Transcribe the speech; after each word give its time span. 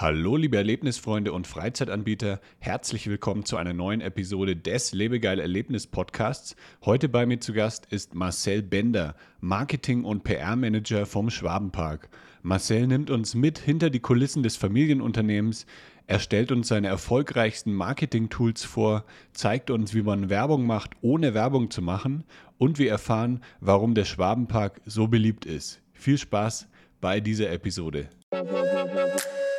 Hallo, 0.00 0.36
liebe 0.36 0.56
Erlebnisfreunde 0.56 1.30
und 1.30 1.46
Freizeitanbieter. 1.46 2.40
Herzlich 2.58 3.06
willkommen 3.06 3.44
zu 3.44 3.58
einer 3.58 3.74
neuen 3.74 4.00
Episode 4.00 4.56
des 4.56 4.92
Lebegeil 4.92 5.38
Erlebnis 5.38 5.86
Podcasts. 5.86 6.56
Heute 6.82 7.10
bei 7.10 7.26
mir 7.26 7.38
zu 7.38 7.52
Gast 7.52 7.84
ist 7.90 8.14
Marcel 8.14 8.62
Bender, 8.62 9.14
Marketing- 9.40 10.04
und 10.04 10.24
PR-Manager 10.24 11.04
vom 11.04 11.28
Schwabenpark. 11.28 12.08
Marcel 12.40 12.86
nimmt 12.86 13.10
uns 13.10 13.34
mit 13.34 13.58
hinter 13.58 13.90
die 13.90 14.00
Kulissen 14.00 14.42
des 14.42 14.56
Familienunternehmens. 14.56 15.66
Er 16.06 16.18
stellt 16.18 16.50
uns 16.50 16.68
seine 16.68 16.88
erfolgreichsten 16.88 17.74
Marketing-Tools 17.74 18.64
vor, 18.64 19.04
zeigt 19.34 19.70
uns, 19.70 19.92
wie 19.92 20.00
man 20.00 20.30
Werbung 20.30 20.64
macht, 20.64 20.92
ohne 21.02 21.34
Werbung 21.34 21.70
zu 21.70 21.82
machen. 21.82 22.24
Und 22.56 22.78
wir 22.78 22.88
erfahren, 22.88 23.42
warum 23.60 23.94
der 23.94 24.06
Schwabenpark 24.06 24.80
so 24.86 25.08
beliebt 25.08 25.44
ist. 25.44 25.82
Viel 25.92 26.16
Spaß 26.16 26.68
bei 27.02 27.20
dieser 27.20 27.50
Episode. 27.50 28.08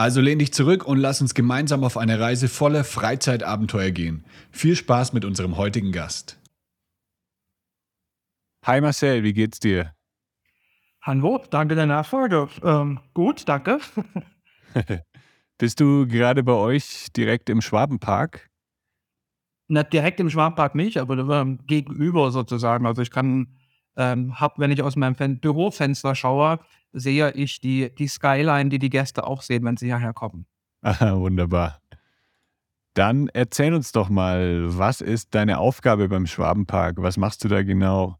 Also 0.00 0.22
lehn 0.22 0.38
dich 0.38 0.50
zurück 0.54 0.86
und 0.86 0.96
lass 0.96 1.20
uns 1.20 1.34
gemeinsam 1.34 1.84
auf 1.84 1.98
eine 1.98 2.18
Reise 2.18 2.48
voller 2.48 2.84
Freizeitabenteuer 2.84 3.90
gehen. 3.90 4.24
Viel 4.50 4.74
Spaß 4.74 5.12
mit 5.12 5.26
unserem 5.26 5.58
heutigen 5.58 5.92
Gast. 5.92 6.40
Hi 8.64 8.80
Marcel, 8.80 9.24
wie 9.24 9.34
geht's 9.34 9.60
dir? 9.60 9.94
Hallo, 11.02 11.44
danke 11.50 11.74
der 11.74 11.84
Nachfrage. 11.84 12.48
Ähm, 12.64 13.00
gut, 13.12 13.46
danke. 13.46 13.78
Bist 15.58 15.80
du 15.80 16.06
gerade 16.06 16.44
bei 16.44 16.54
euch 16.54 17.08
direkt 17.14 17.50
im 17.50 17.60
Schwabenpark? 17.60 18.48
Nicht 19.68 19.92
direkt 19.92 20.18
im 20.18 20.30
Schwabenpark 20.30 20.74
nicht, 20.76 20.96
aber 20.96 21.18
ähm, 21.18 21.58
gegenüber 21.66 22.30
sozusagen. 22.30 22.86
Also 22.86 23.02
ich 23.02 23.10
kann, 23.10 23.54
ähm, 23.98 24.40
hab, 24.40 24.58
wenn 24.58 24.70
ich 24.70 24.82
aus 24.82 24.96
meinem 24.96 25.40
Bürofenster 25.40 26.14
schaue, 26.14 26.58
sehe 26.92 27.30
ich 27.32 27.60
die, 27.60 27.94
die 27.94 28.08
Skyline, 28.08 28.70
die 28.70 28.78
die 28.78 28.90
Gäste 28.90 29.26
auch 29.26 29.42
sehen, 29.42 29.64
wenn 29.64 29.76
sie 29.76 29.86
hierher 29.86 30.12
kommen. 30.12 30.46
Aha, 30.82 31.16
wunderbar. 31.16 31.80
Dann 32.94 33.28
erzähl 33.28 33.72
uns 33.74 33.92
doch 33.92 34.08
mal, 34.08 34.76
was 34.76 35.00
ist 35.00 35.34
deine 35.34 35.58
Aufgabe 35.58 36.08
beim 36.08 36.26
Schwabenpark? 36.26 36.96
Was 36.98 37.16
machst 37.16 37.44
du 37.44 37.48
da 37.48 37.62
genau? 37.62 38.16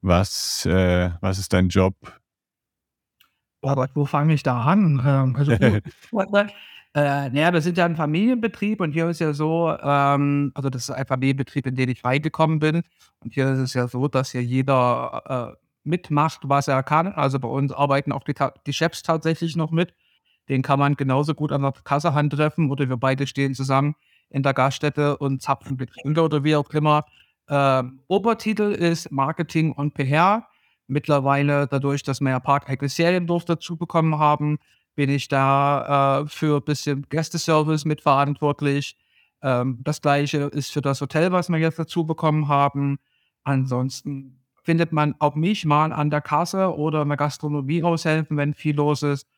Was, 0.00 0.66
äh, 0.66 1.10
was 1.20 1.38
ist 1.38 1.52
dein 1.52 1.68
Job? 1.68 1.94
Aber 3.62 3.88
wo 3.94 4.04
fange 4.04 4.34
ich 4.34 4.42
da 4.42 4.62
an? 4.62 5.02
Ähm, 5.04 5.36
also, 5.36 5.52
äh, 6.32 6.48
naja, 6.94 7.52
wir 7.52 7.60
sind 7.60 7.76
ja 7.76 7.84
ein 7.84 7.96
Familienbetrieb 7.96 8.80
und 8.80 8.92
hier 8.92 9.08
ist 9.08 9.20
ja 9.20 9.32
so, 9.32 9.76
ähm, 9.82 10.52
also 10.54 10.70
das 10.70 10.84
ist 10.84 10.90
ein 10.90 11.06
Familienbetrieb, 11.06 11.66
in 11.66 11.74
den 11.74 11.88
ich 11.88 12.04
reingekommen 12.04 12.58
bin. 12.58 12.82
Und 13.20 13.34
hier 13.34 13.50
ist 13.52 13.58
es 13.58 13.74
ja 13.74 13.88
so, 13.88 14.08
dass 14.08 14.30
hier 14.30 14.42
jeder 14.42 15.56
äh, 15.56 15.63
mitmacht, 15.84 16.40
was 16.44 16.68
er 16.68 16.82
kann. 16.82 17.08
Also 17.08 17.38
bei 17.38 17.48
uns 17.48 17.72
arbeiten 17.72 18.12
auch 18.12 18.24
die, 18.24 18.34
die 18.66 18.72
Chefs 18.72 19.02
tatsächlich 19.02 19.56
noch 19.56 19.70
mit. 19.70 19.94
Den 20.48 20.62
kann 20.62 20.78
man 20.78 20.96
genauso 20.96 21.34
gut 21.34 21.52
an 21.52 21.62
der 21.62 21.72
Kassehand 21.72 22.32
treffen 22.32 22.70
oder 22.70 22.88
wir 22.88 22.96
beide 22.96 23.26
stehen 23.26 23.54
zusammen 23.54 23.94
in 24.30 24.42
der 24.42 24.54
Gaststätte 24.54 25.16
und 25.16 25.42
zapfen 25.42 25.76
Getränke 25.76 26.22
oder 26.22 26.44
wie 26.44 26.56
auch 26.56 26.68
immer. 26.70 27.04
Ähm, 27.48 28.00
Obertitel 28.08 28.72
ist 28.72 29.10
Marketing 29.10 29.72
und 29.72 29.94
PR. 29.94 30.46
Mittlerweile, 30.86 31.66
dadurch, 31.66 32.02
dass 32.02 32.20
wir 32.20 32.30
ja 32.30 32.40
parkeigene 32.40 32.88
Seriendorf 32.88 33.44
dazu 33.44 33.76
bekommen 33.76 34.18
haben, 34.18 34.58
bin 34.94 35.08
ich 35.08 35.28
da 35.28 36.22
äh, 36.22 36.28
für 36.28 36.58
ein 36.58 36.64
bisschen 36.64 37.06
Gästeservice 37.08 37.84
mitverantwortlich. 37.84 38.96
Ähm, 39.42 39.78
das 39.82 40.02
gleiche 40.02 40.38
ist 40.38 40.72
für 40.72 40.82
das 40.82 41.00
Hotel, 41.00 41.32
was 41.32 41.48
wir 41.48 41.58
jetzt 41.58 41.78
dazu 41.78 42.04
bekommen 42.04 42.48
haben. 42.48 42.98
Ansonsten 43.44 44.43
findet 44.64 44.92
man 44.92 45.14
auch 45.18 45.34
mich 45.34 45.64
mal 45.64 45.92
an 45.92 46.10
der 46.10 46.22
Kasse 46.22 46.74
oder 46.74 47.02
in 47.02 47.08
der 47.08 47.18
Gastronomie 47.18 47.82
aushelfen, 47.82 48.36
wenn 48.36 48.54
viel 48.54 48.74
los 48.76 49.02
ist. 49.02 49.28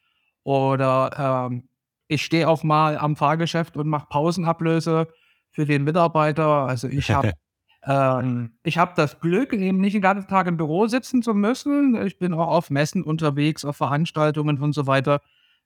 Oder 0.45 1.49
ähm, 1.51 1.69
ich 2.09 2.25
stehe 2.25 2.49
auch 2.49 2.63
mal 2.63 2.97
am 2.97 3.17
Fahrgeschäft 3.17 3.77
und 3.77 3.89
mache 3.89 4.07
Pausenablöse 4.09 5.09
für 5.51 5.67
den 5.67 5.85
Mitarbeiter. 5.85 6.47
Also 6.47 6.87
ich 6.87 7.11
habe 7.11 7.33
ähm, 7.85 8.53
ich 8.63 8.79
habe 8.79 8.93
das 8.95 9.19
Glück, 9.19 9.53
eben 9.53 9.81
nicht 9.81 9.95
den 9.95 10.03
ganzen 10.03 10.29
Tag 10.29 10.47
im 10.47 10.57
Büro 10.57 10.87
sitzen 10.87 11.23
zu 11.23 11.35
müssen. 11.35 12.01
Ich 12.07 12.19
bin 12.19 12.33
auch 12.33 12.49
auf 12.49 12.71
Messen 12.71 13.03
unterwegs, 13.03 13.65
auf 13.65 13.77
Veranstaltungen 13.77 14.61
und 14.61 14.73
so 14.73 14.87
weiter. 14.87 15.21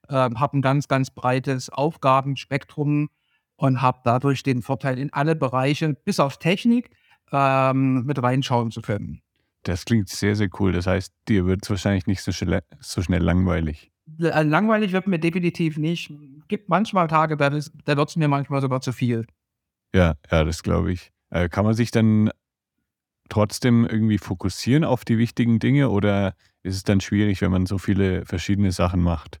Ähm, 0.09 0.39
habe 0.39 0.57
ein 0.57 0.63
ganz, 0.63 0.87
ganz 0.87 1.11
breites 1.11 1.69
Aufgabenspektrum 1.69 3.09
und 3.55 3.81
habe 3.83 3.99
dadurch 4.03 4.41
den 4.41 4.63
Vorteil, 4.63 4.97
in 4.97 5.13
alle 5.13 5.35
Bereiche, 5.35 5.93
bis 5.93 6.19
auf 6.19 6.37
Technik, 6.37 6.89
ähm, 7.31 8.03
mit 8.05 8.21
reinschauen 8.21 8.71
zu 8.71 8.81
können. 8.81 9.21
Das 9.63 9.85
klingt 9.85 10.09
sehr, 10.09 10.35
sehr 10.35 10.49
cool. 10.59 10.71
Das 10.71 10.87
heißt, 10.87 11.13
dir 11.27 11.45
wird 11.45 11.63
es 11.63 11.69
wahrscheinlich 11.69 12.07
nicht 12.07 12.21
so 12.21 12.31
schnell, 12.31 12.63
so 12.79 13.01
schnell 13.01 13.21
langweilig. 13.21 13.91
Äh, 14.19 14.43
langweilig 14.43 14.91
wird 14.91 15.07
mir 15.07 15.19
definitiv 15.19 15.77
nicht. 15.77 16.11
Gibt 16.47 16.69
manchmal 16.69 17.07
Tage, 17.07 17.37
da, 17.37 17.49
da 17.49 17.97
wird 17.97 18.09
es 18.09 18.15
mir 18.15 18.27
manchmal 18.27 18.61
sogar 18.61 18.81
zu 18.81 18.91
viel. 18.91 19.25
Ja, 19.93 20.15
ja, 20.31 20.43
das 20.43 20.63
glaube 20.63 20.91
ich. 20.91 21.11
Äh, 21.29 21.49
kann 21.49 21.65
man 21.65 21.73
sich 21.73 21.91
dann 21.91 22.31
trotzdem 23.29 23.85
irgendwie 23.85 24.17
fokussieren 24.17 24.83
auf 24.83 25.05
die 25.05 25.17
wichtigen 25.17 25.59
Dinge 25.59 25.89
oder 25.89 26.35
ist 26.63 26.75
es 26.75 26.83
dann 26.83 26.99
schwierig, 26.99 27.41
wenn 27.41 27.51
man 27.51 27.65
so 27.65 27.77
viele 27.77 28.25
verschiedene 28.25 28.71
Sachen 28.71 29.01
macht? 29.01 29.39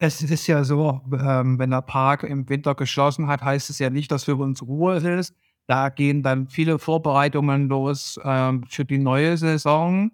Es 0.00 0.22
ist 0.22 0.46
ja 0.46 0.62
so, 0.62 1.00
ähm, 1.12 1.58
wenn 1.58 1.70
der 1.70 1.82
Park 1.82 2.22
im 2.22 2.48
Winter 2.48 2.74
geschlossen 2.74 3.26
hat, 3.26 3.42
heißt 3.42 3.68
es 3.70 3.78
ja 3.78 3.90
nicht, 3.90 4.12
dass 4.12 4.24
für 4.24 4.36
uns 4.36 4.62
Ruhe 4.62 4.96
ist. 4.96 5.34
Da 5.68 5.90
gehen 5.90 6.22
dann 6.22 6.48
viele 6.48 6.78
Vorbereitungen 6.78 7.68
los 7.68 8.18
ähm, 8.24 8.64
für 8.68 8.86
die 8.86 8.96
neue 8.96 9.36
Saison. 9.36 10.10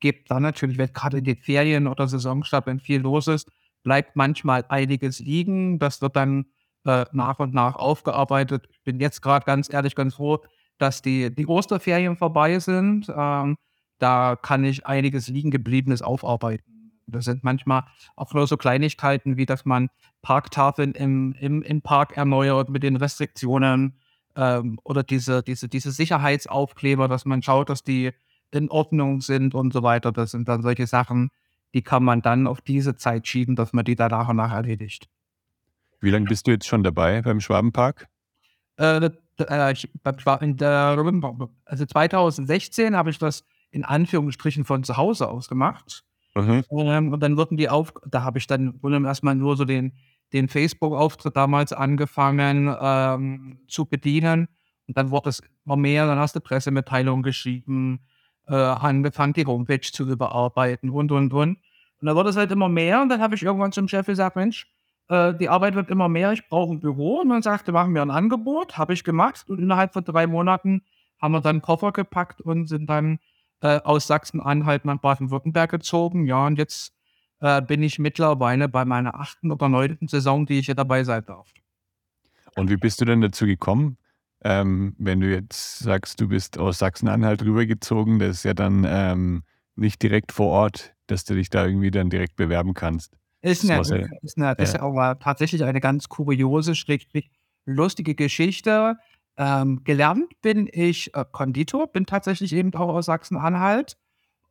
Gibt 0.00 0.32
dann 0.32 0.42
natürlich, 0.42 0.78
wenn 0.78 0.92
gerade 0.92 1.18
in 1.18 1.24
den 1.24 1.36
Ferien 1.36 1.86
oder 1.86 2.08
Saisonstart, 2.08 2.66
wenn 2.66 2.80
viel 2.80 3.02
los 3.02 3.28
ist, 3.28 3.48
bleibt 3.84 4.16
manchmal 4.16 4.64
einiges 4.68 5.20
liegen. 5.20 5.78
Das 5.78 6.02
wird 6.02 6.16
dann 6.16 6.46
äh, 6.84 7.04
nach 7.12 7.38
und 7.38 7.54
nach 7.54 7.76
aufgearbeitet. 7.76 8.66
Ich 8.72 8.82
bin 8.82 8.98
jetzt 8.98 9.22
gerade 9.22 9.46
ganz 9.46 9.72
ehrlich 9.72 9.94
ganz 9.94 10.16
froh, 10.16 10.40
dass 10.76 11.02
die, 11.02 11.32
die 11.32 11.46
Osterferien 11.46 12.16
vorbei 12.16 12.58
sind. 12.58 13.08
Ähm, 13.16 13.56
da 13.98 14.34
kann 14.34 14.64
ich 14.64 14.86
einiges 14.86 15.28
liegen 15.28 15.52
gebliebenes 15.52 16.02
aufarbeiten. 16.02 16.92
Das 17.06 17.26
sind 17.26 17.44
manchmal 17.44 17.84
auch 18.16 18.34
nur 18.34 18.48
so 18.48 18.56
Kleinigkeiten, 18.56 19.36
wie 19.36 19.46
dass 19.46 19.64
man 19.64 19.88
Parktafeln 20.22 20.92
im, 20.92 21.32
im, 21.38 21.62
im 21.62 21.80
Park 21.80 22.16
erneuert 22.16 22.70
mit 22.70 22.82
den 22.82 22.96
Restriktionen 22.96 24.00
ähm, 24.36 24.78
oder 24.84 25.02
diese, 25.02 25.42
diese, 25.42 25.68
diese 25.68 25.90
Sicherheitsaufkleber, 25.90 27.08
dass 27.08 27.24
man 27.24 27.42
schaut, 27.42 27.70
dass 27.70 27.82
die 27.82 28.12
in 28.52 28.70
Ordnung 28.70 29.20
sind 29.20 29.54
und 29.54 29.72
so 29.72 29.82
weiter. 29.82 30.12
Das 30.12 30.30
sind 30.30 30.48
dann 30.48 30.62
solche 30.62 30.86
Sachen, 30.86 31.30
die 31.74 31.82
kann 31.82 32.04
man 32.04 32.22
dann 32.22 32.46
auf 32.46 32.60
diese 32.60 32.96
Zeit 32.96 33.26
schieben, 33.26 33.56
dass 33.56 33.72
man 33.72 33.84
die 33.84 33.96
da 33.96 34.08
nach 34.08 34.28
und 34.28 34.36
nach 34.36 34.52
erledigt. 34.52 35.08
Wie 36.00 36.10
lange 36.10 36.26
bist 36.26 36.46
du 36.46 36.52
jetzt 36.52 36.66
schon 36.66 36.82
dabei 36.82 37.22
beim 37.22 37.40
Schwabenpark? 37.40 38.08
Äh, 38.76 39.10
äh, 39.38 39.74
in 40.40 40.56
der, 40.56 40.96
also 41.64 41.86
2016 41.86 42.96
habe 42.96 43.10
ich 43.10 43.18
das 43.18 43.44
in 43.70 43.84
Anführungsstrichen 43.84 44.64
von 44.64 44.84
zu 44.84 44.96
Hause 44.96 45.28
aus 45.28 45.48
gemacht. 45.48 46.04
Mhm. 46.34 46.64
Ähm, 46.70 47.12
und 47.12 47.20
dann 47.20 47.36
wurden 47.36 47.56
die 47.56 47.68
auf, 47.68 47.92
da 48.06 48.22
habe 48.22 48.38
ich 48.38 48.46
dann 48.46 48.78
erstmal 49.04 49.34
nur 49.34 49.56
so 49.56 49.64
den, 49.64 49.94
den 50.32 50.48
Facebook-Auftritt 50.48 51.36
damals 51.36 51.72
angefangen 51.72 52.74
ähm, 52.80 53.58
zu 53.68 53.86
bedienen. 53.86 54.48
Und 54.88 54.96
dann 54.96 55.10
wurde 55.10 55.30
es 55.30 55.42
immer 55.64 55.76
mehr, 55.76 56.06
dann 56.06 56.18
hast 56.18 56.36
du 56.36 56.40
Pressemitteilungen 56.40 57.22
geschrieben, 57.22 58.00
äh, 58.48 58.54
angefangen, 58.54 59.32
die 59.32 59.46
Homepage 59.46 59.80
zu 59.80 60.08
überarbeiten 60.08 60.90
und, 60.90 61.10
und, 61.10 61.32
und. 61.32 61.58
Und 62.00 62.06
dann 62.06 62.14
wurde 62.14 62.30
es 62.30 62.36
halt 62.36 62.50
immer 62.52 62.68
mehr 62.68 63.02
und 63.02 63.08
dann 63.08 63.20
habe 63.20 63.34
ich 63.34 63.42
irgendwann 63.42 63.72
zum 63.72 63.88
Chef 63.88 64.06
gesagt, 64.06 64.36
Mensch, 64.36 64.66
äh, 65.08 65.34
die 65.34 65.48
Arbeit 65.48 65.74
wird 65.74 65.90
immer 65.90 66.08
mehr, 66.08 66.32
ich 66.32 66.46
brauche 66.48 66.72
ein 66.72 66.80
Büro. 66.80 67.20
Und 67.20 67.30
dann 67.30 67.42
sagte, 67.42 67.72
machen 67.72 67.94
wir 67.94 68.02
ein 68.02 68.10
Angebot, 68.10 68.78
habe 68.78 68.92
ich 68.92 69.04
gemacht 69.04 69.48
und 69.48 69.58
innerhalb 69.60 69.92
von 69.92 70.04
drei 70.04 70.26
Monaten 70.26 70.82
haben 71.20 71.32
wir 71.32 71.40
dann 71.40 71.62
Koffer 71.62 71.92
gepackt 71.92 72.40
und 72.40 72.66
sind 72.66 72.90
dann 72.90 73.18
äh, 73.62 73.80
aus 73.82 74.06
Sachsen-Anhalt 74.06 74.84
nach 74.84 74.98
Baden-Württemberg 74.98 75.70
gezogen. 75.70 76.26
Ja, 76.26 76.46
und 76.46 76.58
jetzt 76.58 76.92
äh, 77.40 77.62
bin 77.62 77.82
ich 77.82 77.98
mittlerweile 77.98 78.68
bei 78.68 78.84
meiner 78.84 79.14
achten 79.14 79.50
oder 79.50 79.68
neunten 79.68 80.08
Saison, 80.08 80.46
die 80.46 80.58
ich 80.58 80.66
hier 80.66 80.74
dabei 80.74 81.04
sein 81.04 81.24
darf. 81.26 81.52
Und 82.54 82.70
wie 82.70 82.76
bist 82.76 83.00
du 83.00 83.04
denn 83.04 83.20
dazu 83.20 83.46
gekommen? 83.46 83.98
Ähm, 84.42 84.94
wenn 84.98 85.20
du 85.20 85.30
jetzt 85.30 85.80
sagst, 85.80 86.20
du 86.20 86.28
bist 86.28 86.58
aus 86.58 86.78
Sachsen-Anhalt 86.78 87.42
rübergezogen, 87.42 88.18
das 88.18 88.38
ist 88.38 88.44
ja 88.44 88.54
dann 88.54 88.86
ähm, 88.88 89.42
nicht 89.74 90.02
direkt 90.02 90.32
vor 90.32 90.48
Ort, 90.48 90.94
dass 91.06 91.24
du 91.24 91.34
dich 91.34 91.50
da 91.50 91.66
irgendwie 91.66 91.90
dann 91.90 92.10
direkt 92.10 92.36
bewerben 92.36 92.74
kannst. 92.74 93.16
Ist, 93.42 93.64
eine, 93.64 93.80
ist, 93.80 93.92
eine, 93.92 94.08
ist, 94.22 94.38
eine, 94.38 94.52
ist 94.54 94.78
aber 94.78 95.18
tatsächlich 95.18 95.62
eine 95.64 95.80
ganz 95.80 96.08
kuriose, 96.08 96.74
schrägstrich 96.74 97.30
lustige 97.64 98.14
Geschichte. 98.14 98.96
Ähm, 99.36 99.82
gelernt 99.84 100.40
bin 100.40 100.68
ich 100.72 101.14
äh, 101.14 101.24
Konditor, 101.30 101.88
bin 101.88 102.06
tatsächlich 102.06 102.54
eben 102.54 102.74
auch 102.74 102.88
aus 102.88 103.06
Sachsen-Anhalt. 103.06 103.98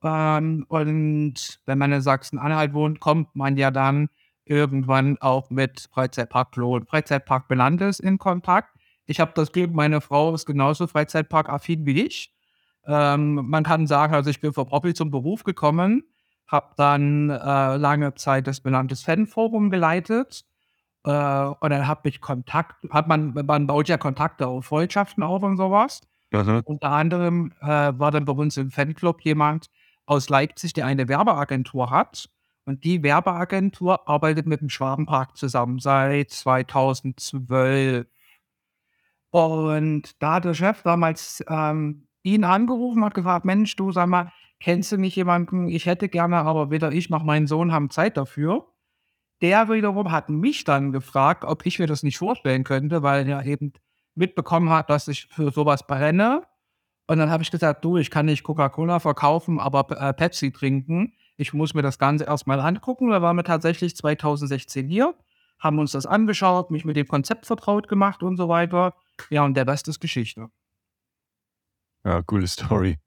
Ähm, 0.03 0.65
und 0.67 1.59
wenn 1.65 1.77
man 1.77 1.91
in 1.91 2.01
Sachsen-Anhalt 2.01 2.73
wohnt, 2.73 2.99
kommt 2.99 3.35
man 3.35 3.57
ja 3.57 3.71
dann 3.71 4.09
irgendwann 4.45 5.17
auch 5.19 5.49
mit 5.49 5.89
Freizeitpark 5.91 6.51
Klo 6.51 6.75
und 6.75 6.87
Freizeitpark 6.87 7.47
Belandes 7.47 7.99
in 7.99 8.17
Kontakt. 8.17 8.75
Ich 9.07 9.19
habe 9.19 9.31
das 9.35 9.51
Glück, 9.51 9.73
meine 9.73 10.01
Frau 10.01 10.33
ist 10.33 10.45
genauso 10.45 10.87
Freizeitpark-affin 10.87 11.85
wie 11.85 12.05
ich. 12.05 12.33
Ähm, 12.87 13.35
man 13.47 13.63
kann 13.63 13.87
sagen, 13.87 14.13
also 14.13 14.29
ich 14.29 14.41
bin 14.41 14.53
vom 14.53 14.69
Hobby 14.71 14.93
zum 14.93 15.09
Beruf 15.09 15.43
gekommen, 15.43 16.03
habe 16.47 16.73
dann 16.77 17.29
äh, 17.29 17.77
lange 17.77 18.13
Zeit 18.15 18.47
das 18.47 18.61
benannte 18.61 18.95
Fanforum 18.95 19.71
geleitet. 19.71 20.45
Äh, 21.03 21.09
und 21.09 21.69
dann 21.69 21.87
habe 21.87 22.09
ich 22.09 22.21
Kontakt, 22.21 22.75
hat 22.91 23.07
man, 23.07 23.33
man 23.33 23.67
baut 23.67 23.87
ja 23.87 23.97
Kontakte 23.97 24.47
auf, 24.47 24.65
Freundschaften 24.65 25.23
auf 25.23 25.41
und 25.41 25.57
sowas. 25.57 26.01
Mhm. 26.31 26.61
Unter 26.65 26.91
anderem 26.91 27.53
äh, 27.61 27.67
war 27.67 28.11
dann 28.11 28.25
bei 28.25 28.33
uns 28.33 28.57
im 28.57 28.71
Fanclub 28.71 29.21
jemand 29.21 29.69
aus 30.05 30.29
Leipzig, 30.29 30.73
der 30.73 30.85
eine 30.85 31.07
Werbeagentur 31.07 31.89
hat. 31.89 32.29
Und 32.65 32.83
die 32.83 33.03
Werbeagentur 33.03 34.09
arbeitet 34.09 34.47
mit 34.47 34.61
dem 34.61 34.69
Schwabenpark 34.69 35.37
zusammen 35.37 35.79
seit 35.79 36.31
2012. 36.31 38.07
Und 39.29 40.21
da 40.21 40.35
hat 40.35 40.45
der 40.45 40.53
Chef 40.53 40.81
damals 40.81 41.43
ähm, 41.47 42.07
ihn 42.23 42.43
angerufen, 42.43 43.03
hat 43.03 43.13
gefragt, 43.13 43.45
Mensch, 43.45 43.75
du 43.75 43.91
sag 43.91 44.07
mal, 44.07 44.31
kennst 44.59 44.91
du 44.91 44.97
nicht 44.97 45.15
jemanden? 45.15 45.67
Ich 45.67 45.85
hätte 45.85 46.09
gerne, 46.09 46.37
aber 46.37 46.71
weder 46.71 46.91
ich 46.91 47.09
noch 47.09 47.23
mein 47.23 47.45
Sohn 47.45 47.71
haben 47.71 47.89
Zeit 47.89 48.17
dafür. 48.17 48.65
Der 49.41 49.69
wiederum 49.69 50.11
hat 50.11 50.29
mich 50.29 50.63
dann 50.63 50.91
gefragt, 50.91 51.43
ob 51.43 51.65
ich 51.65 51.77
mir 51.79 51.87
das 51.87 52.01
nicht 52.01 52.17
vorstellen 52.17 52.63
könnte, 52.63 53.03
weil 53.03 53.27
er 53.27 53.45
eben 53.45 53.73
mitbekommen 54.15 54.69
hat, 54.69 54.89
dass 54.89 55.07
ich 55.07 55.27
für 55.27 55.51
sowas 55.51 55.85
brenne. 55.85 56.43
Und 57.07 57.19
dann 57.19 57.29
habe 57.29 57.43
ich 57.43 57.51
gesagt, 57.51 57.85
du, 57.85 57.97
ich 57.97 58.09
kann 58.09 58.25
nicht 58.25 58.43
Coca-Cola 58.43 58.99
verkaufen, 58.99 59.59
aber 59.59 59.85
äh, 59.99 60.13
Pepsi 60.13 60.51
trinken. 60.51 61.13
Ich 61.37 61.53
muss 61.53 61.73
mir 61.73 61.81
das 61.81 61.99
Ganze 61.99 62.25
erstmal 62.25 62.59
angucken. 62.59 63.09
Da 63.09 63.21
waren 63.21 63.35
wir 63.35 63.43
tatsächlich 63.43 63.95
2016 63.95 64.87
hier, 64.87 65.13
haben 65.59 65.77
uns 65.77 65.91
das 65.91 66.05
angeschaut, 66.05 66.71
mich 66.71 66.85
mit 66.85 66.95
dem 66.95 67.07
Konzept 67.07 67.45
vertraut 67.45 67.87
gemacht 67.87 68.23
und 68.23 68.37
so 68.37 68.49
weiter. 68.49 68.95
Ja, 69.29 69.43
und 69.43 69.55
der 69.55 69.67
Rest 69.67 69.87
ist 69.87 69.99
Geschichte. 69.99 70.47
Ja, 72.03 72.21
coole 72.23 72.47
Story. 72.47 72.97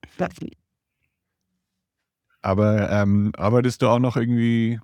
Aber 2.40 2.90
ähm, 2.90 3.32
arbeitest 3.36 3.82
du 3.82 3.88
auch 3.88 3.98
noch 3.98 4.16
irgendwie 4.16 4.78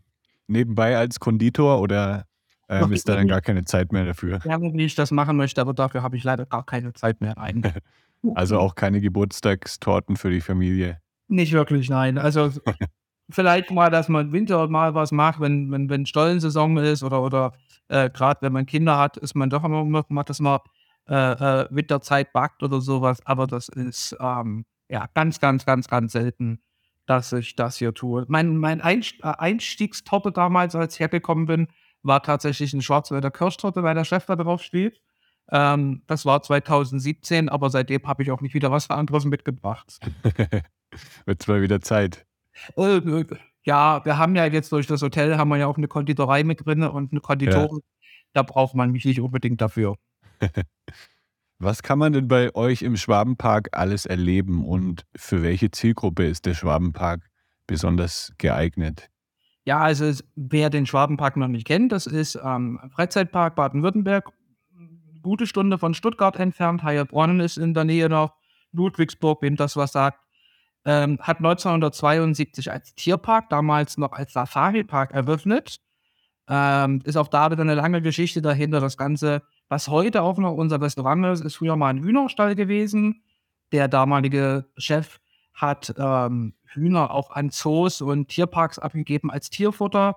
nebenbei 0.48 0.96
als 0.96 1.20
Konditor 1.20 1.80
oder 1.80 2.26
ähm, 2.68 2.92
ist 2.92 3.08
da 3.08 3.14
dann 3.14 3.28
gar 3.28 3.40
keine 3.40 3.64
Zeit 3.64 3.92
mehr 3.92 4.04
dafür? 4.04 4.40
Ja, 4.44 4.60
wie 4.60 4.84
ich 4.84 4.94
das 4.94 5.10
machen 5.10 5.36
möchte, 5.36 5.60
aber 5.60 5.74
dafür 5.74 6.02
habe 6.02 6.16
ich 6.16 6.24
leider 6.24 6.46
gar 6.46 6.64
keine 6.64 6.92
Zeit 6.94 7.20
mehr 7.20 7.38
ein. 7.38 7.62
also 8.34 8.58
auch 8.58 8.74
keine 8.74 9.00
Geburtstagstorten 9.00 10.16
für 10.16 10.30
die 10.30 10.40
Familie? 10.40 11.00
Nicht 11.28 11.52
wirklich, 11.52 11.88
nein. 11.88 12.18
Also 12.18 12.50
vielleicht 13.30 13.70
mal, 13.70 13.90
dass 13.90 14.08
man 14.08 14.26
im 14.26 14.32
Winter 14.32 14.68
mal 14.68 14.94
was 14.94 15.12
macht, 15.12 15.40
wenn, 15.40 15.70
wenn, 15.70 15.88
wenn 15.88 16.06
Stollensaison 16.06 16.76
ist 16.78 17.02
oder, 17.02 17.22
oder 17.22 17.52
äh, 17.88 18.10
gerade 18.10 18.42
wenn 18.42 18.52
man 18.52 18.66
Kinder 18.66 18.98
hat, 18.98 19.16
ist 19.16 19.34
man 19.34 19.50
doch 19.50 19.64
immer 19.64 20.04
macht 20.08 20.30
das 20.30 20.40
mal 20.40 20.60
äh, 21.08 21.14
äh, 21.62 21.68
mit 21.70 21.90
der 21.90 22.00
Zeit 22.00 22.32
backt 22.32 22.62
oder 22.62 22.80
sowas. 22.80 23.24
Aber 23.26 23.46
das 23.46 23.68
ist 23.68 24.16
ähm, 24.20 24.64
ja 24.88 25.06
ganz, 25.14 25.40
ganz, 25.40 25.66
ganz, 25.66 25.88
ganz 25.88 26.12
selten, 26.12 26.62
dass 27.06 27.32
ich 27.32 27.56
das 27.56 27.76
hier 27.76 27.94
tue. 27.94 28.24
Mein, 28.28 28.56
mein 28.56 28.80
äh, 28.80 29.02
Einstiegstorte 29.22 30.32
damals, 30.32 30.74
als 30.74 30.94
ich 30.94 31.00
hergekommen 31.00 31.46
bin, 31.46 31.68
war 32.02 32.22
tatsächlich 32.22 32.72
ein 32.74 32.82
Schwarzwälder 32.82 33.30
Kirschtorte, 33.30 33.82
weil 33.82 33.94
der 33.94 34.04
Chef 34.04 34.26
da 34.26 34.36
drauf 34.36 34.62
steht. 34.62 35.00
Ähm, 35.50 36.02
das 36.06 36.24
war 36.24 36.42
2017, 36.42 37.48
aber 37.48 37.70
seitdem 37.70 38.06
habe 38.06 38.22
ich 38.22 38.30
auch 38.30 38.40
nicht 38.40 38.54
wieder 38.54 38.70
was 38.70 38.90
anderes 38.90 39.24
mitgebracht. 39.24 39.98
Wird 41.26 41.48
mal 41.48 41.62
wieder 41.62 41.80
Zeit. 41.80 42.24
Äh, 42.76 43.24
ja, 43.64 44.04
wir 44.04 44.18
haben 44.18 44.36
ja 44.36 44.46
jetzt 44.46 44.72
durch 44.72 44.86
das 44.86 45.02
Hotel 45.02 45.36
haben 45.36 45.48
wir 45.48 45.56
ja 45.56 45.66
auch 45.66 45.76
eine 45.76 45.88
Konditorei 45.88 46.44
mit 46.44 46.64
drin 46.64 46.82
und 46.82 47.12
eine 47.12 47.20
Konditorin. 47.20 47.80
Ja. 47.82 48.10
Da 48.32 48.42
braucht 48.42 48.74
man 48.74 48.90
mich 48.90 49.04
nicht 49.04 49.20
unbedingt 49.20 49.60
dafür. 49.60 49.96
Was 51.58 51.82
kann 51.82 51.98
man 51.98 52.12
denn 52.12 52.28
bei 52.28 52.54
euch 52.54 52.82
im 52.82 52.96
Schwabenpark 52.96 53.68
alles 53.72 54.06
erleben 54.06 54.64
und 54.64 55.06
für 55.16 55.42
welche 55.42 55.70
Zielgruppe 55.70 56.26
ist 56.26 56.46
der 56.46 56.54
Schwabenpark 56.54 57.30
besonders 57.66 58.34
geeignet? 58.38 59.08
Ja, 59.64 59.78
also 59.80 60.10
wer 60.34 60.68
den 60.68 60.84
Schwabenpark 60.84 61.36
noch 61.36 61.48
nicht 61.48 61.66
kennt, 61.66 61.92
das 61.92 62.06
ist 62.06 62.38
ähm, 62.44 62.80
Freizeitpark 62.92 63.54
Baden-Württemberg, 63.54 64.30
gute 65.24 65.48
Stunde 65.48 65.78
von 65.78 65.94
Stuttgart 65.94 66.36
entfernt. 66.36 66.84
Heilbronn 66.84 67.40
ist 67.40 67.56
in 67.56 67.74
der 67.74 67.84
Nähe 67.84 68.08
noch, 68.08 68.34
Ludwigsburg, 68.70 69.42
wem 69.42 69.56
das 69.56 69.76
was 69.76 69.90
sagt. 69.92 70.20
Ähm, 70.84 71.18
hat 71.20 71.38
1972 71.38 72.70
als 72.70 72.94
Tierpark, 72.94 73.48
damals 73.48 73.96
noch 73.96 74.12
als 74.12 74.34
Safari-Park 74.34 75.12
eröffnet. 75.12 75.80
Ähm, 76.46 77.00
ist 77.04 77.16
auch 77.16 77.28
da 77.28 77.50
wieder 77.50 77.62
eine 77.62 77.74
lange 77.74 78.02
Geschichte 78.02 78.42
dahinter. 78.42 78.80
Das 78.80 78.96
Ganze, 78.96 79.42
was 79.68 79.88
heute 79.88 80.22
auch 80.22 80.36
noch 80.36 80.52
unser 80.52 80.80
Restaurant 80.80 81.24
ist, 81.26 81.42
ist 81.42 81.56
früher 81.56 81.76
mal 81.76 81.88
ein 81.88 82.02
Hühnerstall 82.02 82.54
gewesen. 82.54 83.22
Der 83.72 83.88
damalige 83.88 84.66
Chef 84.76 85.20
hat 85.54 85.94
ähm, 85.96 86.54
Hühner 86.64 87.12
auch 87.12 87.30
an 87.30 87.48
Zoos 87.50 88.02
und 88.02 88.28
Tierparks 88.28 88.78
abgegeben 88.78 89.30
als 89.30 89.48
Tierfutter. 89.48 90.16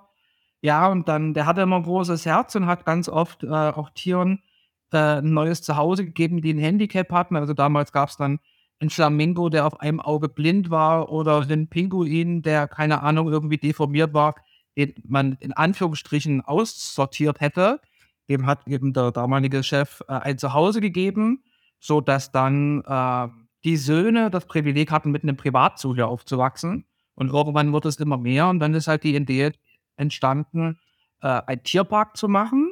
Ja, 0.61 0.87
und 0.87 1.07
dann, 1.07 1.33
der 1.33 1.45
hatte 1.45 1.61
immer 1.61 1.77
ein 1.77 1.83
großes 1.83 2.25
Herz 2.25 2.55
und 2.55 2.65
hat 2.65 2.85
ganz 2.85 3.07
oft 3.07 3.43
äh, 3.43 3.47
auch 3.47 3.89
Tieren 3.91 4.41
ein 4.91 5.33
neues 5.33 5.61
Zuhause 5.61 6.05
gegeben, 6.05 6.41
die 6.41 6.53
ein 6.53 6.59
Handicap 6.59 7.11
hatten. 7.11 7.35
Also 7.35 7.53
damals 7.53 7.91
gab 7.91 8.09
es 8.09 8.17
dann 8.17 8.39
ein 8.79 8.89
Flamingo, 8.89 9.49
der 9.49 9.65
auf 9.65 9.79
einem 9.79 9.99
Auge 9.99 10.29
blind 10.29 10.69
war 10.69 11.11
oder 11.11 11.41
ein 11.49 11.67
Pinguin, 11.67 12.41
der, 12.41 12.67
keine 12.67 13.01
Ahnung, 13.01 13.31
irgendwie 13.31 13.57
deformiert 13.57 14.13
war, 14.13 14.35
den 14.77 14.93
man 15.07 15.37
in 15.39 15.53
Anführungsstrichen 15.53 16.41
aussortiert 16.41 17.41
hätte. 17.41 17.81
Dem 18.29 18.45
hat 18.45 18.67
eben 18.67 18.93
der 18.93 19.11
damalige 19.11 19.63
Chef 19.63 20.01
äh, 20.07 20.13
ein 20.13 20.37
Zuhause 20.37 20.81
gegeben, 20.81 21.43
sodass 21.79 22.31
dann 22.31 22.83
äh, 22.85 23.27
die 23.63 23.77
Söhne 23.77 24.29
das 24.29 24.45
Privileg 24.45 24.91
hatten, 24.91 25.11
mit 25.11 25.23
einem 25.23 25.37
Privatzoo 25.37 25.95
hier 25.95 26.07
aufzuwachsen. 26.07 26.85
Und 27.15 27.29
irgendwann 27.29 27.73
wurde 27.73 27.89
es 27.89 27.97
immer 27.97 28.17
mehr 28.17 28.47
und 28.47 28.59
dann 28.59 28.73
ist 28.75 28.87
halt 28.87 29.03
die 29.03 29.15
Idee 29.15 29.53
entstanden, 29.95 30.77
äh, 31.21 31.41
einen 31.47 31.63
Tierpark 31.63 32.15
zu 32.15 32.27
machen. 32.27 32.66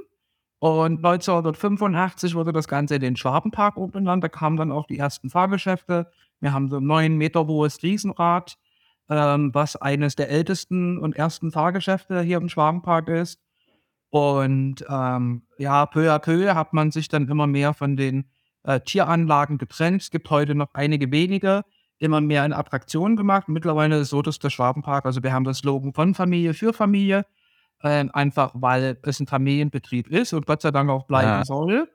Und 0.66 1.06
1985 1.06 2.34
wurde 2.34 2.52
das 2.52 2.68
Ganze 2.68 2.96
in 2.96 3.02
den 3.02 3.16
Schwabenpark 3.16 3.78
umbenannt. 3.78 4.24
Da 4.24 4.30
kamen 4.30 4.58
dann 4.58 4.72
auch 4.72 4.88
die 4.88 4.98
ersten 4.98 5.30
Fahrgeschäfte. 5.30 6.12
Wir 6.40 6.54
haben 6.54 6.72
so 6.72 6.78
ein 6.78 6.88
neun 6.88 7.18
Meter 7.18 7.46
hohes 7.46 7.84
Riesenrad, 7.84 8.58
ähm, 9.08 9.54
was 9.54 9.76
eines 9.76 10.16
der 10.16 10.32
ältesten 10.32 10.98
und 10.98 11.16
ersten 11.16 11.52
Fahrgeschäfte 11.52 12.20
hier 12.24 12.38
im 12.38 12.50
Schwabenpark 12.50 13.10
ist. 13.10 13.40
Und 14.10 14.84
ähm, 14.90 15.44
ja, 15.60 15.86
peu 15.86 16.12
à 16.12 16.18
peu 16.18 16.56
hat 16.56 16.74
man 16.74 16.90
sich 16.90 17.10
dann 17.10 17.28
immer 17.28 17.46
mehr 17.46 17.76
von 17.76 17.96
den 17.96 18.32
äh, 18.64 18.80
Tieranlagen 18.80 19.60
getrennt. 19.60 20.02
Es 20.02 20.10
gibt 20.10 20.32
heute 20.32 20.56
noch 20.56 20.70
einige 20.74 21.12
wenige, 21.12 21.62
immer 22.00 22.22
mehr 22.22 22.44
in 22.44 22.54
Attraktionen 22.54 23.18
gemacht. 23.18 23.50
Mittlerweile 23.50 23.98
ist 23.98 24.02
es 24.02 24.10
so, 24.10 24.24
dass 24.24 24.40
der 24.40 24.50
Schwabenpark, 24.50 25.06
also 25.06 25.22
wir 25.22 25.32
haben 25.32 25.44
das 25.44 25.60
Slogan 25.60 25.94
von 25.94 26.16
Familie 26.16 26.56
für 26.56 26.74
Familie 26.74 27.24
äh, 27.86 28.06
einfach 28.14 28.52
weil 28.56 28.98
es 29.04 29.20
ein 29.20 29.28
Familienbetrieb 29.28 30.08
ist 30.08 30.34
und 30.34 30.48
Gott 30.48 30.64
sei 30.64 30.72
Dank 30.72 30.90
auch 30.90 31.06
bleiben 31.06 31.28
ja. 31.28 31.46
soll. 31.46 31.88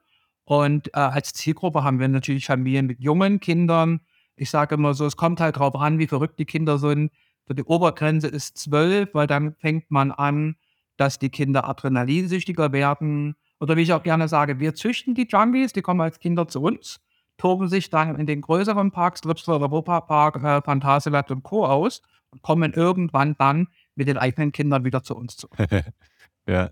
Und 0.45 0.87
äh, 0.89 0.99
als 0.99 1.33
Zielgruppe 1.33 1.83
haben 1.83 1.99
wir 1.99 2.07
natürlich 2.07 2.45
Familien 2.45 2.87
mit 2.87 2.99
jungen 3.01 3.39
Kindern. 3.41 3.99
Ich 4.35 4.49
sage 4.49 4.75
immer 4.75 4.93
so, 4.93 5.05
es 5.05 5.17
kommt 5.17 5.41
halt 5.41 5.57
drauf 5.57 5.75
an, 5.75 5.99
wie 5.99 6.07
verrückt 6.07 6.39
die 6.39 6.45
Kinder 6.45 6.77
sind. 6.77 7.11
So 7.47 7.53
die 7.53 7.63
Obergrenze 7.63 8.27
ist 8.27 8.57
zwölf, 8.57 9.13
weil 9.13 9.27
dann 9.27 9.55
fängt 9.55 9.91
man 9.91 10.11
an, 10.11 10.55
dass 10.95 11.19
die 11.19 11.29
Kinder 11.29 11.67
adrenalinsüchtiger 11.67 12.71
werden. 12.71 13.35
Oder 13.59 13.75
wie 13.75 13.81
ich 13.81 13.93
auch 13.93 14.03
gerne 14.03 14.27
sage, 14.27 14.59
wir 14.59 14.73
züchten 14.73 15.13
die 15.13 15.27
Junkies, 15.29 15.73
die 15.73 15.81
kommen 15.81 16.01
als 16.01 16.19
Kinder 16.19 16.47
zu 16.47 16.61
uns. 16.61 17.01
toben 17.37 17.67
sich 17.69 17.89
dann 17.89 18.15
in 18.17 18.27
den 18.27 18.41
größeren 18.41 18.91
Parks, 18.91 19.21
Tripsdrill 19.21 19.61
Europapark, 19.61 20.43
äh, 20.43 20.61
Phantasialand 20.61 21.31
und 21.31 21.43
Co. 21.43 21.65
aus 21.65 22.01
und 22.29 22.43
kommen 22.43 22.73
irgendwann 22.73 23.35
dann 23.37 23.67
mit 23.95 24.07
den 24.07 24.17
eigenen 24.17 24.51
Kindern 24.51 24.85
wieder 24.85 25.03
zu 25.03 25.15
uns 25.15 25.37
zurück. 25.37 25.57
ja. 26.47 26.69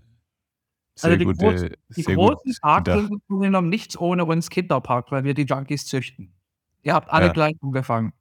Sehr 0.94 1.12
also 1.12 1.16
die, 1.16 1.24
gut, 1.24 1.38
groß, 1.38 1.64
die 1.96 2.02
großen 2.02 2.56
Parks 2.60 2.92
sind 2.92 3.22
genommen 3.28 3.68
nichts 3.68 3.98
ohne 3.98 4.24
uns 4.24 4.50
Kinderpark, 4.50 5.10
weil 5.12 5.24
wir 5.24 5.34
die 5.34 5.44
Junkies 5.44 5.86
züchten. 5.86 6.34
Ihr 6.82 6.94
habt 6.94 7.10
alle 7.10 7.26
ja. 7.26 7.32
gleich 7.32 7.54
angefangen. 7.62 8.12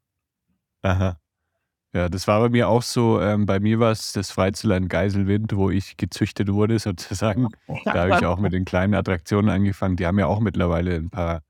Aha. 0.82 1.20
Ja, 1.91 2.08
das 2.08 2.27
war 2.27 2.39
bei 2.39 2.50
mir 2.50 2.70
auch 2.70 2.84
so. 2.84 3.20
Ähm, 3.20 3.48
bei 3.48 3.60
mir 3.60 3.79
war 3.79 3.91
es 3.91 4.13
das 4.13 4.29
Freizeitland 4.29 4.89
Geiselwind, 4.89 5.56
wo 5.56 5.72
ich 5.72 5.98
gezüchtet 5.98 6.51
wurde, 6.53 6.77
sozusagen. 6.77 7.48
Da 7.84 7.94
habe 7.94 8.18
ich 8.20 8.25
auch 8.25 8.38
mit 8.38 8.53
den 8.53 8.63
kleinen 8.63 8.94
Attraktionen 8.94 9.50
angefangen. 9.50 9.96
Die 9.96 10.06
haben 10.06 10.20
ja 10.20 10.27
auch 10.27 10.39
mittlerweile 10.39 10.96
ein 10.96 11.10
paar 11.10 11.41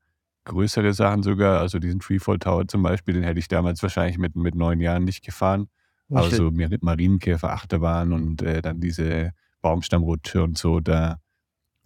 größere 0.44 0.94
Sachen 0.94 1.22
sogar. 1.22 1.60
Also 1.60 1.78
diesen 1.78 2.00
Freefall 2.00 2.38
Tower 2.38 2.66
zum 2.66 2.82
Beispiel, 2.82 3.14
den 3.14 3.22
hätte 3.22 3.38
ich 3.38 3.48
damals 3.48 3.82
wahrscheinlich 3.82 4.16
mit, 4.16 4.34
mit 4.34 4.54
neun 4.54 4.80
Jahren 4.80 5.04
nicht 5.04 5.22
gefahren. 5.22 5.68
Aber 6.10 6.30
so 6.30 6.50
mit 6.50 6.82
Marienkäfer, 6.82 7.52
Achterbahn 7.52 8.12
und 8.12 8.42
äh, 8.42 8.62
dann 8.62 8.80
diese 8.80 9.32
Baumstammrutsche 9.62 10.42
und 10.42 10.58
so, 10.58 10.80
da 10.80 11.18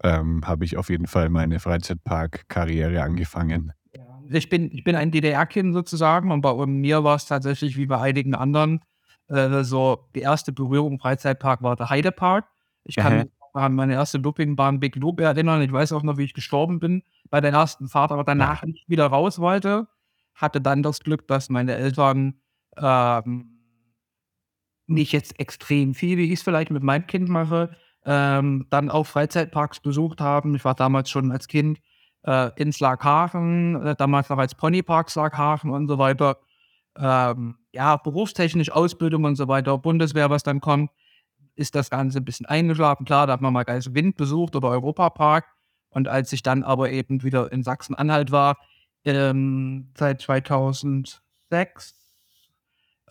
ähm, 0.02 0.47
habe 0.47 0.64
ich 0.64 0.76
auf 0.76 0.90
jeden 0.90 1.07
Fall 1.07 1.28
meine 1.28 1.61
Freizeitpark-Karriere 1.61 3.02
angefangen. 3.02 3.73
Ich 4.31 4.49
bin, 4.49 4.71
ich 4.73 4.85
bin 4.85 4.97
ein 4.97 5.11
DDR-Kind 5.11 5.75
sozusagen 5.75 6.31
und 6.31 6.40
bei 6.40 6.66
mir 6.66 7.04
war 7.04 7.16
es 7.16 7.26
tatsächlich 7.26 7.76
wie 7.76 7.87
bei 7.87 8.00
einigen 8.00 8.35
anderen 8.35 8.81
äh, 9.28 9.64
so, 9.64 10.09
die 10.14 10.21
erste 10.21 10.52
Berührung 10.52 10.95
im 10.95 10.99
Freizeitpark 10.99 11.62
war 11.62 11.76
der 11.76 11.90
Heidepark. 11.90 12.47
Ich 12.85 12.97
kann 12.97 13.16
mich 13.16 13.31
an 13.54 13.75
meine 13.75 13.95
erste 13.95 14.19
Loopingbahn 14.19 14.81
Big 14.81 14.97
Loop 14.97 15.21
erinnern. 15.21 15.62
Ich 15.62 15.73
weiß 15.73 15.93
auch 15.93 16.02
noch, 16.02 16.19
wie 16.19 16.25
ich 16.25 16.35
gestorben 16.35 16.81
bin 16.81 17.02
bei 17.31 17.40
der 17.40 17.52
ersten 17.52 17.88
Fahrt, 17.88 18.12
aber 18.12 18.25
danach 18.25 18.62
ja. 18.62 18.69
nicht 18.69 18.88
wieder 18.88 19.07
raus 19.07 19.38
wollte. 19.38 19.87
Hatte 20.35 20.61
dann 20.61 20.83
das 20.83 21.00
Glück, 21.00 21.28
dass 21.28 21.49
meine 21.49 21.75
Eltern 21.75 22.40
ähm, 22.76 23.53
nicht 24.87 25.12
jetzt 25.12 25.38
extrem 25.41 25.95
viel, 25.95 26.19
wie 26.19 26.25
ich 26.25 26.41
es 26.41 26.43
vielleicht 26.43 26.71
mit 26.71 26.83
meinem 26.83 27.07
Kind 27.07 27.29
mache, 27.29 27.76
ähm, 28.05 28.67
dann 28.71 28.91
auch 28.91 29.05
Freizeitparks 29.05 29.81
besucht 29.81 30.21
haben. 30.21 30.55
Ich 30.55 30.64
war 30.64 30.75
damals 30.75 31.11
schon 31.11 31.33
als 31.33 31.49
Kind 31.49 31.81
äh, 32.23 32.50
in 32.57 32.73
Slaghafen, 32.73 33.83
äh, 33.85 33.97
damals 33.97 34.29
noch 34.29 34.38
als 34.38 34.55
Ponypark 34.55 35.11
Slaghafen 35.11 35.71
und 35.71 35.88
so 35.88 35.99
weiter. 35.99 36.38
Ähm, 36.97 37.57
ja, 37.73 37.97
berufstechnisch, 37.97 38.71
Ausbildung 38.71 39.25
und 39.25 39.37
so 39.37 39.49
weiter, 39.49 39.76
Bundeswehr, 39.79 40.31
was 40.31 40.43
dann 40.43 40.61
kommt, 40.61 40.91
ist 41.57 41.75
das 41.75 41.91
Ganze 41.91 42.19
ein 42.19 42.25
bisschen 42.25 42.47
eingeschlafen. 42.47 43.05
Klar, 43.07 43.26
da 43.26 43.35
hat 43.35 43.41
man 43.41 43.53
mal 43.53 43.64
Geist 43.64 43.95
Wind 43.95 44.17
besucht 44.17 44.55
oder 44.57 44.69
Europapark. 44.69 45.47
Und 45.91 46.09
als 46.09 46.33
ich 46.33 46.43
dann 46.43 46.62
aber 46.64 46.91
eben 46.91 47.23
wieder 47.23 47.53
in 47.53 47.62
Sachsen-Anhalt 47.62 48.33
war, 48.33 48.57
ähm, 49.05 49.93
seit 49.97 50.23
2006, 50.23 51.95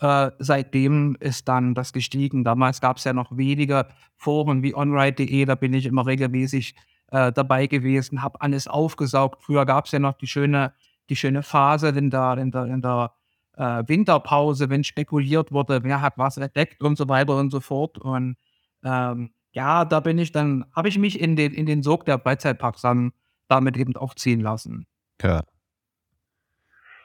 äh, 0.00 0.30
seitdem 0.38 1.16
ist 1.20 1.48
dann 1.48 1.74
das 1.74 1.92
gestiegen. 1.92 2.44
Damals 2.44 2.80
gab 2.80 2.96
es 2.96 3.04
ja 3.04 3.12
noch 3.12 3.36
weniger 3.36 3.88
Foren 4.16 4.62
wie 4.62 4.74
onride.de, 4.74 5.44
da 5.44 5.54
bin 5.54 5.74
ich 5.74 5.86
immer 5.86 6.06
regelmäßig 6.06 6.74
äh, 7.10 7.32
dabei 7.32 7.66
gewesen, 7.66 8.22
habe 8.22 8.40
alles 8.40 8.66
aufgesaugt. 8.66 9.42
Früher 9.42 9.66
gab 9.66 9.86
es 9.86 9.92
ja 9.92 9.98
noch 9.98 10.14
die 10.14 10.26
schöne, 10.26 10.72
die 11.08 11.16
schöne 11.16 11.42
Phase 11.42 11.88
in 11.88 12.10
der, 12.10 12.38
in 12.38 12.50
der, 12.50 12.64
in 12.64 12.82
der 12.82 13.12
äh, 13.56 13.84
Winterpause, 13.86 14.68
wenn 14.70 14.84
spekuliert 14.84 15.52
wurde, 15.52 15.84
wer 15.84 16.00
hat 16.00 16.18
was 16.18 16.36
entdeckt 16.36 16.82
und 16.82 16.96
so 16.96 17.08
weiter 17.08 17.36
und 17.36 17.50
so 17.50 17.60
fort. 17.60 17.98
Und 17.98 18.36
ähm, 18.82 19.32
ja, 19.52 19.84
da 19.84 20.00
bin 20.00 20.18
ich 20.18 20.32
dann, 20.32 20.64
habe 20.74 20.88
ich 20.88 20.98
mich 20.98 21.20
in 21.20 21.36
den, 21.36 21.52
in 21.52 21.66
den 21.66 21.82
Sog 21.82 22.04
der 22.04 22.18
Freizeitparks 22.18 22.82
dann 22.82 23.12
damit 23.48 23.76
eben 23.76 23.94
auch 23.96 24.14
ziehen 24.14 24.40
lassen. 24.40 24.86
Ja. 25.22 25.44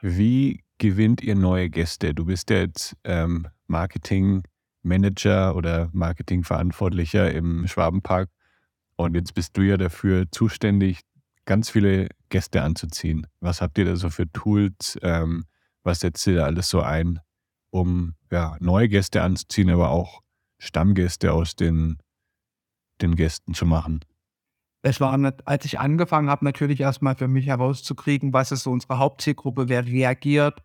Wie 0.01 0.63
gewinnt 0.79 1.21
ihr 1.21 1.35
neue 1.35 1.69
Gäste? 1.69 2.15
Du 2.15 2.25
bist 2.25 2.49
jetzt 2.49 2.97
ähm, 3.03 3.47
Marketing-Manager 3.67 5.55
oder 5.55 5.89
Marketingverantwortlicher 5.93 7.31
im 7.31 7.67
Schwabenpark. 7.67 8.29
Und 8.95 9.15
jetzt 9.15 9.33
bist 9.35 9.55
du 9.55 9.61
ja 9.61 9.77
dafür 9.77 10.25
zuständig, 10.31 11.01
ganz 11.45 11.69
viele 11.69 12.09
Gäste 12.29 12.61
anzuziehen. 12.63 13.27
Was 13.39 13.61
habt 13.61 13.77
ihr 13.77 13.85
da 13.85 13.95
so 13.95 14.09
für 14.09 14.31
Tools? 14.31 14.97
Ähm, 15.03 15.45
was 15.83 15.99
setzt 16.01 16.25
ihr 16.27 16.35
da 16.35 16.45
alles 16.45 16.69
so 16.69 16.81
ein, 16.81 17.19
um 17.69 18.15
ja, 18.31 18.57
neue 18.59 18.89
Gäste 18.89 19.21
anzuziehen, 19.21 19.69
aber 19.69 19.89
auch 19.89 20.21
Stammgäste 20.57 21.31
aus 21.33 21.55
den, 21.55 21.97
den 23.01 23.15
Gästen 23.15 23.53
zu 23.53 23.65
machen? 23.65 24.01
Es 24.81 25.01
war, 25.01 25.17
als 25.45 25.65
ich 25.65 25.79
angefangen 25.79 26.29
habe, 26.29 26.45
natürlich 26.45 26.79
erstmal 26.79 27.15
für 27.15 27.27
mich 27.27 27.47
herauszukriegen, 27.47 28.31
was 28.31 28.51
ist 28.51 28.63
so 28.63 28.71
unsere 28.71 28.97
Hauptzielgruppe, 28.97 29.67
wer 29.67 29.85
reagiert, 29.85 30.63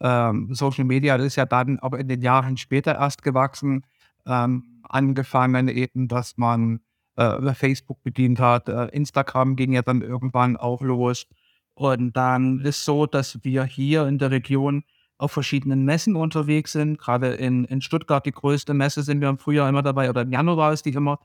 ähm, 0.00 0.54
Social 0.54 0.84
Media 0.84 1.16
ist 1.16 1.36
ja 1.36 1.46
dann 1.46 1.78
aber 1.78 1.98
in 1.98 2.08
den 2.08 2.22
Jahren 2.22 2.56
später 2.56 2.94
erst 2.96 3.22
gewachsen. 3.22 3.84
Ähm, 4.26 4.82
angefangen 4.82 5.68
eben, 5.68 6.08
dass 6.08 6.36
man 6.36 6.80
äh, 7.16 7.54
Facebook 7.54 8.02
bedient 8.02 8.40
hat. 8.40 8.68
Äh, 8.68 8.86
Instagram 8.88 9.56
ging 9.56 9.72
ja 9.72 9.82
dann 9.82 10.02
irgendwann 10.02 10.56
auch 10.56 10.82
los. 10.82 11.26
Und 11.74 12.16
dann 12.16 12.60
ist 12.60 12.84
so, 12.84 13.06
dass 13.06 13.42
wir 13.42 13.64
hier 13.64 14.06
in 14.06 14.18
der 14.18 14.30
Region 14.30 14.84
auf 15.18 15.32
verschiedenen 15.32 15.84
Messen 15.84 16.16
unterwegs 16.16 16.72
sind. 16.72 16.98
Gerade 16.98 17.34
in, 17.34 17.64
in 17.64 17.80
Stuttgart, 17.80 18.24
die 18.26 18.32
größte 18.32 18.74
Messe, 18.74 19.02
sind 19.02 19.20
wir 19.20 19.28
im 19.28 19.38
Frühjahr 19.38 19.68
immer 19.68 19.82
dabei, 19.82 20.10
oder 20.10 20.22
im 20.22 20.32
Januar 20.32 20.72
ist 20.72 20.86
die 20.86 20.92
immer, 20.92 21.18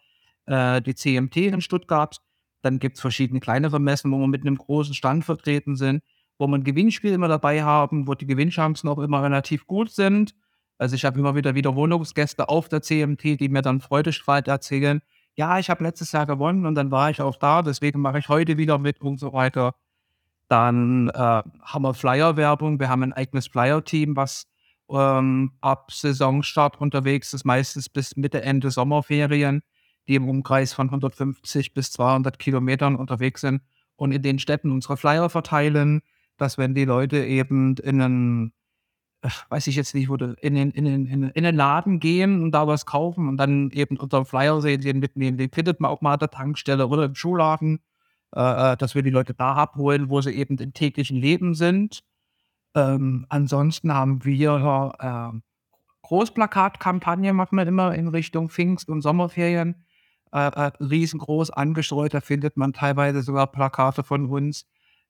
äh, 0.46 0.82
die 0.82 0.96
CMT 0.96 1.38
in 1.38 1.62
Stuttgart. 1.62 2.18
Dann 2.62 2.80
gibt 2.80 2.98
es 2.98 3.02
verschiedene 3.02 3.40
kleinere 3.40 3.80
Messen, 3.80 4.12
wo 4.12 4.18
wir 4.20 4.28
mit 4.28 4.42
einem 4.42 4.58
großen 4.58 4.94
Stand 4.94 5.26
vertreten 5.26 5.76
sind 5.76 6.04
wo 6.40 6.48
man 6.48 6.64
Gewinnspiele 6.64 7.14
immer 7.14 7.28
dabei 7.28 7.62
haben, 7.62 8.08
wo 8.08 8.16
die 8.16 8.26
Gewinnchancen 8.26 8.90
auch 8.90 8.98
immer 8.98 9.22
relativ 9.22 9.68
gut 9.68 9.92
sind. 9.92 10.34
Also 10.78 10.96
ich 10.96 11.04
habe 11.04 11.20
immer 11.20 11.36
wieder 11.36 11.54
Wiederholungsgäste 11.54 12.48
auf 12.48 12.70
der 12.70 12.82
CMT, 12.82 13.40
die 13.40 13.50
mir 13.50 13.62
dann 13.62 13.82
freudestrahlend 13.82 14.48
erzählen, 14.48 15.02
ja, 15.36 15.60
ich 15.60 15.70
habe 15.70 15.84
letztes 15.84 16.12
Jahr 16.12 16.26
gewonnen 16.26 16.66
und 16.66 16.76
dann 16.76 16.92
war 16.92 17.10
ich 17.10 17.22
auch 17.22 17.38
da, 17.38 17.62
deswegen 17.62 18.02
mache 18.02 18.20
ich 18.20 18.30
heute 18.30 18.58
wieder 18.58 18.78
mit 18.78 19.00
und 19.02 19.20
so 19.20 19.32
weiter. 19.32 19.76
Dann 20.48 21.10
äh, 21.10 21.14
haben 21.14 21.82
wir 21.84 21.94
Flyer-Werbung, 21.94 22.80
wir 22.80 22.90
haben 22.90 23.04
ein 23.04 23.14
eigenes 23.14 23.48
Flyer-Team, 23.48 24.16
was 24.16 24.48
ähm, 24.90 25.52
ab 25.62 25.92
Saisonstart 25.92 26.82
unterwegs 26.82 27.34
ist, 27.34 27.46
meistens 27.46 27.90
bis 27.90 28.16
Mitte, 28.16 28.42
Ende 28.42 28.72
Sommerferien, 28.72 29.62
die 30.08 30.16
im 30.16 30.28
Umkreis 30.28 30.74
von 30.74 30.88
150 30.88 31.74
bis 31.74 31.92
200 31.92 32.40
Kilometern 32.40 32.96
unterwegs 32.96 33.42
sind 33.42 33.62
und 33.96 34.12
in 34.12 34.22
den 34.22 34.40
Städten 34.40 34.72
unsere 34.72 34.98
Flyer 34.98 35.30
verteilen 35.30 36.02
dass 36.42 36.58
wenn 36.58 36.76
die 36.76 36.86
Leute 36.86 37.26
eben 37.26 37.76
in 37.78 38.02
einen, 38.02 38.54
weiß 39.50 39.68
ich 39.68 39.76
jetzt 39.76 39.96
nicht, 39.96 40.10
wo 40.10 40.16
in 40.16 40.56
den, 40.56 40.72
in, 40.72 40.86
den, 40.86 41.06
in, 41.06 41.24
in 41.24 41.44
den 41.44 41.56
Laden 41.56 42.00
gehen 42.00 42.42
und 42.44 42.52
da 42.52 42.68
was 42.68 42.86
kaufen 42.86 43.28
und 43.28 43.38
dann 43.38 43.72
eben 43.72 43.98
unter 43.98 44.22
dem 44.22 44.26
Flyer 44.26 44.62
sehen, 44.62 44.82
den 44.82 45.00
mitnehmen, 45.00 45.38
den 45.38 45.52
findet 45.52 45.80
man 45.80 45.92
auch 45.92 46.02
mal 46.02 46.14
an 46.14 46.20
der 46.20 46.30
Tankstelle 46.30 46.88
oder 46.88 47.06
im 47.06 47.16
Schulladen, 47.16 47.80
äh, 48.36 48.74
äh, 48.74 48.78
dass 48.78 48.96
wir 48.96 49.02
die 49.02 49.10
Leute 49.10 49.34
da 49.34 49.54
abholen, 49.54 50.10
wo 50.10 50.22
sie 50.22 50.32
eben 50.32 50.58
im 50.58 50.74
täglichen 50.74 51.18
Leben 51.18 51.54
sind. 51.54 52.02
Ähm, 52.76 53.26
ansonsten 53.30 53.94
haben 53.94 54.24
wir 54.24 54.94
äh, 55.00 55.40
Großplakatkampagne 56.04 57.34
machen 57.34 57.56
wir 57.58 57.68
immer 57.68 57.94
in 57.94 58.08
Richtung 58.08 58.50
Pfingst- 58.50 58.90
und 58.90 59.02
Sommerferien. 59.02 59.86
Äh, 60.32 60.48
äh, 60.48 60.72
riesengroß 60.80 61.50
angestreut, 61.50 62.14
da 62.14 62.22
findet 62.22 62.56
man 62.56 62.72
teilweise 62.72 63.24
sogar 63.24 63.48
Plakate 63.48 64.04
von 64.04 64.28
uns 64.28 64.68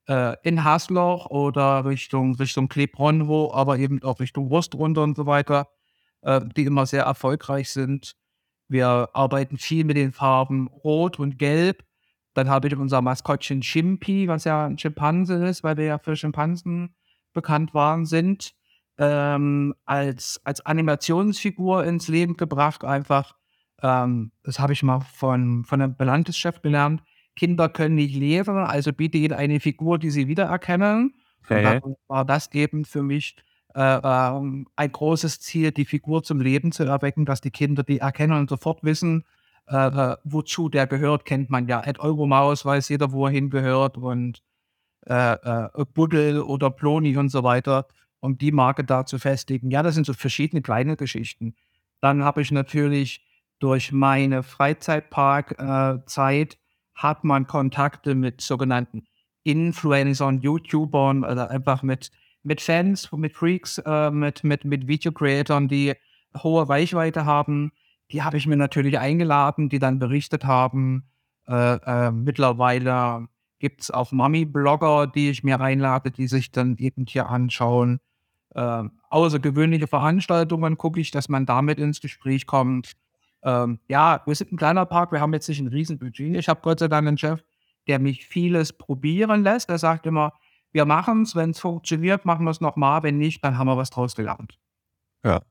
äh, 0.07 0.35
in 0.43 0.63
Hasloch 0.63 1.27
oder 1.27 1.85
Richtung, 1.85 2.35
Richtung 2.35 2.69
Klebronwo, 2.69 3.51
aber 3.53 3.77
eben 3.77 4.01
auch 4.03 4.19
Richtung 4.19 4.49
Wurstrunde 4.49 5.01
und 5.01 5.15
so 5.15 5.25
weiter, 5.25 5.67
äh, 6.21 6.41
die 6.55 6.65
immer 6.65 6.85
sehr 6.85 7.03
erfolgreich 7.03 7.69
sind. 7.69 8.15
Wir 8.67 9.09
arbeiten 9.13 9.57
viel 9.57 9.83
mit 9.83 9.97
den 9.97 10.11
Farben 10.11 10.67
Rot 10.67 11.19
und 11.19 11.39
Gelb. 11.39 11.83
Dann 12.35 12.49
habe 12.49 12.67
ich 12.67 12.75
unser 12.75 13.01
Maskottchen 13.01 13.61
Chimpi, 13.61 14.27
was 14.27 14.43
ja 14.43 14.67
ein 14.67 14.77
Schimpanse 14.77 15.45
ist, 15.47 15.63
weil 15.63 15.77
wir 15.77 15.85
ja 15.85 15.97
für 15.97 16.15
Schimpansen 16.15 16.95
bekannt 17.33 17.73
waren, 17.73 18.05
sind, 18.05 18.53
ähm, 18.97 19.73
als, 19.85 20.39
als 20.43 20.65
Animationsfigur 20.65 21.83
ins 21.85 22.07
Leben 22.07 22.37
gebracht. 22.37 22.83
Einfach, 22.83 23.35
ähm, 23.81 24.31
das 24.43 24.59
habe 24.59 24.73
ich 24.73 24.83
mal 24.83 24.99
von, 24.99 25.65
von 25.65 25.81
einem 25.81 25.95
Belandteschef 25.95 26.61
gelernt. 26.61 27.01
Kinder 27.35 27.69
können 27.69 27.95
nicht 27.95 28.15
lesen, 28.15 28.57
also 28.57 28.93
biete 28.93 29.17
ihnen 29.17 29.33
eine 29.33 29.59
Figur, 29.59 29.99
die 29.99 30.09
sie 30.09 30.27
wiedererkennen. 30.27 31.15
Okay. 31.43 31.81
War 32.07 32.25
das 32.25 32.53
eben 32.53 32.85
für 32.85 33.01
mich 33.01 33.35
äh, 33.75 33.97
äh, 33.97 34.65
ein 34.75 34.91
großes 34.91 35.39
Ziel, 35.39 35.71
die 35.71 35.85
Figur 35.85 36.23
zum 36.23 36.41
Leben 36.41 36.71
zu 36.71 36.83
erwecken, 36.83 37.25
dass 37.25 37.41
die 37.41 37.51
Kinder 37.51 37.83
die 37.83 37.99
erkennen 37.99 38.33
und 38.33 38.49
sofort 38.49 38.83
wissen, 38.83 39.25
äh, 39.67 39.87
äh 39.87 40.17
wozu 40.23 40.69
der 40.69 40.87
gehört, 40.87 41.25
kennt 41.25 41.49
man 41.49 41.67
ja. 41.67 41.81
Ed 41.81 41.99
Euromaus 41.99 42.65
weiß 42.65 42.89
jeder, 42.89 43.11
wo 43.11 43.27
er 43.27 43.31
hingehört 43.31 43.97
und 43.97 44.41
äh, 45.05 45.33
äh, 45.33 45.69
Buddel 45.93 46.41
oder 46.41 46.71
Ploni 46.71 47.15
und 47.17 47.29
so 47.29 47.43
weiter, 47.43 47.87
um 48.19 48.37
die 48.37 48.51
Marke 48.51 48.83
da 48.83 49.05
zu 49.05 49.19
festigen. 49.19 49.71
Ja, 49.71 49.83
das 49.83 49.95
sind 49.95 50.05
so 50.05 50.13
verschiedene 50.13 50.61
kleine 50.61 50.97
Geschichten. 50.97 51.55
Dann 52.01 52.23
habe 52.23 52.41
ich 52.41 52.51
natürlich 52.51 53.25
durch 53.59 53.91
meine 53.91 54.43
Freizeitpark-Zeit 54.43 56.57
hat 56.99 57.23
man 57.23 57.47
Kontakte 57.47 58.13
mit 58.13 58.41
sogenannten 58.41 59.05
Influencern, 59.43 60.41
YouTubern, 60.41 61.23
also 61.23 61.43
einfach 61.43 61.81
mit, 61.81 62.11
mit 62.43 62.59
Fans, 62.61 63.09
mit 63.13 63.33
Freaks, 63.33 63.77
äh, 63.85 64.11
mit, 64.11 64.43
mit, 64.43 64.65
mit 64.65 64.87
Video-Creatern, 64.87 65.69
die 65.69 65.93
hohe 66.37 66.67
Reichweite 66.67 67.25
haben. 67.25 67.71
Die 68.11 68.21
habe 68.21 68.37
ich 68.37 68.47
mir 68.47 68.57
natürlich 68.57 68.99
eingeladen, 68.99 69.69
die 69.69 69.79
dann 69.79 69.97
berichtet 69.97 70.43
haben. 70.43 71.09
Äh, 71.47 71.75
äh, 71.75 72.11
mittlerweile 72.11 73.27
gibt 73.59 73.81
es 73.81 73.91
auch 73.91 74.11
Mami-Blogger, 74.11 75.07
die 75.07 75.29
ich 75.29 75.43
mir 75.43 75.61
einlade, 75.61 76.11
die 76.11 76.27
sich 76.27 76.51
dann 76.51 76.75
eben 76.77 77.05
hier 77.07 77.29
anschauen. 77.29 77.99
Äh, 78.55 78.83
außergewöhnliche 79.09 79.87
Veranstaltungen 79.87 80.77
gucke 80.77 80.99
ich, 80.99 81.11
dass 81.11 81.29
man 81.29 81.45
damit 81.45 81.79
ins 81.79 82.01
Gespräch 82.01 82.45
kommt. 82.45 82.91
Ähm, 83.43 83.79
ja, 83.87 84.21
wir 84.25 84.35
sind 84.35 84.51
ein 84.51 84.57
kleiner 84.57 84.85
Park, 84.85 85.11
wir 85.11 85.21
haben 85.21 85.33
jetzt 85.33 85.47
nicht 85.47 85.59
ein 85.59 85.67
Riesenbudget. 85.67 86.35
Ich 86.35 86.49
habe 86.49 86.61
Gott 86.61 86.79
sei 86.79 86.87
Dank 86.87 87.07
einen 87.07 87.17
Chef, 87.17 87.43
der 87.87 87.99
mich 87.99 88.25
vieles 88.25 88.73
probieren 88.73 89.43
lässt. 89.43 89.69
Er 89.69 89.77
sagt 89.77 90.05
immer, 90.05 90.33
wir 90.71 90.85
machen 90.85 91.23
es, 91.23 91.35
wenn 91.35 91.51
es 91.51 91.59
funktioniert, 91.59 92.25
machen 92.25 92.43
wir 92.43 92.51
es 92.51 92.61
nochmal, 92.61 93.03
wenn 93.03 93.17
nicht, 93.17 93.43
dann 93.43 93.57
haben 93.57 93.67
wir 93.67 93.77
was 93.77 93.89
draus 93.89 94.15
gelernt. 94.15 94.59
Ja. 95.23 95.41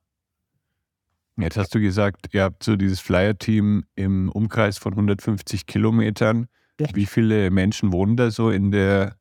Jetzt 1.36 1.56
hast 1.56 1.74
du 1.74 1.80
gesagt, 1.80 2.34
ihr 2.34 2.42
habt 2.42 2.64
so 2.64 2.76
dieses 2.76 3.00
Flyer-Team 3.00 3.84
im 3.94 4.28
Umkreis 4.30 4.76
von 4.76 4.92
150 4.92 5.66
Kilometern. 5.66 6.48
Ja. 6.80 6.88
Wie 6.94 7.06
viele 7.06 7.50
Menschen 7.50 7.92
wohnen 7.92 8.16
da 8.16 8.30
so 8.30 8.50
in 8.50 8.72
der 8.72 9.16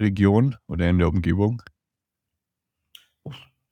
Region 0.00 0.56
oder 0.68 0.88
in 0.88 0.98
der 0.98 1.08
Umgebung? 1.08 1.62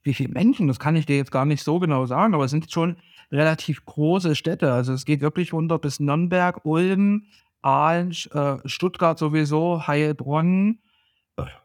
Wie 0.02 0.14
viele 0.14 0.32
Menschen? 0.32 0.66
Das 0.68 0.78
kann 0.78 0.96
ich 0.96 1.06
dir 1.06 1.16
jetzt 1.16 1.30
gar 1.30 1.44
nicht 1.44 1.62
so 1.62 1.78
genau 1.78 2.06
sagen, 2.06 2.34
aber 2.34 2.44
es 2.44 2.50
sind 2.50 2.70
schon 2.70 2.96
relativ 3.30 3.84
große 3.84 4.34
Städte. 4.34 4.72
Also 4.72 4.92
es 4.92 5.04
geht 5.04 5.20
wirklich 5.20 5.52
runter 5.52 5.78
bis 5.78 6.00
Nürnberg, 6.00 6.64
Ulm, 6.64 7.24
Aalen, 7.62 8.12
äh, 8.32 8.56
Stuttgart 8.64 9.18
sowieso, 9.18 9.86
Heilbronn. 9.86 10.78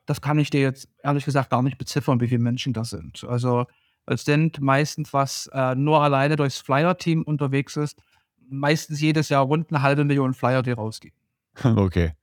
Das 0.05 0.21
kann 0.21 0.37
ich 0.37 0.49
dir 0.49 0.61
jetzt 0.61 0.87
ehrlich 1.01 1.25
gesagt 1.25 1.49
gar 1.49 1.63
nicht 1.63 1.77
beziffern, 1.77 2.19
wie 2.19 2.27
viele 2.27 2.43
Menschen 2.43 2.73
das 2.73 2.91
sind. 2.91 3.23
Also 3.23 3.65
es 4.05 4.25
sind 4.25 4.59
meistens, 4.59 5.13
was 5.13 5.49
äh, 5.53 5.75
nur 5.75 6.01
alleine 6.01 6.35
durchs 6.35 6.59
Flyer-Team 6.59 7.23
unterwegs 7.23 7.77
ist, 7.77 8.01
meistens 8.49 9.01
jedes 9.01 9.29
Jahr 9.29 9.43
rund 9.43 9.71
eine 9.71 9.81
halbe 9.81 10.03
Million 10.03 10.33
Flyer, 10.33 10.61
die 10.61 10.71
rausgehen. 10.71 11.15
Okay, 11.63 12.13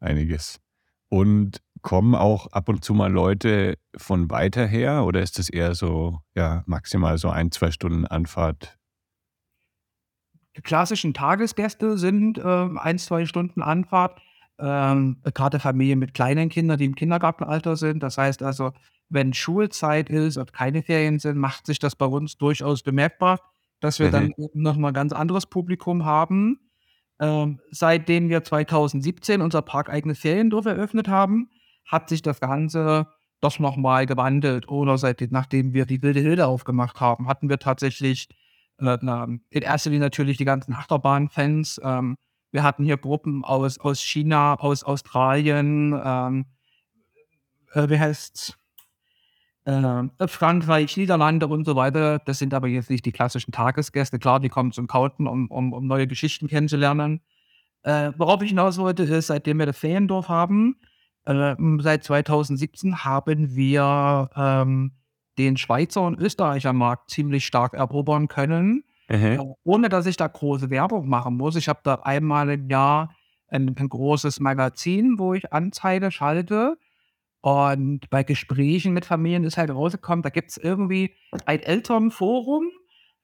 einiges. 0.00 0.60
Und 1.08 1.62
kommen 1.82 2.14
auch 2.14 2.48
ab 2.48 2.68
und 2.68 2.84
zu 2.84 2.92
mal 2.92 3.12
Leute 3.12 3.78
von 3.96 4.30
weiter 4.30 4.66
her 4.66 5.04
oder 5.04 5.22
ist 5.22 5.38
das 5.38 5.48
eher 5.48 5.74
so, 5.74 6.20
ja, 6.34 6.62
maximal 6.66 7.18
so 7.18 7.30
ein, 7.30 7.50
zwei 7.50 7.70
Stunden 7.70 8.06
Anfahrt 8.06 8.77
die 10.58 10.62
klassischen 10.62 11.14
Tagesgäste 11.14 11.96
sind 11.96 12.36
äh, 12.36 12.42
ein, 12.42 12.98
zwei 12.98 13.26
Stunden 13.26 13.62
Anfahrt. 13.62 14.20
Ähm, 14.58 15.18
gerade 15.22 15.60
Familien 15.60 16.00
mit 16.00 16.14
kleinen 16.14 16.48
Kindern, 16.48 16.78
die 16.78 16.84
im 16.84 16.96
Kindergartenalter 16.96 17.76
sind. 17.76 18.02
Das 18.02 18.18
heißt 18.18 18.42
also, 18.42 18.72
wenn 19.08 19.32
Schulzeit 19.34 20.10
ist 20.10 20.36
und 20.36 20.52
keine 20.52 20.82
Ferien 20.82 21.20
sind, 21.20 21.38
macht 21.38 21.64
sich 21.64 21.78
das 21.78 21.94
bei 21.94 22.06
uns 22.06 22.38
durchaus 22.38 22.82
bemerkbar, 22.82 23.38
dass 23.78 24.00
wir 24.00 24.08
mhm. 24.08 24.12
dann 24.12 24.34
nochmal 24.52 24.90
ein 24.90 24.94
ganz 24.94 25.12
anderes 25.12 25.46
Publikum 25.46 26.04
haben. 26.04 26.58
Ähm, 27.20 27.60
seitdem 27.70 28.28
wir 28.28 28.42
2017 28.42 29.40
unser 29.40 29.62
parkeigenes 29.62 30.18
Feriendorf 30.18 30.66
eröffnet 30.66 31.06
haben, 31.06 31.50
hat 31.86 32.08
sich 32.08 32.22
das 32.22 32.40
Ganze 32.40 33.06
doch 33.40 33.60
nochmal 33.60 34.06
gewandelt. 34.06 34.68
Oder 34.68 34.98
seitdem, 34.98 35.28
nachdem 35.30 35.72
wir 35.72 35.86
die 35.86 36.02
Wilde 36.02 36.18
Hilde 36.18 36.48
aufgemacht 36.48 37.00
haben, 37.00 37.28
hatten 37.28 37.48
wir 37.48 37.60
tatsächlich 37.60 38.28
in 38.80 39.62
erster 39.62 39.90
Linie 39.90 40.06
natürlich 40.06 40.36
die 40.36 40.44
ganzen 40.44 40.72
Achterbahn-Fans. 40.72 41.80
Ähm, 41.82 42.16
wir 42.50 42.62
hatten 42.62 42.84
hier 42.84 42.96
Gruppen 42.96 43.44
aus, 43.44 43.78
aus 43.78 44.00
China, 44.00 44.54
aus 44.54 44.84
Australien, 44.84 46.00
ähm, 46.02 46.46
äh, 47.72 47.88
wie 47.88 47.98
heißt's? 47.98 48.56
Äh, 49.64 50.04
Frankreich, 50.26 50.96
Niederlande 50.96 51.46
und 51.46 51.66
so 51.66 51.76
weiter. 51.76 52.20
Das 52.20 52.38
sind 52.38 52.54
aber 52.54 52.68
jetzt 52.68 52.88
nicht 52.88 53.04
die 53.04 53.12
klassischen 53.12 53.52
Tagesgäste. 53.52 54.18
Klar, 54.18 54.40
die 54.40 54.48
kommen 54.48 54.72
zum 54.72 54.86
Kauten, 54.86 55.26
um, 55.26 55.50
um, 55.50 55.74
um 55.74 55.86
neue 55.86 56.06
Geschichten 56.06 56.48
kennenzulernen. 56.48 57.20
Äh, 57.82 58.12
worauf 58.16 58.40
ich 58.42 58.48
hinaus 58.48 58.78
wollte, 58.78 59.02
ist, 59.02 59.26
seitdem 59.26 59.58
wir 59.58 59.66
das 59.66 59.76
Feriendorf 59.76 60.28
haben, 60.28 60.76
äh, 61.26 61.54
seit 61.80 62.04
2017 62.04 63.04
haben 63.04 63.54
wir 63.54 64.30
ähm, 64.34 64.92
den 65.38 65.56
Schweizer 65.56 66.02
und 66.02 66.18
Österreicher 66.18 66.72
Markt 66.72 67.10
ziemlich 67.10 67.46
stark 67.46 67.74
erobern 67.74 68.28
können, 68.28 68.84
äh, 69.08 69.38
ohne 69.64 69.88
dass 69.88 70.06
ich 70.06 70.16
da 70.16 70.26
große 70.26 70.70
Werbung 70.70 71.08
machen 71.08 71.36
muss. 71.36 71.56
Ich 71.56 71.68
habe 71.68 71.80
da 71.82 71.94
einmal 71.96 72.50
im 72.50 72.68
Jahr 72.68 73.14
ein, 73.48 73.74
ein 73.78 73.88
großes 73.88 74.40
Magazin, 74.40 75.18
wo 75.18 75.34
ich 75.34 75.52
Anzeige 75.52 76.10
schalte. 76.10 76.76
Und 77.40 78.10
bei 78.10 78.24
Gesprächen 78.24 78.92
mit 78.92 79.04
Familien 79.04 79.44
ist 79.44 79.56
halt 79.56 79.70
rausgekommen, 79.70 80.22
da 80.22 80.30
gibt 80.30 80.50
es 80.50 80.56
irgendwie 80.56 81.14
ein 81.46 81.60
Elternforum, 81.60 82.68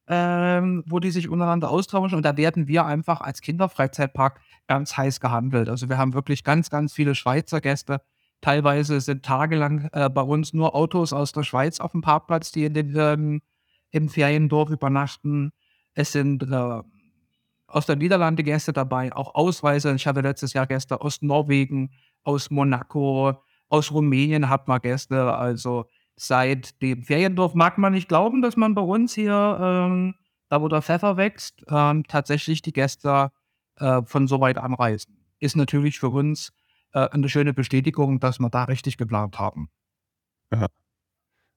ähm, 0.06 0.84
wo 0.86 1.00
die 1.00 1.10
sich 1.10 1.28
untereinander 1.28 1.70
austauschen. 1.70 2.16
Und 2.16 2.24
da 2.24 2.36
werden 2.36 2.68
wir 2.68 2.86
einfach 2.86 3.20
als 3.20 3.40
Kinderfreizeitpark 3.40 4.40
ganz 4.66 4.96
heiß 4.96 5.20
gehandelt. 5.20 5.68
Also 5.68 5.88
wir 5.88 5.98
haben 5.98 6.14
wirklich 6.14 6.44
ganz, 6.44 6.70
ganz 6.70 6.92
viele 6.92 7.14
Schweizer 7.14 7.60
Gäste, 7.60 8.00
Teilweise 8.44 9.00
sind 9.00 9.24
tagelang 9.24 9.88
äh, 9.94 10.10
bei 10.10 10.20
uns 10.20 10.52
nur 10.52 10.74
Autos 10.74 11.14
aus 11.14 11.32
der 11.32 11.44
Schweiz 11.44 11.80
auf 11.80 11.92
dem 11.92 12.02
Parkplatz, 12.02 12.52
die 12.52 12.66
in 12.66 12.74
den, 12.74 12.94
ähm, 12.94 13.40
im 13.90 14.10
Feriendorf 14.10 14.68
übernachten. 14.68 15.50
Es 15.94 16.12
sind 16.12 16.42
äh, 16.42 16.82
aus 17.66 17.86
der 17.86 17.96
Niederlande 17.96 18.42
Gäste 18.42 18.74
dabei, 18.74 19.16
auch 19.16 19.34
Ausweise. 19.34 19.94
Ich 19.94 20.06
hatte 20.06 20.20
letztes 20.20 20.52
Jahr 20.52 20.66
Gäste 20.66 21.00
aus 21.00 21.22
Norwegen, 21.22 21.92
aus 22.22 22.50
Monaco, 22.50 23.32
aus 23.70 23.90
Rumänien 23.90 24.50
hat 24.50 24.68
man 24.68 24.82
Gäste. 24.82 25.32
Also 25.32 25.86
seit 26.14 26.82
dem 26.82 27.02
Feriendorf 27.02 27.54
mag 27.54 27.78
man 27.78 27.94
nicht 27.94 28.08
glauben, 28.08 28.42
dass 28.42 28.58
man 28.58 28.74
bei 28.74 28.82
uns 28.82 29.14
hier, 29.14 29.58
ähm, 29.58 30.16
da 30.50 30.60
wo 30.60 30.68
der 30.68 30.82
Pfeffer 30.82 31.16
wächst, 31.16 31.64
ähm, 31.70 32.04
tatsächlich 32.06 32.60
die 32.60 32.74
Gäste 32.74 33.30
äh, 33.76 34.02
von 34.04 34.28
so 34.28 34.38
weit 34.42 34.58
anreisen. 34.58 35.16
Ist 35.38 35.56
natürlich 35.56 35.98
für 35.98 36.10
uns 36.10 36.52
äh, 36.94 37.08
eine 37.10 37.28
schöne 37.28 37.52
Bestätigung, 37.52 38.20
dass 38.20 38.38
wir 38.38 38.48
da 38.48 38.64
richtig 38.64 38.96
geplant 38.96 39.38
haben. 39.38 39.68
Ja. 40.52 40.66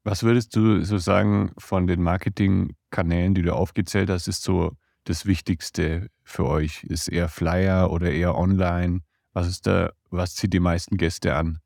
Was 0.03 0.23
würdest 0.23 0.55
du 0.55 0.83
so 0.83 0.97
sagen 0.97 1.51
von 1.57 1.85
den 1.85 2.01
Marketingkanälen, 2.01 3.33
die 3.33 3.41
du 3.41 3.53
aufgezählt 3.53 4.09
hast, 4.09 4.27
ist 4.27 4.43
so 4.43 4.71
das 5.03 5.25
Wichtigste 5.25 6.07
für 6.23 6.45
euch? 6.45 6.83
Ist 6.83 7.07
eher 7.07 7.29
Flyer 7.29 7.91
oder 7.91 8.11
eher 8.11 8.35
online? 8.35 9.01
Was 9.33 9.47
ist 9.47 9.67
da, 9.67 9.91
was 10.09 10.35
zieht 10.35 10.53
die 10.53 10.59
meisten 10.59 10.97
Gäste 10.97 11.35
an? 11.35 11.59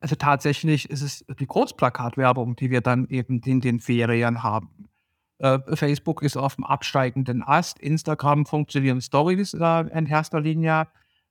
Also 0.00 0.16
tatsächlich 0.16 0.90
ist 0.90 1.02
es 1.02 1.24
die 1.38 1.46
Kurzplakatwerbung, 1.46 2.56
die 2.56 2.70
wir 2.70 2.80
dann 2.80 3.06
eben 3.08 3.40
in 3.40 3.60
den 3.60 3.78
Ferien 3.78 4.42
haben. 4.42 4.88
Äh, 5.38 5.60
Facebook 5.76 6.22
ist 6.22 6.36
auf 6.36 6.56
dem 6.56 6.64
absteigenden 6.64 7.42
Ast, 7.42 7.78
Instagram 7.78 8.46
funktionieren 8.46 9.00
Stories 9.00 9.54
äh, 9.54 9.80
in 9.96 10.06
erster 10.06 10.40
Linie 10.40 10.88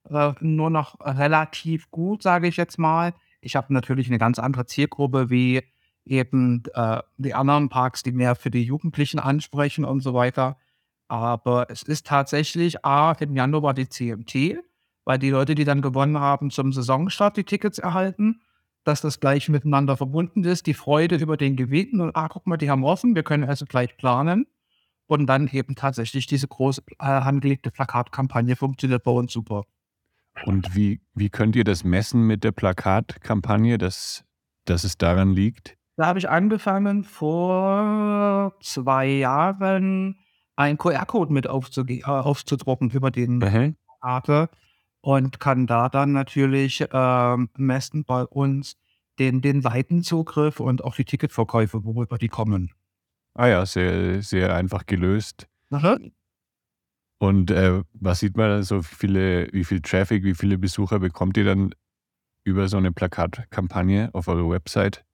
äh, 0.09 0.33
nur 0.39 0.69
noch 0.69 0.99
relativ 1.01 1.89
gut, 1.91 2.23
sage 2.23 2.47
ich 2.47 2.57
jetzt 2.57 2.77
mal. 2.77 3.13
Ich 3.41 3.55
habe 3.55 3.73
natürlich 3.73 4.07
eine 4.07 4.17
ganz 4.17 4.39
andere 4.39 4.65
Zielgruppe 4.65 5.29
wie 5.29 5.63
eben 6.05 6.63
äh, 6.73 7.01
die 7.17 7.33
anderen 7.33 7.69
Parks, 7.69 8.03
die 8.03 8.11
mehr 8.11 8.35
für 8.35 8.51
die 8.51 8.63
Jugendlichen 8.63 9.19
ansprechen 9.19 9.85
und 9.85 10.01
so 10.01 10.13
weiter. 10.13 10.57
Aber 11.07 11.69
es 11.69 11.83
ist 11.83 12.07
tatsächlich 12.07 12.85
A, 12.85 13.11
im 13.13 13.35
Januar 13.35 13.73
die 13.73 13.89
CMT, 13.89 14.63
weil 15.03 15.19
die 15.19 15.29
Leute, 15.29 15.55
die 15.55 15.65
dann 15.65 15.81
gewonnen 15.81 16.19
haben, 16.19 16.51
zum 16.51 16.71
Saisonstart 16.71 17.37
die 17.37 17.43
Tickets 17.43 17.79
erhalten, 17.79 18.41
dass 18.83 19.01
das 19.01 19.19
gleich 19.19 19.49
miteinander 19.49 19.97
verbunden 19.97 20.43
ist, 20.43 20.67
die 20.67 20.73
Freude 20.73 21.17
über 21.17 21.37
den 21.37 21.55
Gewinn 21.55 21.99
und 22.01 22.15
ah, 22.15 22.29
guck 22.29 22.47
mal, 22.47 22.57
die 22.57 22.69
haben 22.69 22.83
offen, 22.83 23.15
wir 23.15 23.23
können 23.23 23.43
also 23.43 23.65
gleich 23.65 23.95
planen. 23.97 24.47
Und 25.05 25.27
dann 25.27 25.49
eben 25.49 25.75
tatsächlich 25.75 26.25
diese 26.25 26.47
große 26.47 26.83
äh, 26.99 27.03
angelegte 27.03 27.69
Plakatkampagne 27.69 28.55
funktioniert 28.55 29.03
bei 29.03 29.11
uns 29.11 29.33
super. 29.33 29.65
Und 30.45 30.75
wie, 30.75 31.01
wie 31.13 31.29
könnt 31.29 31.55
ihr 31.55 31.63
das 31.63 31.83
messen 31.83 32.25
mit 32.25 32.43
der 32.43 32.51
Plakatkampagne, 32.51 33.77
dass, 33.77 34.23
dass 34.65 34.83
es 34.83 34.97
daran 34.97 35.33
liegt? 35.33 35.77
Da 35.97 36.07
habe 36.07 36.19
ich 36.19 36.29
angefangen, 36.29 37.03
vor 37.03 38.55
zwei 38.61 39.07
Jahren 39.07 40.17
einen 40.55 40.77
QR-Code 40.77 41.33
mit 41.33 41.45
äh, 41.45 42.03
aufzudrucken 42.03 42.89
über 42.91 43.11
den 43.11 43.37
mhm. 43.37 43.75
Plakate 43.99 44.49
und 45.01 45.39
kann 45.39 45.67
da 45.67 45.89
dann 45.89 46.11
natürlich 46.11 46.81
äh, 46.81 47.37
messen 47.57 48.05
bei 48.05 48.23
uns 48.23 48.77
den, 49.19 49.41
den 49.41 49.61
Seitenzugriff 49.61 50.59
und 50.59 50.83
auch 50.83 50.95
die 50.95 51.05
Ticketverkäufe, 51.05 51.83
worüber 51.83 52.17
die 52.17 52.29
kommen. 52.29 52.71
Ah 53.33 53.47
ja, 53.47 53.65
sehr, 53.65 54.21
sehr 54.21 54.55
einfach 54.55 54.85
gelöst. 54.85 55.47
Aha. 55.69 55.97
Und 57.21 57.51
äh, 57.51 57.83
was 57.93 58.19
sieht 58.19 58.35
man 58.35 58.49
dann 58.49 58.63
so, 58.63 58.79
wie, 58.79 58.95
viele, 58.95 59.47
wie 59.53 59.63
viel 59.63 59.79
Traffic, 59.79 60.23
wie 60.23 60.33
viele 60.33 60.57
Besucher 60.57 60.97
bekommt 60.97 61.37
ihr 61.37 61.45
dann 61.45 61.75
über 62.43 62.67
so 62.67 62.77
eine 62.77 62.91
Plakatkampagne 62.91 64.09
auf 64.13 64.27
eurer 64.27 64.49
Website? 64.49 65.05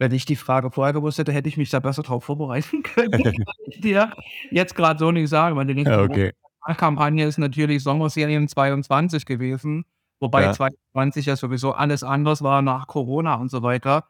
Wenn 0.00 0.10
ich 0.10 0.24
die 0.24 0.34
Frage 0.34 0.72
vorher 0.72 0.92
gewusst 0.92 1.18
hätte, 1.18 1.30
hätte 1.30 1.48
ich 1.48 1.56
mich 1.56 1.70
da 1.70 1.78
besser 1.78 2.02
drauf 2.02 2.24
vorbereiten 2.24 2.82
können. 2.94 3.22
kann 3.22 3.44
ich 3.64 3.80
dir 3.80 4.12
jetzt 4.50 4.74
gerade 4.74 4.98
so 4.98 5.12
nicht 5.12 5.28
sagen, 5.28 5.54
weil 5.54 5.66
die 5.66 5.74
nächste 5.74 5.92
ja, 5.92 6.02
okay. 6.02 6.32
Kampagne 6.76 7.24
ist 7.24 7.38
natürlich 7.38 7.84
Sommerserien 7.84 8.48
22 8.48 9.24
gewesen. 9.24 9.84
Wobei 10.18 10.42
ja. 10.42 10.52
2020 10.52 11.26
ja 11.26 11.36
sowieso 11.36 11.70
alles 11.70 12.02
anders 12.02 12.42
war 12.42 12.60
nach 12.60 12.88
Corona 12.88 13.36
und 13.36 13.52
so 13.52 13.62
weiter, 13.62 14.04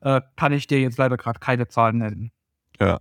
äh, 0.00 0.20
kann 0.36 0.52
ich 0.52 0.66
dir 0.66 0.82
jetzt 0.82 0.98
leider 0.98 1.16
gerade 1.16 1.40
keine 1.40 1.68
Zahlen 1.68 1.96
nennen. 1.96 2.32
Ja. 2.78 2.98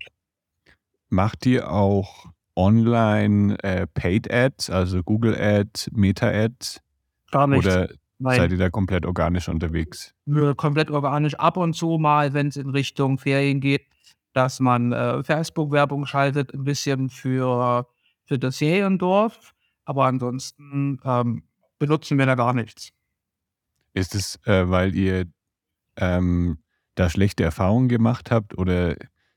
Macht 1.09 1.45
ihr 1.45 1.69
auch 1.69 2.29
online 2.55 3.61
äh, 3.63 3.87
Paid 3.87 4.31
Ads, 4.31 4.69
also 4.69 5.03
Google 5.03 5.35
Ads, 5.35 5.91
Meta 5.93 6.27
Ads? 6.27 6.81
Gar 7.31 7.47
nicht. 7.47 7.65
Oder 7.65 7.89
Nein. 8.17 8.37
seid 8.37 8.51
ihr 8.51 8.57
da 8.57 8.69
komplett 8.69 9.05
organisch 9.05 9.49
unterwegs? 9.49 10.13
Wir 10.25 10.55
komplett 10.55 10.89
organisch 10.89 11.35
ab 11.35 11.57
und 11.57 11.73
zu 11.73 11.97
mal, 11.97 12.33
wenn 12.33 12.47
es 12.47 12.57
in 12.57 12.69
Richtung 12.69 13.17
Ferien 13.17 13.59
geht, 13.59 13.85
dass 14.33 14.59
man 14.59 14.91
äh, 14.91 15.23
Facebook-Werbung 15.23 16.05
schaltet, 16.05 16.53
ein 16.53 16.63
bisschen 16.63 17.09
für, 17.09 17.87
für 18.25 18.39
das 18.39 18.57
Seriendorf. 18.57 19.53
Aber 19.85 20.05
ansonsten 20.05 20.99
ähm, 21.03 21.43
benutzen 21.77 22.17
wir 22.17 22.25
da 22.25 22.35
gar 22.35 22.53
nichts. 22.53 22.89
Ist 23.93 24.15
es, 24.15 24.39
äh, 24.45 24.69
weil 24.69 24.95
ihr 24.95 25.25
ähm, 25.97 26.57
da 26.95 27.09
schlechte 27.09 27.43
Erfahrungen 27.43 27.87
gemacht 27.87 28.31
habt 28.31 28.57
oder 28.57 28.95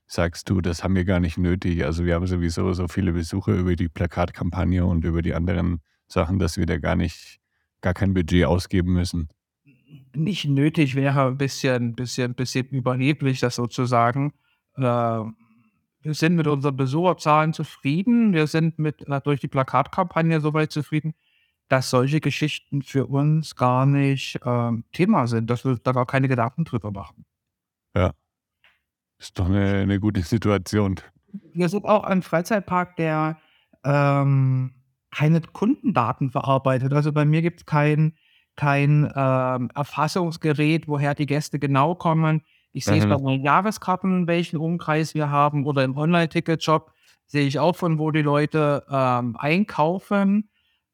sagst 0.09 0.49
du, 0.49 0.61
das 0.61 0.83
haben 0.83 0.97
wir 0.97 1.05
gar 1.05 1.21
nicht 1.21 1.39
nötig? 1.39 1.85
Also 1.85 2.05
wir 2.05 2.15
haben 2.15 2.27
sowieso 2.27 2.73
so 2.73 2.89
viele 2.89 3.13
Besucher 3.13 3.53
über 3.53 3.77
die 3.77 3.89
Plakatkampagne 3.89 4.85
und 4.85 5.05
über 5.05 5.23
die 5.23 5.35
anderen 5.35 5.81
Sachen, 6.09 6.39
dass 6.39 6.57
wir 6.57 6.67
da 6.67 6.79
gar 6.79 6.97
nicht, 6.97 7.39
gar 7.83 7.95
kein 7.95 8.15
Budget 8.15 8.47
ausgeben 8.47 8.95
müssen. 8.95 9.29
Nicht 10.15 10.47
nötig 10.47 10.95
wäre 10.95 11.27
ein 11.29 11.37
bisschen, 11.37 11.95
bisschen, 11.95 12.35
bisschen 12.35 12.67
überheblich, 12.69 13.41
das 13.41 13.57
sozusagen. 13.57 14.33
Äh, 14.77 14.81
wir 14.81 16.15
sind 16.15 16.37
mit 16.37 16.47
unseren 16.47 16.77
Besucherzahlen 16.77 17.53
zufrieden. 17.53 18.33
Wir 18.33 18.47
sind 18.47 18.79
mit 18.79 19.07
äh, 19.07 19.21
durch 19.21 19.41
die 19.41 19.49
Plakatkampagne 19.49 20.41
soweit 20.41 20.73
zufrieden, 20.73 21.15
dass 21.69 21.91
solche 21.91 22.21
Geschichten 22.21 22.81
für 22.81 23.07
uns 23.07 23.57
gar 23.57 23.85
nicht 23.85 24.37
äh, 24.43 24.73
Thema 24.93 25.27
sind, 25.27 25.51
dass 25.51 25.67
wir 25.67 25.77
da 25.77 25.93
gar 25.93 26.07
keine 26.07 26.29
Gedanken 26.29 26.65
drüber 26.65 26.91
machen. 26.91 27.27
Ja. 27.95 28.15
Ist 29.19 29.39
doch 29.39 29.47
eine, 29.47 29.81
eine 29.81 30.01
gute 30.01 30.23
Situation. 30.23 30.97
Wir 31.53 31.69
sind 31.69 31.85
auch 31.85 32.05
ein 32.05 32.23
Freizeitpark, 32.23 32.97
der 32.97 33.39
ähm, 33.85 34.75
keine 35.11 35.41
Kundendaten 35.41 36.31
verarbeitet. 36.31 36.93
Also 36.93 37.13
bei 37.13 37.25
mir 37.25 37.43
gibt 37.43 37.61
es 37.61 37.67
kein, 37.67 38.15
kein 38.57 39.11
ähm, 39.15 39.71
Erfassungsgerät, 39.75 40.89
woher 40.89 41.15
die 41.15 41.27
Gäste 41.27 41.59
genau 41.59 41.95
kommen. 41.95 42.43
Ich 42.73 42.85
sehe 42.85 42.99
es 42.99 43.07
bei 43.07 43.19
meinen 43.19 43.43
Jahreskarten, 43.43 44.27
welchen 44.27 44.59
Umkreis 44.59 45.15
wir 45.15 45.31
haben, 45.31 45.67
oder 45.67 45.85
im 45.85 45.97
Online-Ticket-Shop 45.97 46.93
sehe 47.27 47.47
ich 47.47 47.59
auch, 47.59 47.75
von 47.75 47.99
wo 47.99 48.11
die 48.11 48.23
Leute 48.23 48.85
ähm, 48.91 49.37
einkaufen 49.39 50.49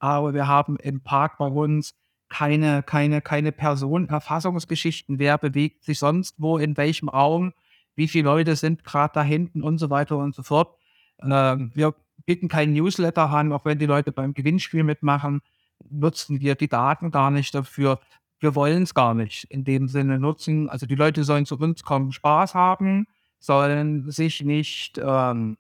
aber 0.05 0.35
wir 0.35 0.47
haben 0.47 0.77
im 0.77 1.03
Park 1.03 1.39
bei 1.39 1.47
uns 1.47 1.95
keine, 2.29 2.83
keine, 2.83 3.23
keine 3.23 3.53
Personenerfassungsgeschichten. 3.53 5.19
Wer 5.19 5.39
bewegt 5.39 5.83
sich 5.83 5.99
sonst 5.99 6.35
wo, 6.37 6.59
in 6.59 6.77
welchem 6.77 7.09
Raum, 7.09 7.55
wie 7.97 8.09
viele 8.09 8.25
Leute 8.25 8.57
sind 8.57 8.85
gerade 8.85 9.15
da 9.15 9.23
hinten 9.23 9.63
und 9.63 9.79
so 9.79 9.91
weiter 9.91 10.17
und 10.19 10.35
so 10.35 10.43
fort. 10.43 10.77
Ähm, 11.23 11.73
wir 11.75 11.95
bieten 12.27 12.49
kein 12.49 12.73
Newsletter 12.73 13.31
an, 13.31 13.53
auch 13.53 13.65
wenn 13.65 13.79
die 13.79 13.87
Leute 13.87 14.13
beim 14.13 14.35
Gewinnspiel 14.35 14.85
mitmachen, 14.85 15.41
nutzen 15.89 16.41
wir 16.41 16.55
die 16.55 16.69
Daten 16.69 17.11
gar 17.11 17.31
nicht 17.31 17.55
dafür. 17.55 18.01
Wir 18.39 18.55
wollen 18.55 18.83
es 18.83 18.95
gar 18.95 19.15
nicht 19.15 19.45
in 19.45 19.65
dem 19.65 19.89
Sinne 19.89 20.19
nutzen. 20.19 20.69
Also 20.69 20.87
die 20.87 20.95
Leute 20.95 21.25
sollen 21.25 21.47
zu 21.47 21.59
uns 21.59 21.83
kommen, 21.83 22.13
Spaß 22.13 22.55
haben, 22.55 23.07
sollen 23.39 24.11
sich 24.11 24.43
nicht, 24.43 24.99
ähm, 24.99 25.57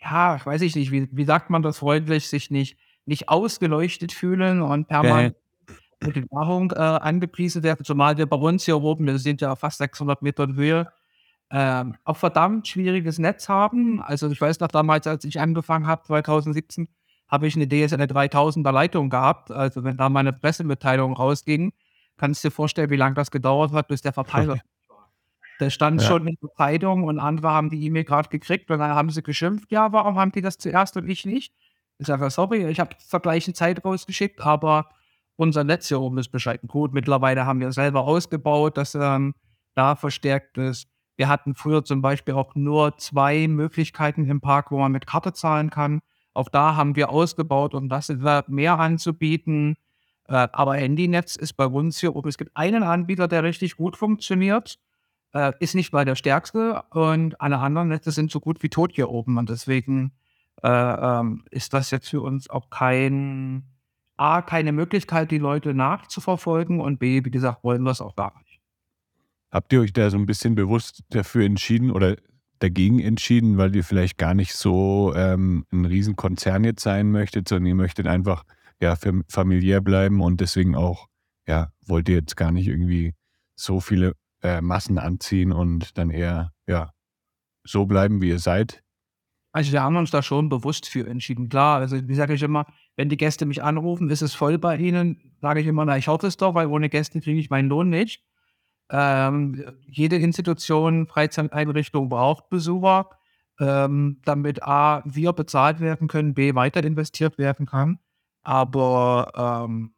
ja, 0.00 0.44
weiß 0.44 0.62
ich 0.62 0.76
nicht, 0.76 0.90
wie, 0.92 1.08
wie 1.10 1.24
sagt 1.24 1.50
man 1.50 1.62
das 1.62 1.78
freundlich, 1.78 2.28
sich 2.28 2.50
nicht 2.50 2.78
nicht 3.08 3.28
ausgeleuchtet 3.28 4.12
fühlen 4.12 4.62
und 4.62 4.86
permanent 4.86 5.34
mit 6.00 6.14
der 6.14 6.24
Nahrung 6.30 6.70
äh, 6.70 6.76
angepriesen 6.76 7.64
werden, 7.64 7.84
zumal 7.84 8.16
wir 8.18 8.26
bei 8.26 8.36
uns 8.36 8.64
hier 8.64 8.80
oben, 8.80 9.06
wir 9.06 9.18
sind 9.18 9.40
ja 9.40 9.56
fast 9.56 9.78
600 9.78 10.22
Meter 10.22 10.44
in 10.44 10.54
Höhe, 10.54 10.92
ähm, 11.50 11.96
auch 12.04 12.16
verdammt 12.16 12.68
schwieriges 12.68 13.18
Netz 13.18 13.48
haben. 13.48 14.02
Also 14.02 14.30
ich 14.30 14.40
weiß 14.40 14.60
noch 14.60 14.68
damals, 14.68 15.06
als 15.06 15.24
ich 15.24 15.40
angefangen 15.40 15.86
habe, 15.86 16.02
2017, 16.02 16.88
habe 17.28 17.46
ich 17.46 17.56
eine 17.56 17.68
DSL 17.68 18.00
3000er 18.00 18.72
Leitung 18.72 19.10
gehabt. 19.10 19.50
Also 19.50 19.84
wenn 19.84 19.96
da 19.96 20.08
meine 20.08 20.32
Pressemitteilung 20.32 21.14
rausging, 21.14 21.72
kannst 22.16 22.42
du 22.42 22.48
dir 22.48 22.52
vorstellen, 22.52 22.90
wie 22.90 22.96
lange 22.96 23.14
das 23.14 23.30
gedauert 23.30 23.72
hat, 23.72 23.88
bis 23.88 24.02
der 24.02 24.12
Verteiler. 24.12 24.58
Der 25.60 25.70
stand 25.70 26.00
ja. 26.00 26.06
schon 26.06 26.26
in 26.26 26.36
der 26.40 26.50
Zeitung 26.54 27.04
und 27.04 27.18
andere 27.18 27.50
haben 27.50 27.68
die 27.70 27.84
E-Mail 27.84 28.04
gerade 28.04 28.28
gekriegt 28.28 28.70
und 28.70 28.78
dann 28.78 28.90
haben 28.90 29.10
sie 29.10 29.22
geschimpft, 29.22 29.72
ja, 29.72 29.92
warum 29.92 30.16
haben 30.16 30.30
die 30.30 30.40
das 30.40 30.58
zuerst 30.58 30.96
und 30.96 31.08
ich 31.08 31.26
nicht? 31.26 31.52
Ich 31.98 32.06
sage, 32.06 32.30
sorry, 32.30 32.66
ich 32.66 32.78
habe 32.78 32.96
zur 32.98 33.20
gleichen 33.20 33.54
Zeit 33.54 33.84
rausgeschickt, 33.84 34.40
aber 34.40 34.88
unser 35.34 35.64
Netz 35.64 35.88
hier 35.88 36.00
oben 36.00 36.18
ist 36.18 36.28
bescheiden 36.28 36.68
gut. 36.68 36.92
Mittlerweile 36.92 37.44
haben 37.44 37.58
wir 37.58 37.72
selber 37.72 38.02
ausgebaut, 38.02 38.76
dass 38.76 38.94
ähm, 38.94 39.34
da 39.74 39.96
verstärkt 39.96 40.58
ist. 40.58 40.88
Wir 41.18 41.28
hatten 41.28 41.56
früher 41.56 41.84
zum 41.84 42.00
Beispiel 42.00 42.34
auch 42.34 42.54
nur 42.54 42.96
zwei 42.96 43.48
Möglichkeiten 43.48 44.30
im 44.30 44.40
Park, 44.40 44.70
wo 44.70 44.78
man 44.78 44.92
mit 44.92 45.08
Karte 45.08 45.32
zahlen 45.32 45.68
kann. 45.68 46.00
Auch 46.32 46.48
da 46.48 46.76
haben 46.76 46.94
wir 46.94 47.10
ausgebaut, 47.10 47.74
um 47.74 47.88
das 47.88 48.08
mehr 48.46 48.78
anzubieten. 48.78 49.76
Äh, 50.28 50.46
aber 50.52 50.76
Handynetz 50.76 51.34
ist 51.34 51.54
bei 51.54 51.66
uns 51.66 51.98
hier 51.98 52.14
oben. 52.14 52.28
Es 52.28 52.38
gibt 52.38 52.56
einen 52.56 52.84
Anbieter, 52.84 53.26
der 53.26 53.42
richtig 53.42 53.76
gut 53.76 53.96
funktioniert. 53.96 54.78
Äh, 55.34 55.52
ist 55.58 55.74
nicht 55.74 55.92
mal 55.92 56.04
der 56.04 56.14
stärkste 56.14 56.84
und 56.90 57.40
alle 57.40 57.58
anderen 57.58 57.88
Netze 57.88 58.12
sind 58.12 58.30
so 58.30 58.38
gut 58.38 58.62
wie 58.62 58.68
tot 58.68 58.92
hier 58.94 59.10
oben. 59.10 59.38
Und 59.38 59.50
deswegen 59.50 60.12
äh, 60.62 60.68
ähm, 60.68 61.44
ist 61.50 61.74
das 61.74 61.90
jetzt 61.90 62.08
für 62.08 62.20
uns 62.20 62.48
auch 62.48 62.70
kein 62.70 63.64
A, 64.16 64.40
keine 64.42 64.70
Möglichkeit, 64.70 65.32
die 65.32 65.38
Leute 65.38 65.74
nachzuverfolgen 65.74 66.80
und 66.80 67.00
B, 67.00 67.24
wie 67.24 67.30
gesagt, 67.32 67.64
wollen 67.64 67.82
wir 67.82 67.90
es 67.90 68.00
auch 68.00 68.14
gar 68.14 68.38
nicht. 68.38 68.47
Habt 69.50 69.72
ihr 69.72 69.80
euch 69.80 69.92
da 69.92 70.10
so 70.10 70.18
ein 70.18 70.26
bisschen 70.26 70.54
bewusst 70.54 71.02
dafür 71.10 71.44
entschieden 71.44 71.90
oder 71.90 72.16
dagegen 72.58 73.00
entschieden, 73.00 73.56
weil 73.56 73.74
ihr 73.74 73.84
vielleicht 73.84 74.18
gar 74.18 74.34
nicht 74.34 74.54
so 74.54 75.12
ähm, 75.14 75.64
ein 75.72 75.84
Riesenkonzern 75.84 76.64
jetzt 76.64 76.82
sein 76.82 77.10
möchtet, 77.10 77.48
sondern 77.48 77.66
ihr 77.66 77.74
möchtet 77.74 78.06
einfach 78.06 78.44
ja 78.80 78.96
familiär 79.28 79.80
bleiben 79.80 80.20
und 80.20 80.40
deswegen 80.40 80.74
auch, 80.74 81.06
ja, 81.46 81.72
wollt 81.86 82.08
ihr 82.08 82.16
jetzt 82.16 82.36
gar 82.36 82.52
nicht 82.52 82.68
irgendwie 82.68 83.14
so 83.56 83.80
viele 83.80 84.12
äh, 84.42 84.60
Massen 84.60 84.98
anziehen 84.98 85.52
und 85.52 85.96
dann 85.98 86.10
eher, 86.10 86.52
ja, 86.66 86.92
so 87.64 87.86
bleiben, 87.86 88.20
wie 88.20 88.28
ihr 88.28 88.38
seid? 88.38 88.82
Also 89.52 89.72
wir 89.72 89.82
haben 89.82 89.96
uns 89.96 90.10
da 90.10 90.22
schon 90.22 90.48
bewusst 90.48 90.88
für 90.88 91.06
entschieden. 91.06 91.48
Klar, 91.48 91.80
also 91.80 92.06
wie 92.06 92.14
sage 92.14 92.34
ich 92.34 92.42
immer, 92.42 92.66
wenn 92.96 93.08
die 93.08 93.16
Gäste 93.16 93.46
mich 93.46 93.62
anrufen, 93.62 94.10
ist 94.10 94.22
es 94.22 94.34
voll 94.34 94.58
bei 94.58 94.76
ihnen, 94.76 95.32
sage 95.40 95.60
ich 95.60 95.66
immer, 95.66 95.84
na, 95.84 95.96
ich 95.96 96.08
hoffe 96.08 96.26
es 96.26 96.36
doch, 96.36 96.54
weil 96.54 96.66
ohne 96.66 96.88
Gäste 96.88 97.20
kriege 97.20 97.40
ich 97.40 97.50
meinen 97.50 97.68
Lohn 97.68 97.88
nicht. 97.88 98.22
Ähm, 98.90 99.64
jede 99.86 100.16
Institution, 100.16 101.06
Freizeiteinrichtung 101.06 102.08
braucht 102.08 102.48
Besucher, 102.48 103.10
ähm, 103.60 104.20
damit 104.24 104.62
A, 104.62 105.02
wir 105.04 105.32
bezahlt 105.32 105.80
werden 105.80 106.08
können, 106.08 106.34
B, 106.34 106.54
weiter 106.54 106.82
investiert 106.82 107.38
werden 107.38 107.66
kann. 107.66 107.98
Aber 108.42 109.66
ähm, 109.66 109.94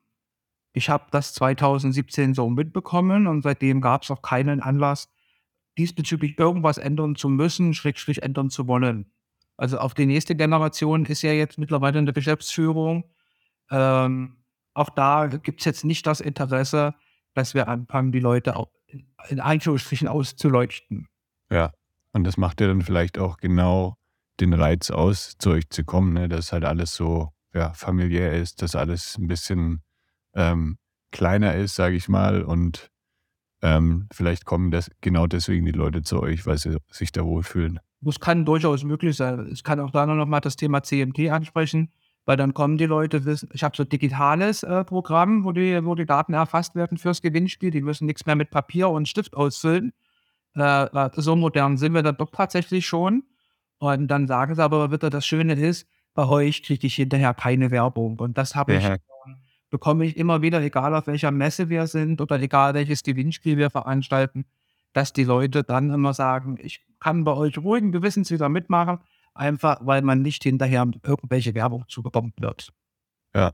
ich 0.72 0.88
habe 0.88 1.04
das 1.10 1.34
2017 1.34 2.34
so 2.34 2.48
mitbekommen 2.48 3.26
und 3.26 3.42
seitdem 3.42 3.80
gab 3.80 4.02
es 4.02 4.10
auch 4.10 4.22
keinen 4.22 4.60
Anlass, 4.60 5.08
diesbezüglich 5.78 6.38
irgendwas 6.38 6.78
ändern 6.78 7.16
zu 7.16 7.28
müssen, 7.28 7.74
schrägstrich 7.74 8.22
ändern 8.22 8.50
zu 8.50 8.66
wollen. 8.66 9.12
Also 9.56 9.78
auf 9.78 9.94
die 9.94 10.06
nächste 10.06 10.34
Generation 10.34 11.04
ist 11.04 11.22
ja 11.22 11.32
jetzt 11.32 11.58
mittlerweile 11.58 11.98
in 11.98 12.06
der 12.06 12.14
Geschäftsführung. 12.14 13.04
Ähm, 13.70 14.38
auch 14.74 14.90
da 14.90 15.26
gibt 15.26 15.60
es 15.60 15.64
jetzt 15.66 15.84
nicht 15.84 16.06
das 16.06 16.20
Interesse, 16.20 16.94
dass 17.34 17.54
wir 17.54 17.68
anfangen, 17.68 18.12
die 18.12 18.20
Leute 18.20 18.56
auch 18.56 18.70
in 19.28 19.40
Anführungsstrichen 19.40 20.08
auszuleuchten. 20.08 21.06
Ja, 21.50 21.72
und 22.12 22.24
das 22.24 22.36
macht 22.36 22.60
ja 22.60 22.66
dann 22.66 22.82
vielleicht 22.82 23.18
auch 23.18 23.36
genau 23.38 23.96
den 24.40 24.52
Reiz 24.52 24.90
aus, 24.90 25.36
zu 25.38 25.50
euch 25.50 25.68
zu 25.70 25.84
kommen, 25.84 26.14
ne? 26.14 26.28
dass 26.28 26.52
halt 26.52 26.64
alles 26.64 26.94
so 26.94 27.30
ja, 27.54 27.72
familiär 27.72 28.32
ist, 28.32 28.62
dass 28.62 28.74
alles 28.74 29.18
ein 29.18 29.26
bisschen 29.26 29.82
ähm, 30.34 30.78
kleiner 31.10 31.54
ist, 31.54 31.74
sage 31.74 31.96
ich 31.96 32.08
mal. 32.08 32.42
Und 32.42 32.90
ähm, 33.62 34.08
vielleicht 34.12 34.44
kommen 34.44 34.70
das, 34.70 34.90
genau 35.00 35.26
deswegen 35.26 35.66
die 35.66 35.72
Leute 35.72 36.02
zu 36.02 36.20
euch, 36.20 36.46
weil 36.46 36.58
sie 36.58 36.76
sich 36.90 37.12
da 37.12 37.24
wohlfühlen. 37.24 37.80
Das 38.00 38.18
kann 38.18 38.46
durchaus 38.46 38.82
möglich 38.82 39.16
sein. 39.16 39.48
Ich 39.52 39.62
kann 39.62 39.78
auch 39.80 39.90
da 39.90 40.06
noch 40.06 40.26
mal 40.26 40.40
das 40.40 40.56
Thema 40.56 40.82
CMT 40.82 41.28
ansprechen, 41.30 41.92
weil 42.30 42.36
dann 42.36 42.54
kommen 42.54 42.78
die 42.78 42.86
Leute, 42.86 43.24
wissen, 43.24 43.48
ich 43.54 43.64
habe 43.64 43.76
so 43.76 43.82
ein 43.82 43.88
digitales 43.88 44.62
äh, 44.62 44.84
Programm, 44.84 45.42
wo 45.42 45.50
die, 45.50 45.84
wo 45.84 45.96
die 45.96 46.06
Daten 46.06 46.32
erfasst 46.32 46.76
werden 46.76 46.96
fürs 46.96 47.22
Gewinnspiel. 47.22 47.72
Die 47.72 47.80
müssen 47.80 48.06
nichts 48.06 48.24
mehr 48.24 48.36
mit 48.36 48.50
Papier 48.50 48.88
und 48.88 49.08
Stift 49.08 49.34
ausfüllen. 49.34 49.92
Äh, 50.54 50.84
äh 50.84 51.10
so 51.16 51.34
modern 51.34 51.76
sind 51.76 51.92
wir 51.92 52.04
dann 52.04 52.16
doch 52.16 52.30
tatsächlich 52.30 52.86
schon. 52.86 53.24
Und 53.78 54.06
dann 54.06 54.28
sagen 54.28 54.54
sie 54.54 54.62
aber 54.62 54.92
wieder, 54.92 55.10
das 55.10 55.26
Schöne 55.26 55.54
ist, 55.54 55.88
bei 56.14 56.24
euch 56.24 56.62
kriege 56.62 56.86
ich 56.86 56.94
hinterher 56.94 57.34
keine 57.34 57.72
Werbung. 57.72 58.20
Und 58.20 58.38
das 58.38 58.54
habe 58.54 58.74
ich, 58.74 58.88
bekomme 59.68 60.04
ich 60.04 60.16
immer 60.16 60.40
wieder, 60.40 60.62
egal 60.62 60.94
auf 60.94 61.08
welcher 61.08 61.32
Messe 61.32 61.68
wir 61.68 61.88
sind 61.88 62.20
oder 62.20 62.40
egal 62.40 62.74
welches 62.74 63.02
Gewinnspiel 63.02 63.56
wir 63.56 63.70
veranstalten, 63.70 64.44
dass 64.92 65.12
die 65.12 65.24
Leute 65.24 65.64
dann 65.64 65.90
immer 65.90 66.14
sagen, 66.14 66.58
ich 66.62 66.86
kann 67.00 67.24
bei 67.24 67.32
euch 67.32 67.58
ruhigen 67.58 67.90
Gewissens 67.90 68.30
wieder 68.30 68.48
mitmachen, 68.48 69.00
einfach 69.34 69.78
weil 69.82 70.02
man 70.02 70.22
nicht 70.22 70.42
hinterher 70.42 70.86
irgendwelche 71.02 71.54
Werbung 71.54 71.84
zugekommen 71.88 72.32
wird. 72.38 72.70
Ja. 73.34 73.52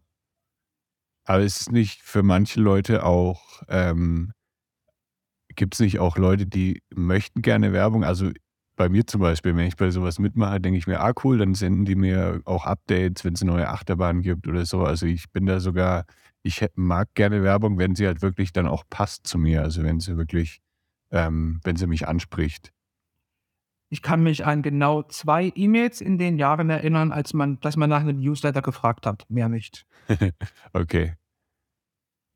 Aber 1.25 1.43
ist 1.43 1.61
es 1.61 1.71
nicht 1.71 2.03
für 2.03 2.23
manche 2.23 2.61
Leute 2.61 3.05
auch, 3.05 3.63
ähm, 3.69 4.33
gibt 5.49 5.75
es 5.75 5.81
nicht 5.81 5.99
auch 5.99 6.17
Leute, 6.17 6.47
die 6.47 6.83
möchten 6.95 7.43
gerne 7.43 7.73
Werbung? 7.73 8.05
Also 8.05 8.31
bei 8.77 8.89
mir 8.89 9.07
zum 9.07 9.23
Beispiel, 9.23 9.57
wenn 9.57 9.67
ich 9.67 9.77
bei 9.77 9.91
sowas 9.91 10.19
mitmache, 10.19 10.61
denke 10.61 10.79
ich 10.79 10.87
mir, 10.87 11.01
ah 11.01 11.13
cool, 11.25 11.39
dann 11.39 11.55
senden 11.55 11.85
die 11.85 11.97
mir 11.97 12.43
auch 12.45 12.67
Updates, 12.67 13.25
wenn 13.25 13.33
es 13.33 13.43
eine 13.43 13.53
neue 13.53 13.69
Achterbahn 13.69 14.23
gibt 14.23 14.47
oder 14.47 14.67
so. 14.67 14.85
Also 14.85 15.07
ich 15.07 15.31
bin 15.33 15.47
da 15.47 15.61
sogar, 15.61 16.05
ich 16.43 16.65
mag 16.75 17.09
gerne 17.15 17.43
Werbung, 17.43 17.79
wenn 17.79 17.95
sie 17.95 18.07
halt 18.07 18.23
wirklich 18.23 18.53
dann 18.53 18.69
auch 18.69 18.85
passt 18.89 19.27
zu 19.27 19.39
mir. 19.39 19.63
Also 19.63 19.83
wenn 19.83 19.99
sie 19.99 20.17
wirklich, 20.17 20.61
ähm, 21.11 21.61
wenn 21.65 21.77
sie 21.77 21.87
mich 21.87 22.07
anspricht. 22.07 22.73
Ich 23.89 24.03
kann 24.03 24.23
mich 24.23 24.45
an 24.45 24.63
genau 24.63 25.03
zwei 25.05 25.53
E-Mails 25.55 26.01
in 26.01 26.19
den 26.19 26.39
Jahren 26.39 26.71
erinnern, 26.71 27.13
als 27.13 27.35
man, 27.35 27.61
dass 27.61 27.77
man 27.77 27.89
nach 27.89 28.01
einem 28.01 28.19
Newsletter 28.19 28.63
gefragt 28.63 29.07
hat, 29.07 29.25
mehr 29.29 29.49
nicht. 29.49 29.87
Okay. 30.73 31.15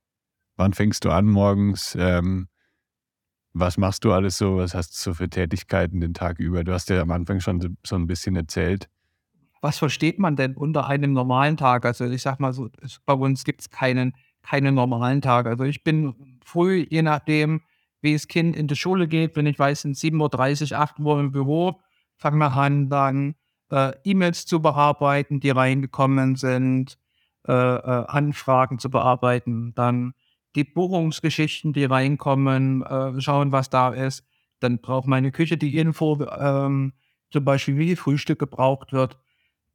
Wann 0.57 0.75
fängst 0.75 1.07
du 1.07 1.11
an 1.11 1.25
morgens? 1.25 1.97
Ähm, 1.99 2.49
was 3.55 3.79
machst 3.79 4.05
du 4.05 4.13
alles 4.13 4.37
so? 4.37 4.59
Was 4.59 4.75
hast 4.75 4.93
du 4.93 5.11
so 5.11 5.15
für 5.15 5.31
Tätigkeiten 5.31 6.01
den 6.01 6.13
Tag 6.13 6.39
über? 6.39 6.63
Du 6.63 6.73
hast 6.75 6.91
ja 6.91 7.01
am 7.01 7.13
Anfang 7.13 7.41
schon 7.41 7.77
so, 7.85 7.97
ein 7.97 8.07
bisschen 8.07 8.37
erzählt. 8.37 8.91
Was 9.63 9.79
versteht 9.79 10.19
man 10.19 10.37
denn 10.37 10.55
unter 10.55 10.87
einem 10.87 11.15
normalen 11.15 11.57
Tag? 11.57 11.87
Also, 11.87 12.05
ich 12.05 12.21
sage 12.21 12.43
mal 12.43 12.53
so, 12.53 12.69
es 12.83 13.01
bei 13.07 13.15
uns 13.15 13.45
gibt's 13.45 13.71
keinen 13.71 14.13
keinen 14.43 14.75
normalen 14.75 15.23
Tag. 15.23 15.47
Also, 15.47 15.65
ich 15.65 15.83
bin 15.83 16.39
früh, 16.45 16.87
je 16.91 17.01
nachdem, 17.01 17.63
wie 18.03 18.13
das 18.13 18.29
Kind 18.29 18.55
in 18.55 18.67
die 18.67 18.77
Schule 18.77 19.09
geht, 19.09 19.35
wenn 19.35 19.47
ich 19.47 19.59
weiß, 19.59 19.83
sind 19.83 19.97
7:30 19.97 20.75
8 20.77 20.99
im 20.99 21.33
Büro, 21.33 21.81
fange 22.17 22.37
wir 22.37 22.53
an, 22.53 22.91
dann, 22.91 23.35
äh, 23.71 23.93
E-Mails 24.05 24.47
zu 24.47 24.61
bearbeiten, 24.63 25.41
die 25.41 25.51
reingekommen 25.51 26.37
sind, 26.37 26.99
äh, 27.49 27.53
äh, 27.53 28.05
Anfragen 28.09 28.79
zu 28.79 28.91
bearbeiten, 28.91 29.75
dann 29.75 30.15
die 30.57 30.65
Buchungsgeschichten, 30.65 31.73
die 31.73 31.85
reinkommen, 31.85 32.83
äh, 32.85 33.21
schauen, 33.21 33.53
was 33.53 33.71
da 33.71 33.91
ist. 33.91 34.25
Dann 34.61 34.79
braucht 34.81 35.07
meine 35.09 35.33
Küche 35.33 35.57
die 35.57 35.77
Info, 35.79 36.19
ähm, 36.39 36.93
zum 37.31 37.45
Beispiel, 37.45 37.79
wie 37.79 37.97
Frühstück 37.97 38.39
gebraucht 38.41 38.93
wird. 38.93 39.19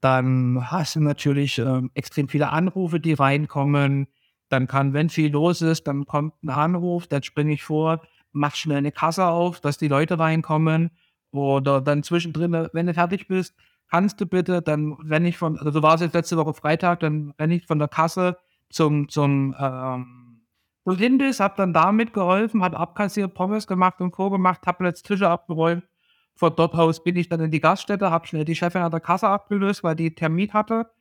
Dann 0.01 0.71
hast 0.71 0.95
du 0.97 1.01
natürlich, 1.01 1.59
ähm, 1.59 1.91
extrem 1.95 2.29
viele 2.29 2.49
Anrufe, 2.51 2.99
die 2.99 3.13
reinkommen. 3.13 4.07
Dann 4.49 4.67
kann 4.67 4.93
wenn 4.93 5.09
viel 5.09 5.31
los 5.31 5.61
ist, 5.61 5.87
dann 5.87 6.05
kommt 6.05 6.33
'n 6.43 6.49
Anruf, 6.49 7.07
dann 7.07 7.23
springe 7.23 7.53
ich 7.53 7.63
vor, 7.63 8.01
mache 8.33 8.57
schnell 8.57 8.81
'ne 8.83 8.91
Kasse 8.91 9.25
auf, 9.27 9.59
dass 9.61 9.77
die 9.79 9.87
Leute 9.89 10.19
reinkommen. 10.19 10.91
Oder 11.31 11.81
dann 11.81 12.03
zwischendrin, 12.03 12.53
„Wenn 12.73 12.87
du 12.87 12.93
fertig 12.93 13.27
bist, 13.27 13.55
kannst 13.95 14.19
du 14.19 14.25
bitte“ 14.25 14.61
dann 14.61 14.93
renne 15.09 15.29
ich 15.29 15.37
von 15.37 15.57
also, 15.57 15.71
so 15.71 15.81
war's 15.83 16.01
jetzt 16.01 16.13
letzte 16.13 16.37
Woche 16.37 16.53
Freitag, 16.53 16.99
dann 16.99 17.33
renne 17.39 17.55
ich 17.55 17.65
von 17.65 17.79
der 17.79 17.87
Kasse 17.87 18.37
zum 18.69 19.07
zum, 19.09 19.55
ähm, 19.57 20.41
zum 20.83 20.97
Imbiss, 20.99 21.39
habe 21.39 21.55
dann 21.57 21.73
da 21.73 21.91
mitgeholfen, 21.93 22.61
habe 22.63 22.77
abkassiert, 22.77 23.33
Pommes 23.33 23.67
gemacht 23.67 24.01
und 24.01 24.11
Co. 24.11 24.29
gemacht, 24.29 24.61
Tablets, 24.63 25.01
Tische 25.01 25.29
abgeräumt. 25.29 25.83
Von 26.35 26.53
dort 26.57 26.75
aus 26.75 27.03
bin 27.03 27.15
ich 27.15 27.29
dann 27.29 27.39
in 27.39 27.51
die 27.51 27.61
Gaststätte, 27.61 28.11
habe 28.11 28.27
schnell 28.27 28.43
die 28.45 28.55
Chefin 28.55 28.81
an 28.81 28.91
der 28.91 28.99
Kasse 28.99 29.29
abgelöst, 29.29 29.83
weil 29.83 29.95
die 29.95 30.13
Termin 30.13 30.51
hatte. 30.53 30.91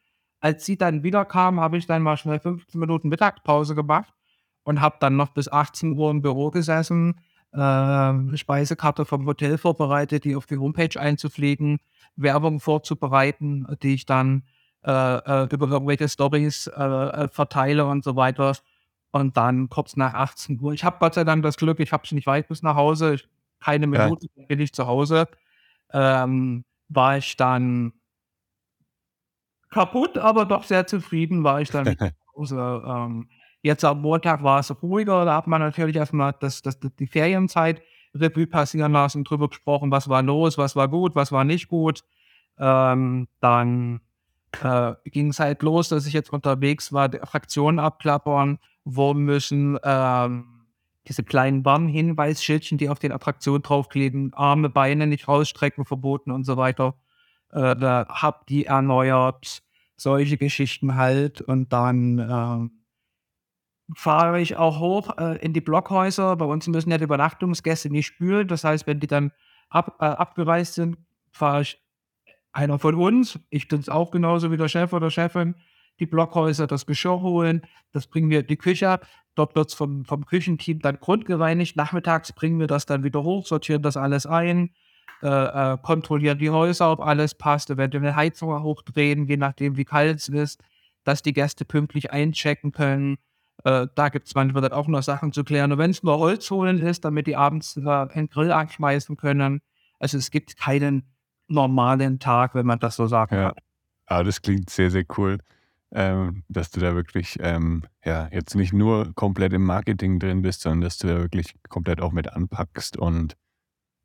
Als 0.41 0.65
sie 0.65 0.79
dann 0.79 1.03
wiederkam, 1.03 1.59
habe 1.61 1.79
ich 1.79 1.87
dann 1.87 2.03
mal 2.03 2.17
schnell 2.17 2.39
15 2.39 2.79
Minuten 2.81 3.09
Mittagspause 3.09 3.75
gemacht 3.75 4.15
und 4.63 4.81
habe 4.81 4.97
dann 5.01 5.17
noch 5.17 5.31
bis 5.31 5.49
18:00 5.49 6.11
im 6.13 6.23
Büro 6.23 6.51
gesessen, 6.53 7.21
ähm, 7.57 8.37
Speisekarte 8.37 9.05
vom 9.05 9.27
Hotel 9.27 9.59
vorbereitet, 9.59 10.25
die 10.25 10.37
auf 10.37 10.47
die 10.47 10.57
Homepage 10.59 10.99
einzupflegen, 11.01 11.79
Werbung 12.17 12.61
vorzubereiten, 12.61 13.67
die 13.83 13.95
ich 13.95 14.07
dann, 14.07 14.45
äh, 14.85 14.91
äh, 14.93 15.49
über 15.53 15.69
irgendwelche 15.69 16.09
Storys, 16.09 16.67
äh, 16.67 16.83
äh, 16.83 17.29
verteile 17.29 17.87
und 17.87 18.05
so 18.05 18.17
weiter. 18.17 18.55
Und 19.13 19.37
dann 19.37 19.69
kurz 19.69 19.97
nach 19.97 20.15
18:00 20.15 20.73
ich 20.75 20.85
habe 20.85 20.97
Gott 21.01 21.15
sei 21.15 21.25
Dank 21.25 21.43
das 21.45 21.57
Glück, 21.57 21.79
ich 21.81 21.93
habe 21.93 22.03
es 22.05 22.13
nicht 22.13 22.27
weit 22.27 22.49
bis 22.49 22.63
nach 22.63 22.75
Hause. 22.77 23.15
Ich 23.15 23.29
keine 23.61 23.87
Ja. 23.87 24.07
Minute, 24.07 24.27
dann 24.37 24.47
bin 24.47 24.61
ich 24.61 24.73
zu 24.75 24.87
Hause. 24.87 25.29
Ähm, 25.93 26.65
war 26.89 27.17
ich 27.19 27.37
dann 27.37 27.93
kaputt, 29.71 30.19
aber 30.19 30.45
doch 30.45 30.65
sehr 30.65 30.87
zufrieden 30.87 31.45
war 31.45 31.61
ich 31.61 31.71
dann 31.71 31.85
zu 31.99 32.13
Hause. 32.37 32.83
Ähm, 32.87 33.29
jetzt 33.65 33.85
am 33.85 34.03
Montag 34.03 34.43
war 34.43 34.61
es 34.61 34.83
ruhiger, 34.83 35.25
da 35.25 35.37
hat 35.37 35.47
man 35.47 35.61
natürlich 35.61 35.97
erst 35.97 36.13
mal 36.13 36.33
das 36.39 36.63
das 36.63 36.79
die 36.79 37.07
Ferienzeit 37.07 37.83
Revue 38.15 38.47
passieren 38.47 38.93
lassen, 38.93 39.25
drüber 39.25 39.49
gesprochen, 39.49 39.91
was 39.91 40.09
war 40.09 40.23
los, 40.23 40.59
was 40.59 40.77
war 40.77 40.89
gut, 40.89 41.17
was 41.17 41.33
war 41.33 41.45
nicht 41.45 41.69
gut. 41.69 42.05
Ähm, 42.59 43.27
dann, 43.41 44.01
äh, 44.63 44.93
ging's 45.07 45.41
halt 45.41 45.63
los, 45.63 45.89
dass 45.89 46.07
ich 46.07 46.13
jetzt 46.13 46.33
unterwegs 46.33 46.93
war, 46.93 47.09
die 47.09 47.21
Attraktionen 47.21 47.81
abklappern, 47.81 48.59
wo 48.85 49.15
müssen, 49.15 49.79
ähm, 49.83 50.67
diese 51.09 51.25
kleinen 51.25 51.65
Warnhinweisschildchen, 51.65 52.79
die 52.79 52.89
auf 52.89 52.99
den 52.99 53.13
Attraktionen 53.13 53.63
draufkleben, 53.63 54.33
Arme, 54.35 54.71
Beine 54.71 55.07
nicht 55.07 55.27
rausstrecken, 55.27 55.85
verboten 55.85 56.31
und 56.31 56.45
so 56.45 56.57
weiter. 56.57 56.95
Äh, 57.51 57.77
da 57.77 58.07
habe 58.09 58.45
die 58.49 58.67
erneuert, 58.67 59.63
solche 59.97 60.37
Geschichten 60.37 60.95
halt. 60.95 61.41
Und 61.41 61.73
dann, 61.73 62.19
ähm 62.19 62.84
fahre 63.95 64.41
ich 64.41 64.57
auch 64.57 64.79
hoch, 64.81 65.19
äh, 65.19 65.37
in 65.39 65.53
die 65.53 65.61
Blockhäuser. 65.61 66.37
Bei 66.37 66.45
uns 66.47 66.67
müssen 66.69 66.91
ja 66.91 66.99
die 66.99 67.05
Übernachtungsgäste 67.05 67.91
nicht 67.91 68.07
spülen. 68.07 68.49
Das 68.49 68.65
heißt, 68.65 68.87
wenn 68.87 69.01
die 69.01 69.07
dann 69.07 69.33
ab 69.69 69.97
äh, 70.01 70.05
abgereist 70.05 70.75
sind, 70.75 70.97
fahre 71.33 71.63
ich 71.63 71.81
einer 72.53 72.79
von 72.79 72.95
uns, 72.95 73.39
ich 73.51 73.69
bin's 73.69 73.89
auch 73.89 74.11
genauso 74.11 74.51
wie 74.53 74.57
der 74.57 74.69
Chef 74.69 74.93
oder 74.93 75.11
Chefin, 75.11 75.57
die 75.99 76.07
Blockhäuser, 76.07 76.67
das 76.67 76.87
Geschirr 76.87 77.21
holen, 77.21 77.63
das 77.93 78.07
bringen 78.07 78.31
wir 78.31 78.41
in 78.41 78.47
die 78.47 78.57
Küche. 78.57 79.01
Dort 79.35 79.57
wird's 79.57 79.75
vom 79.75 80.05
vom 80.05 80.25
Küchenteam 80.25 80.79
dann 80.79 80.99
grundgereinigt. 81.01 81.77
Nachmittags 81.77 82.33
bringen 82.33 82.61
wir 82.61 82.69
das 82.69 82.87
dann 82.87 83.03
wieder 83.03 83.23
hoch, 83.23 83.47
sortieren 83.47 83.83
das 83.83 83.97
alles 83.97 84.27
ein, 84.27 84.71
äh, 85.23 85.29
äh, 85.29 85.79
kontrollieren 85.83 86.39
die 86.39 86.51
Häuser, 86.51 86.91
ob 86.93 87.01
alles 87.01 87.35
passt, 87.35 87.71
eventuell 87.71 88.15
Heizung 88.15 88.63
hochdrehen, 88.63 89.27
je 89.27 89.37
nachdem, 89.37 89.77
wie 89.77 89.85
kalt's 89.85 90.29
ist, 90.29 90.63
dass 91.05 91.23
die 91.23 91.33
Gäste 91.33 91.65
pünktlich 91.65 92.13
einchecken 92.13 92.73
können. 92.73 93.19
Äh, 93.65 93.87
da 93.95 94.09
gibt's 94.11 94.35
manchmal 94.35 94.63
dann 94.63 94.73
auch 94.73 94.87
noch 94.87 95.03
Sachen 95.03 95.33
zu 95.33 95.43
klären. 95.43 95.73
Und 95.73 95.79
wenn's 95.79 96.03
nur 96.03 96.19
Holz 96.19 96.51
holen 96.51 96.79
ist, 96.79 97.05
damit 97.05 97.27
die 97.27 97.37
abends, 97.37 97.77
äh, 97.77 98.07
den 98.15 98.29
Grill 98.29 98.53
anschmeißen 98.53 99.17
können. 99.17 99.61
Also, 99.99 100.19
es 100.19 100.31
gibt 100.31 100.57
keinen 100.57 101.15
normalen 101.49 102.19
Tag, 102.19 102.55
wenn 102.55 102.67
man 102.67 102.79
das 102.79 102.97
so 102.97 103.07
sagen 103.07 103.35
Ja. 103.35 103.49
kann. 103.49 103.59
Ah, 104.07 104.23
das 104.23 104.43
klingt 104.43 104.69
sehr, 104.69 104.91
sehr 104.91 105.05
cool, 105.17 105.39
ähm, 105.93 106.45
dass 106.49 106.71
du 106.71 106.81
da 106.81 106.95
wirklich, 106.95 107.39
ähm, 107.41 107.85
ja, 108.05 108.29
jetzt 108.33 108.55
nicht 108.55 108.75
nur 108.75 109.15
komplett 109.15 109.55
im 109.55 109.65
Marketing 109.65 110.19
drin 110.19 110.43
bist, 110.43 110.61
sondern 110.61 110.83
dass 110.83 110.99
du 110.99 111.07
da 111.07 111.17
wirklich 111.19 111.55
komplett 111.71 112.03
auch 112.03 112.13
mit 112.13 112.31
anpackst 112.31 112.99
und 112.99 113.35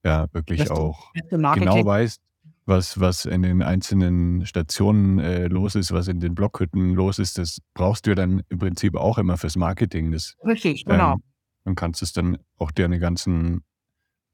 ja, 0.06 0.28
wirklich 0.32 0.60
Beste 0.60 0.74
auch 0.74 1.12
genau 1.54 1.86
weißt, 1.86 2.22
was, 2.69 2.99
was 2.99 3.25
in 3.25 3.41
den 3.41 3.62
einzelnen 3.62 4.45
Stationen 4.45 5.19
äh, 5.19 5.47
los 5.47 5.75
ist, 5.75 5.91
was 5.91 6.08
in 6.08 6.19
den 6.19 6.36
Blockhütten 6.36 6.93
los 6.93 7.19
ist, 7.19 7.38
das 7.38 7.60
brauchst 7.73 8.05
du 8.05 8.12
ja 8.12 8.15
dann 8.15 8.43
im 8.49 8.60
Prinzip 8.60 8.95
auch 8.95 9.17
immer 9.17 9.38
fürs 9.38 9.58
Marketing. 9.58 10.12
Das, 10.12 10.36
Richtig, 10.45 10.86
genau. 10.86 11.13
Ähm, 11.13 11.23
dann 11.65 11.75
kannst 11.75 12.01
du 12.01 12.05
es 12.05 12.13
dann 12.13 12.38
auch 12.58 12.71
deine 12.71 12.99
ganzen, 12.99 13.63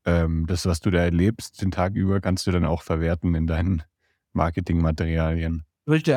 ähm, 0.06 0.46
das, 0.48 0.66
was 0.66 0.80
du 0.80 0.92
da 0.92 1.00
erlebst, 1.00 1.62
den 1.62 1.72
Tag 1.72 1.96
über, 1.96 2.22
kannst 2.22 2.46
du 2.46 2.52
dann 2.52 2.66
auch 2.66 2.84
verwerten 2.84 3.34
in 3.34 3.48
deinen 3.48 3.82
Marketingmaterialien. 4.34 5.64
Richtig, 5.88 6.16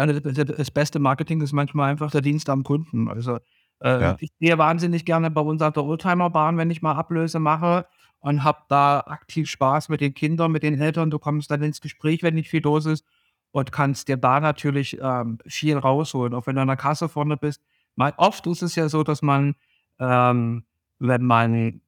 das 0.57 0.71
beste 0.71 0.99
Marketing 0.99 1.41
ist 1.43 1.53
manchmal 1.53 1.91
einfach 1.91 2.11
der 2.11 2.23
Dienst 2.23 2.49
am 2.49 2.65
Kunden. 2.65 3.09
Also 3.09 3.39
äh, 3.83 4.01
ja. 4.01 4.17
ich 4.21 4.31
gehe 4.39 4.59
wahnsinnig 4.59 5.05
gerne 5.05 5.31
bei 5.31 5.41
uns 5.41 5.63
auf 5.63 5.73
der 5.73 5.85
Oldtimerbahn, 5.85 6.57
wenn 6.57 6.71
ich 6.71 6.83
mal 6.83 6.95
Ablöse 6.95 7.39
mache 7.39 7.87
und 8.21 8.45
habe 8.45 8.63
da 8.69 9.01
aktiv 9.07 9.49
Spaß 9.49 9.89
mit 9.89 10.01
den 10.01 10.15
Kindern, 10.15 10.51
mit 10.51 10.63
den 10.63 10.81
Eltern. 10.81 11.11
Du 11.11 11.19
kommst 11.19 11.51
dann 11.51 11.63
ins 11.63 11.81
Gespräch, 11.81 12.23
wenn 12.23 12.35
nicht 12.35 12.51
viel 12.51 12.63
los 12.63 12.87
ist 12.87 13.05
und 13.53 13.73
kannst 13.73 14.09
dir 14.09 14.17
da 14.17 14.41
natürlich 14.41 14.99
ähm, 15.01 15.39
viel 15.47 15.79
rausholen, 15.79 16.35
auch 16.35 16.47
wenn 16.47 16.57
du 16.57 16.63
an 16.63 16.69
der 16.69 16.77
Kasse 16.77 17.09
vorne 17.09 17.37
bist. 17.37 17.63
Mal 17.95 18.15
oft 18.17 18.47
ist 18.47 18.63
es 18.63 18.75
ja 18.75 18.89
so, 18.89 19.03
dass 19.03 19.23
man, 19.23 19.55
ähm, 19.99 20.65
wenn 20.99 21.23
man 21.23 21.81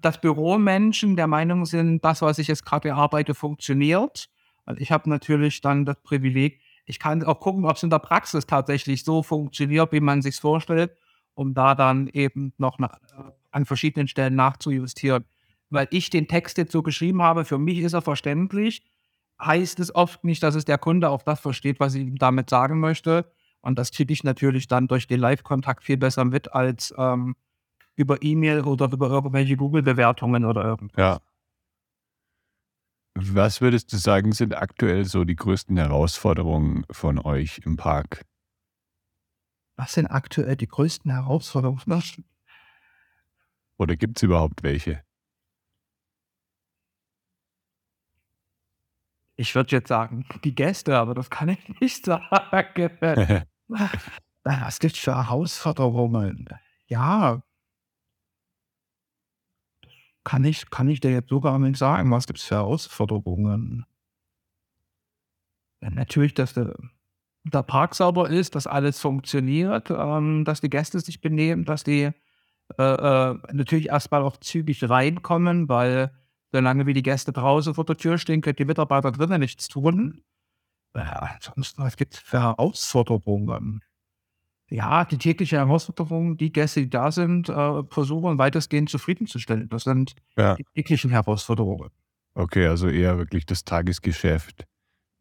das 0.00 0.20
Büromenschen 0.20 1.16
der 1.16 1.26
Meinung 1.26 1.64
sind, 1.64 2.04
das, 2.04 2.22
was 2.22 2.38
ich 2.38 2.48
jetzt 2.48 2.64
gerade 2.64 2.94
arbeite, 2.94 3.34
funktioniert. 3.34 4.28
Also 4.64 4.80
ich 4.80 4.90
habe 4.90 5.08
natürlich 5.08 5.60
dann 5.60 5.84
das 5.84 5.96
Privileg, 6.02 6.60
ich 6.84 6.98
kann 6.98 7.24
auch 7.24 7.40
gucken, 7.40 7.64
ob 7.64 7.76
es 7.76 7.82
in 7.82 7.90
der 7.90 7.98
Praxis 7.98 8.46
tatsächlich 8.46 9.04
so 9.04 9.22
funktioniert, 9.22 9.92
wie 9.92 10.00
man 10.00 10.22
sich 10.22 10.36
vorstellt, 10.36 10.96
um 11.36 11.54
da 11.54 11.74
dann 11.76 12.08
eben 12.08 12.52
noch 12.58 12.78
nach, 12.78 12.94
äh, 12.94 13.30
an 13.52 13.64
verschiedenen 13.64 14.08
Stellen 14.08 14.34
nachzujustieren 14.34 15.24
weil 15.70 15.88
ich 15.90 16.10
den 16.10 16.28
Text 16.28 16.58
jetzt 16.58 16.72
so 16.72 16.82
geschrieben 16.82 17.22
habe, 17.22 17.44
für 17.44 17.58
mich 17.58 17.78
ist 17.78 17.92
er 17.92 18.02
verständlich, 18.02 18.82
heißt 19.40 19.80
es 19.80 19.94
oft 19.94 20.24
nicht, 20.24 20.42
dass 20.42 20.54
es 20.54 20.64
der 20.64 20.78
Kunde 20.78 21.10
auch 21.10 21.22
das 21.22 21.40
versteht, 21.40 21.80
was 21.80 21.94
ich 21.94 22.02
ihm 22.02 22.16
damit 22.16 22.50
sagen 22.50 22.80
möchte. 22.80 23.30
Und 23.60 23.78
das 23.78 23.90
kriege 23.90 24.12
ich 24.12 24.22
natürlich 24.22 24.68
dann 24.68 24.86
durch 24.86 25.06
den 25.06 25.20
Live-Kontakt 25.20 25.84
viel 25.84 25.96
besser 25.96 26.24
mit 26.24 26.52
als 26.52 26.94
ähm, 26.96 27.34
über 27.96 28.22
E-Mail 28.22 28.62
oder 28.62 28.90
über 28.92 29.08
irgendwelche 29.08 29.56
Google-Bewertungen 29.56 30.44
oder 30.44 30.64
irgendwas. 30.64 30.98
Ja. 30.98 31.18
Was 33.18 33.60
würdest 33.60 33.92
du 33.92 33.96
sagen, 33.96 34.32
sind 34.32 34.54
aktuell 34.54 35.04
so 35.04 35.24
die 35.24 35.36
größten 35.36 35.76
Herausforderungen 35.76 36.84
von 36.90 37.18
euch 37.18 37.60
im 37.64 37.76
Park? 37.76 38.24
Was 39.76 39.92
sind 39.92 40.06
aktuell 40.06 40.56
die 40.56 40.66
größten 40.66 41.10
Herausforderungen? 41.10 42.02
Oder 43.78 43.96
gibt 43.96 44.16
es 44.18 44.22
überhaupt 44.22 44.62
welche? 44.62 45.04
Ich 49.38 49.54
würde 49.54 49.76
jetzt 49.76 49.88
sagen, 49.88 50.26
die 50.44 50.54
Gäste, 50.54 50.96
aber 50.96 51.14
das 51.14 51.28
kann 51.28 51.50
ich 51.50 51.68
nicht 51.80 52.04
sagen. 52.06 52.24
Was 54.44 54.78
gibt's 54.78 54.98
für 54.98 55.14
Herausforderungen? 55.14 56.48
Ja. 56.86 57.42
Kann 60.24 60.44
ich, 60.44 60.70
kann 60.70 60.88
ich 60.88 61.00
dir 61.00 61.10
jetzt 61.10 61.28
so 61.28 61.40
gar 61.40 61.58
nicht 61.58 61.76
sagen. 61.76 62.10
Was 62.10 62.26
gibt's 62.26 62.44
für 62.44 62.54
Herausforderungen? 62.54 63.84
Natürlich, 65.80 66.32
dass 66.34 66.54
der, 66.54 66.74
der 67.50 67.62
Park 67.62 67.94
sauber 67.94 68.28
ist, 68.30 68.54
dass 68.54 68.66
alles 68.66 69.00
funktioniert, 69.00 69.90
ähm, 69.90 70.44
dass 70.44 70.60
die 70.60 70.70
Gäste 70.70 71.00
sich 71.00 71.20
benehmen, 71.20 71.64
dass 71.64 71.84
die 71.84 72.10
äh, 72.78 72.82
äh, 72.82 73.38
natürlich 73.52 73.88
erstmal 73.88 74.22
auch 74.22 74.36
zügig 74.38 74.88
reinkommen, 74.88 75.68
weil 75.68 76.10
Solange 76.52 76.86
wie 76.86 76.94
die 76.94 77.02
Gäste 77.02 77.32
draußen 77.32 77.74
vor 77.74 77.84
der 77.84 77.96
Tür 77.96 78.18
stehen, 78.18 78.40
können 78.40 78.56
die 78.56 78.64
Mitarbeiter 78.64 79.12
drinnen 79.12 79.40
nichts 79.40 79.68
tun. 79.68 80.22
Ja, 80.94 81.28
ansonsten, 81.34 81.82
was 81.82 81.96
gibt 81.96 82.14
es 82.14 82.20
für 82.20 82.40
Herausforderungen? 82.40 83.82
Ja, 84.70 85.04
die 85.04 85.18
tägliche 85.18 85.58
Herausforderung, 85.58 86.36
die 86.38 86.50
Gäste, 86.50 86.80
die 86.80 86.90
da 86.90 87.12
sind, 87.12 87.48
äh, 87.48 87.82
versuchen 87.90 88.38
weitestgehend 88.38 88.88
zufriedenzustellen. 88.88 89.68
Das 89.68 89.84
sind 89.84 90.14
ja. 90.36 90.54
die 90.54 90.64
täglichen 90.74 91.10
Herausforderungen. 91.10 91.90
Okay, 92.34 92.66
also 92.66 92.88
eher 92.88 93.18
wirklich 93.18 93.46
das 93.46 93.64
Tagesgeschäft, 93.64 94.66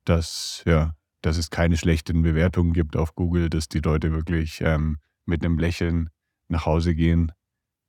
dass, 0.06 0.64
ja, 0.66 0.96
dass 1.26 1.38
es 1.38 1.50
keine 1.50 1.76
schlechten 1.76 2.22
Bewertungen 2.22 2.74
gibt 2.74 2.96
auf 2.96 3.16
Google, 3.16 3.50
dass 3.50 3.68
die 3.68 3.80
Leute 3.80 4.12
wirklich 4.12 4.62
ähm, 4.62 5.00
mit 5.26 5.44
einem 5.44 5.58
Lächeln 5.58 6.12
nach 6.50 6.68
Hause 6.68 6.94
gehen 6.94 7.32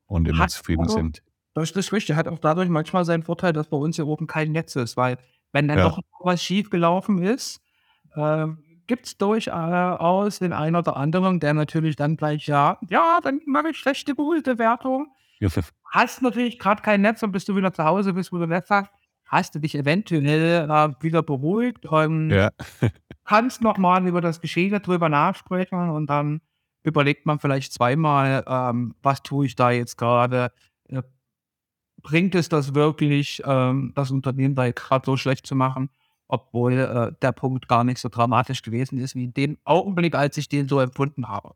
und 0.07 0.27
immer 0.27 0.45
Hat 0.45 0.51
zufrieden 0.51 0.85
also, 0.85 0.97
sind. 0.97 1.23
Das 1.53 1.71
ist 1.71 1.93
richtig. 1.93 2.17
Hat 2.17 2.29
auch 2.29 2.39
dadurch 2.39 2.71
manchmal 2.71 3.05
seinen 3.05 3.23
Vorteil, 3.23 3.53
dass 3.53 3.69
bei 3.69 3.77
uns 3.77 3.97
hier 3.97 4.07
oben 4.07 4.27
kein 4.27 4.53
Netz 4.53 4.75
ist, 4.77 4.97
weil 4.97 5.19
wenn 5.53 5.69
dann 5.69 5.79
ja. 5.79 5.85
doch 5.85 6.01
was 6.21 6.43
schief 6.43 6.71
gelaufen 6.71 7.23
ist, 7.23 7.61
äh, 8.15 8.47
gibt 8.87 9.07
es 9.07 9.19
durchaus 9.19 10.39
den 10.39 10.55
einen 10.55 10.77
oder 10.77 10.97
anderen, 10.97 11.39
der 11.39 11.53
natürlich 11.53 11.97
dann 11.97 12.17
gleich, 12.17 12.47
ja, 12.47 12.79
ja, 12.89 13.21
dann 13.23 13.41
mache 13.45 13.71
ich 13.71 13.77
schlechte 13.77 14.15
Google-Bewertung. 14.15 15.09
Hast 15.91 16.23
natürlich 16.23 16.59
gerade 16.59 16.81
kein 16.81 17.03
Netz 17.03 17.23
und 17.23 17.33
bis 17.33 17.45
du 17.45 17.55
wieder 17.55 17.73
zu 17.73 17.85
Hause 17.85 18.15
bist, 18.15 18.33
wo 18.33 18.39
du 18.39 18.47
Netz 18.47 18.71
hast, 18.71 18.91
hast 19.27 19.55
du 19.55 19.59
dich 19.59 19.75
eventuell 19.75 20.71
äh, 20.71 21.03
wieder 21.03 21.23
beruhigt 21.23 21.85
und 21.85 22.31
ja. 22.31 22.51
Kannst 23.27 23.63
nochmal 23.63 24.07
über 24.07 24.21
das 24.21 24.41
Geschehene 24.41 24.81
drüber 24.81 25.09
nachsprechen 25.09 25.91
und 25.91 26.09
dann 26.09 26.41
überlegt 26.83 27.27
man 27.27 27.39
vielleicht 27.39 27.73
zweimal, 27.73 28.45
ähm, 28.47 28.95
was 29.03 29.23
tue 29.23 29.47
ich 29.47 29.57
da 29.57 29.71
jetzt 29.71 29.99
gerade, 29.99 30.53
äh, 30.89 31.03
bringt 32.03 32.35
es 32.35 32.49
das 32.49 32.75
wirklich, 32.75 33.43
ähm, 33.45 33.93
das 33.95 34.11
Unternehmen 34.11 34.55
da 34.55 34.71
gerade 34.71 35.05
so 35.05 35.17
schlecht 35.17 35.47
zu 35.47 35.57
machen, 35.57 35.91
obwohl 36.29 36.73
äh, 36.75 37.13
der 37.21 37.33
Punkt 37.33 37.69
gar 37.69 37.83
nicht 37.83 37.99
so 37.99 38.09
dramatisch 38.09 38.63
gewesen 38.63 38.99
ist, 38.99 39.17
wie 39.17 39.25
in 39.25 39.35
dem 39.35 39.59
Augenblick, 39.65 40.15
als 40.15 40.37
ich 40.37 40.49
den 40.49 40.69
so 40.69 40.79
empfunden 40.79 41.29
habe. 41.29 41.55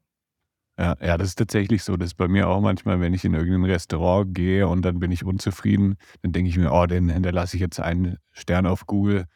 Ja, 0.79 0.97
ja, 1.01 1.19
das 1.19 1.29
ist 1.29 1.39
tatsächlich 1.39 1.85
so. 1.85 1.97
Das 1.97 2.09
ist 2.09 2.15
bei 2.15 2.27
mir 2.27 2.49
auch 2.49 2.61
manchmal, 2.61 3.01
wenn 3.01 3.13
ich 3.13 3.25
in 3.25 3.35
irgendein 3.35 3.71
Restaurant 3.71 4.35
gehe 4.35 4.67
und 4.67 4.83
dann 4.83 4.99
bin 4.99 5.13
ich 5.13 5.25
unzufrieden, 5.25 5.97
dann 6.23 6.33
denke 6.33 6.49
ich 6.49 6.57
mir, 6.57 6.73
oh, 6.73 6.87
den 6.87 7.11
hinterlasse 7.11 7.57
ich 7.57 7.61
jetzt 7.61 7.81
einen 7.81 8.17
Stern 8.33 8.67
auf 8.67 8.87
Google. 8.87 9.27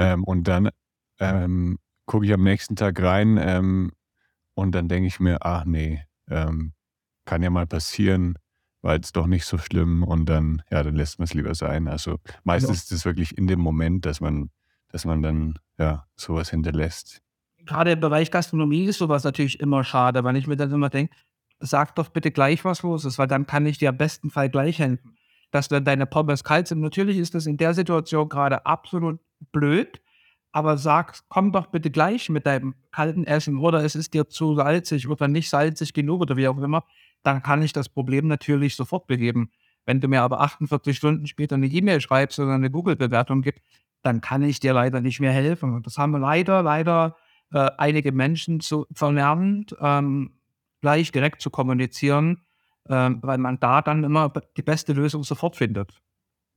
Ähm, 0.00 0.24
und 0.24 0.48
dann 0.48 0.70
ähm, 1.20 1.78
gucke 2.06 2.26
ich 2.26 2.32
am 2.32 2.42
nächsten 2.42 2.76
Tag 2.76 3.00
rein 3.00 3.38
ähm, 3.40 3.92
und 4.54 4.72
dann 4.72 4.88
denke 4.88 5.06
ich 5.06 5.20
mir, 5.20 5.38
ach 5.40 5.64
nee, 5.64 6.04
ähm, 6.28 6.72
kann 7.24 7.42
ja 7.42 7.50
mal 7.50 7.66
passieren 7.66 8.36
war 8.82 8.94
jetzt 8.94 9.16
doch 9.16 9.26
nicht 9.26 9.44
so 9.44 9.58
schlimm 9.58 10.02
und 10.02 10.26
dann, 10.26 10.62
ja, 10.70 10.82
dann 10.82 10.94
lässt 10.94 11.18
man 11.18 11.24
es 11.24 11.34
lieber 11.34 11.54
sein. 11.54 11.88
Also 11.88 12.18
meistens 12.44 12.78
ja. 12.78 12.82
ist 12.84 12.92
es 12.92 13.04
wirklich 13.04 13.36
in 13.36 13.46
dem 13.46 13.60
Moment, 13.60 14.06
dass 14.06 14.20
man, 14.20 14.50
dass 14.88 15.04
man 15.04 15.22
dann 15.22 15.58
ja 15.78 16.06
sowas 16.16 16.50
hinterlässt. 16.50 17.20
Gerade 17.66 17.92
im 17.92 18.00
Bereich 18.00 18.30
Gastronomie 18.30 18.84
ist 18.84 18.98
sowas 18.98 19.24
natürlich 19.24 19.60
immer 19.60 19.84
schade, 19.84 20.24
weil 20.24 20.36
ich 20.36 20.46
mir 20.46 20.56
dann 20.56 20.72
immer 20.72 20.88
denke, 20.88 21.14
sag 21.58 21.94
doch 21.94 22.08
bitte 22.08 22.30
gleich, 22.30 22.64
was 22.64 22.82
los 22.82 23.04
ist, 23.04 23.18
weil 23.18 23.26
dann 23.26 23.46
kann 23.46 23.66
ich 23.66 23.78
dir 23.78 23.90
am 23.90 23.98
besten 23.98 24.30
Fall 24.30 24.48
gleich 24.48 24.78
helfen. 24.78 25.16
Dass 25.50 25.68
dann 25.68 25.84
deine 25.84 26.06
Pommes 26.06 26.44
kalt 26.44 26.68
sind. 26.68 26.80
Natürlich 26.80 27.18
ist 27.18 27.34
das 27.34 27.46
in 27.46 27.56
der 27.56 27.74
Situation 27.74 28.28
gerade 28.28 28.64
absolut 28.66 29.18
blöd, 29.52 30.00
aber 30.52 30.78
sag, 30.78 31.20
komm 31.28 31.52
doch 31.52 31.66
bitte 31.66 31.90
gleich 31.90 32.28
mit 32.28 32.46
deinem 32.46 32.74
kalten 32.90 33.24
Essen 33.24 33.58
oder 33.58 33.84
es 33.84 33.94
ist 33.94 34.14
dir 34.14 34.28
zu 34.28 34.54
salzig 34.54 35.08
oder 35.08 35.28
nicht 35.28 35.48
salzig 35.48 35.92
genug 35.92 36.22
oder 36.22 36.36
wie 36.36 36.48
auch 36.48 36.58
immer 36.58 36.84
dann 37.22 37.42
kann 37.42 37.62
ich 37.62 37.72
das 37.72 37.88
Problem 37.88 38.26
natürlich 38.26 38.76
sofort 38.76 39.06
beheben. 39.06 39.50
Wenn 39.86 40.00
du 40.00 40.08
mir 40.08 40.22
aber 40.22 40.40
48 40.40 40.96
Stunden 40.96 41.26
später 41.26 41.56
eine 41.56 41.66
E-Mail 41.66 42.00
schreibst 42.00 42.38
oder 42.38 42.54
eine 42.54 42.70
Google-Bewertung 42.70 43.42
gibst, 43.42 43.64
dann 44.02 44.20
kann 44.20 44.42
ich 44.42 44.60
dir 44.60 44.72
leider 44.72 45.00
nicht 45.00 45.20
mehr 45.20 45.32
helfen. 45.32 45.74
Und 45.74 45.86
das 45.86 45.98
haben 45.98 46.12
leider, 46.18 46.62
leider 46.62 47.16
äh, 47.52 47.70
einige 47.76 48.12
Menschen 48.12 48.60
zu, 48.60 48.86
verlernt, 48.92 49.74
ähm, 49.80 50.38
gleich 50.80 51.12
direkt 51.12 51.42
zu 51.42 51.50
kommunizieren, 51.50 52.42
äh, 52.84 53.10
weil 53.20 53.38
man 53.38 53.58
da 53.60 53.82
dann 53.82 54.04
immer 54.04 54.32
die 54.56 54.62
beste 54.62 54.92
Lösung 54.92 55.22
sofort 55.22 55.56
findet. 55.56 56.00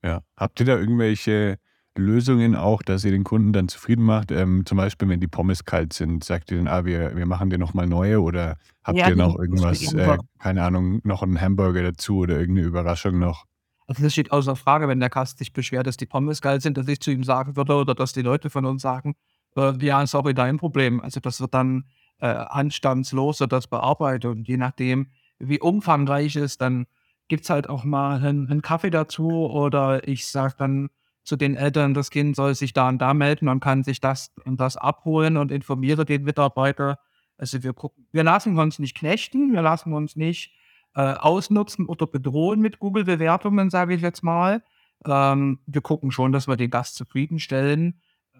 Ja. 0.04 0.22
Habt 0.38 0.60
ihr 0.60 0.66
da 0.66 0.78
irgendwelche 0.78 1.60
Lösungen 1.98 2.56
auch, 2.56 2.82
dass 2.82 3.04
ihr 3.04 3.12
den 3.12 3.24
Kunden 3.24 3.54
dann 3.54 3.68
zufrieden 3.68 4.04
macht? 4.04 4.32
Ähm, 4.32 4.66
zum 4.66 4.78
Beispiel, 4.78 5.08
wenn 5.10 5.20
die 5.20 5.28
Pommes 5.28 5.66
kalt 5.66 5.94
sind, 5.94 6.24
sagt 6.24 6.52
ihr 6.52 6.58
dann, 6.58 6.68
ah, 6.68 6.86
wir, 6.86 7.16
wir 7.16 7.26
machen 7.26 7.50
dir 7.50 7.58
nochmal 7.58 7.88
neue 7.88 8.22
oder 8.22 8.58
habt 8.84 8.98
ja, 8.98 9.10
ihr 9.10 9.16
noch 9.16 9.38
irgendwas, 9.38 9.94
äh, 9.94 10.18
keine 10.40 10.64
Ahnung, 10.64 11.02
noch 11.04 11.24
einen 11.24 11.40
Hamburger 11.40 11.84
dazu 11.84 12.18
oder 12.18 12.40
irgendeine 12.40 12.68
Überraschung 12.68 13.20
noch? 13.20 13.46
Also 13.88 14.04
das 14.04 14.14
steht 14.14 14.32
außer 14.32 14.56
Frage, 14.56 14.88
wenn 14.88 15.00
der 15.00 15.10
Gast 15.10 15.38
sich 15.38 15.54
beschwert, 15.54 15.88
dass 15.88 15.98
die 15.98 16.06
Pommes 16.06 16.42
kalt 16.42 16.62
sind, 16.62 16.78
dass 16.78 16.88
ich 16.88 17.00
zu 17.00 17.12
ihm 17.12 17.24
sagen 17.24 17.56
würde 17.56 17.76
oder 17.76 17.96
dass 17.96 18.14
die 18.14 18.22
Leute 18.22 18.50
von 18.50 18.66
uns 18.66 18.82
sagen, 18.82 19.16
äh, 19.56 19.74
ja, 19.80 20.06
sorry, 20.08 20.34
dein 20.34 20.58
Problem. 20.58 21.02
Also 21.02 21.20
das 21.20 21.42
wird 21.42 21.54
dann 21.54 21.86
äh, 22.20 22.28
anstandslos 22.28 23.38
das 23.50 23.68
bearbeitet 23.68 24.26
und 24.26 24.48
je 24.48 24.58
nachdem, 24.58 25.08
wie 25.40 25.60
umfangreich 25.60 26.36
es 26.36 26.44
ist, 26.44 26.62
dann 26.62 26.86
gibt 27.28 27.44
es 27.44 27.50
halt 27.50 27.70
auch 27.70 27.84
mal 27.84 28.18
einen, 28.18 28.50
einen 28.50 28.62
Kaffee 28.62 28.90
dazu 28.90 29.30
oder 29.30 30.08
ich 30.08 30.28
sage 30.28 30.56
dann, 30.58 30.90
zu 31.24 31.36
den 31.36 31.56
Eltern, 31.56 31.94
das 31.94 32.10
Kind 32.10 32.36
soll 32.36 32.54
sich 32.56 32.74
da 32.74 32.90
und 32.90 33.00
da 33.00 33.14
melden 33.14 33.48
und 33.48 33.60
kann 33.60 33.84
sich 33.84 34.02
das 34.02 34.32
und 34.46 34.60
das 34.60 34.78
abholen 34.78 35.38
und 35.38 35.52
informiere 35.52 36.06
den 36.06 36.24
Mitarbeiter. 36.24 37.00
Also 37.38 37.64
wir 37.64 37.74
gucken, 37.74 38.08
wir 38.12 38.24
lassen 38.24 38.58
uns 38.58 38.80
nicht 38.80 38.96
knechten, 38.96 39.54
wir 39.54 39.62
lassen 39.62 39.94
uns 39.94 40.16
nicht 40.16 40.54
äh, 40.96 41.14
ausnutzen 41.14 41.88
oder 41.88 42.08
bedrohen 42.08 42.60
mit 42.60 42.80
Google-Bewertungen, 42.80 43.70
sage 43.70 43.96
ich 43.96 44.02
jetzt 44.02 44.24
mal. 44.24 44.64
Ähm, 45.06 45.60
wir 45.66 45.82
gucken 45.82 46.12
schon, 46.12 46.32
dass 46.32 46.48
wir 46.48 46.58
den 46.58 46.70
Gast 46.70 46.96
zufriedenstellen. 46.96 48.00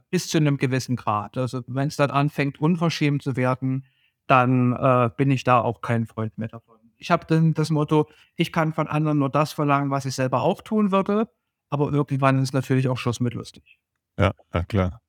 bis 0.10 0.28
zu 0.28 0.38
einem 0.38 0.58
gewissen 0.58 0.96
Grad. 0.96 1.38
Also 1.38 1.64
wenn 1.68 1.88
es 1.88 1.96
dann 1.96 2.12
anfängt, 2.12 2.60
unverschämt 2.60 3.24
zu 3.24 3.36
werden, 3.36 3.86
dann 4.28 4.74
äh, 4.74 5.10
bin 5.18 5.32
ich 5.32 5.44
da 5.44 5.60
auch 5.62 5.82
kein 5.82 6.06
Freund 6.06 6.38
mehr 6.38 6.50
davon. 6.50 6.78
Ich 6.98 7.12
habe 7.12 7.26
dann 7.28 7.54
das 7.54 7.70
Motto, 7.72 8.08
ich 8.36 8.52
kann 8.54 8.74
von 8.74 8.88
anderen 8.88 9.18
nur 9.18 9.30
das 9.30 9.54
verlangen, 9.54 9.90
was 9.90 10.06
ich 10.06 10.16
selber 10.16 10.42
auch 10.44 10.62
tun 10.62 10.92
würde, 10.92 11.30
aber 11.74 11.92
irgendwann 11.92 12.42
ist 12.42 12.54
natürlich 12.54 12.88
auch 12.88 12.98
Schluss 12.98 13.20
mit 13.20 13.34
lustig. 13.34 13.80
Ja, 14.20 14.32
ja 14.54 14.64
klar. 14.64 15.02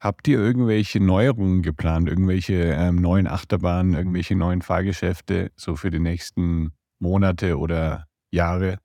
Habt 0.00 0.26
ihr 0.26 0.38
irgendwelche 0.38 1.00
Neuerungen 1.00 1.62
geplant, 1.62 2.08
irgendwelche 2.08 2.54
ähm, 2.54 2.96
neuen 2.96 3.26
Achterbahnen, 3.26 3.92
irgendwelche 3.92 4.36
neuen 4.36 4.62
Fahrgeschäfte 4.62 5.52
so 5.54 5.76
für 5.76 5.90
die 5.90 6.00
nächsten 6.00 6.72
Monate 6.98 7.58
oder 7.58 8.06
Jahre? 8.30 8.78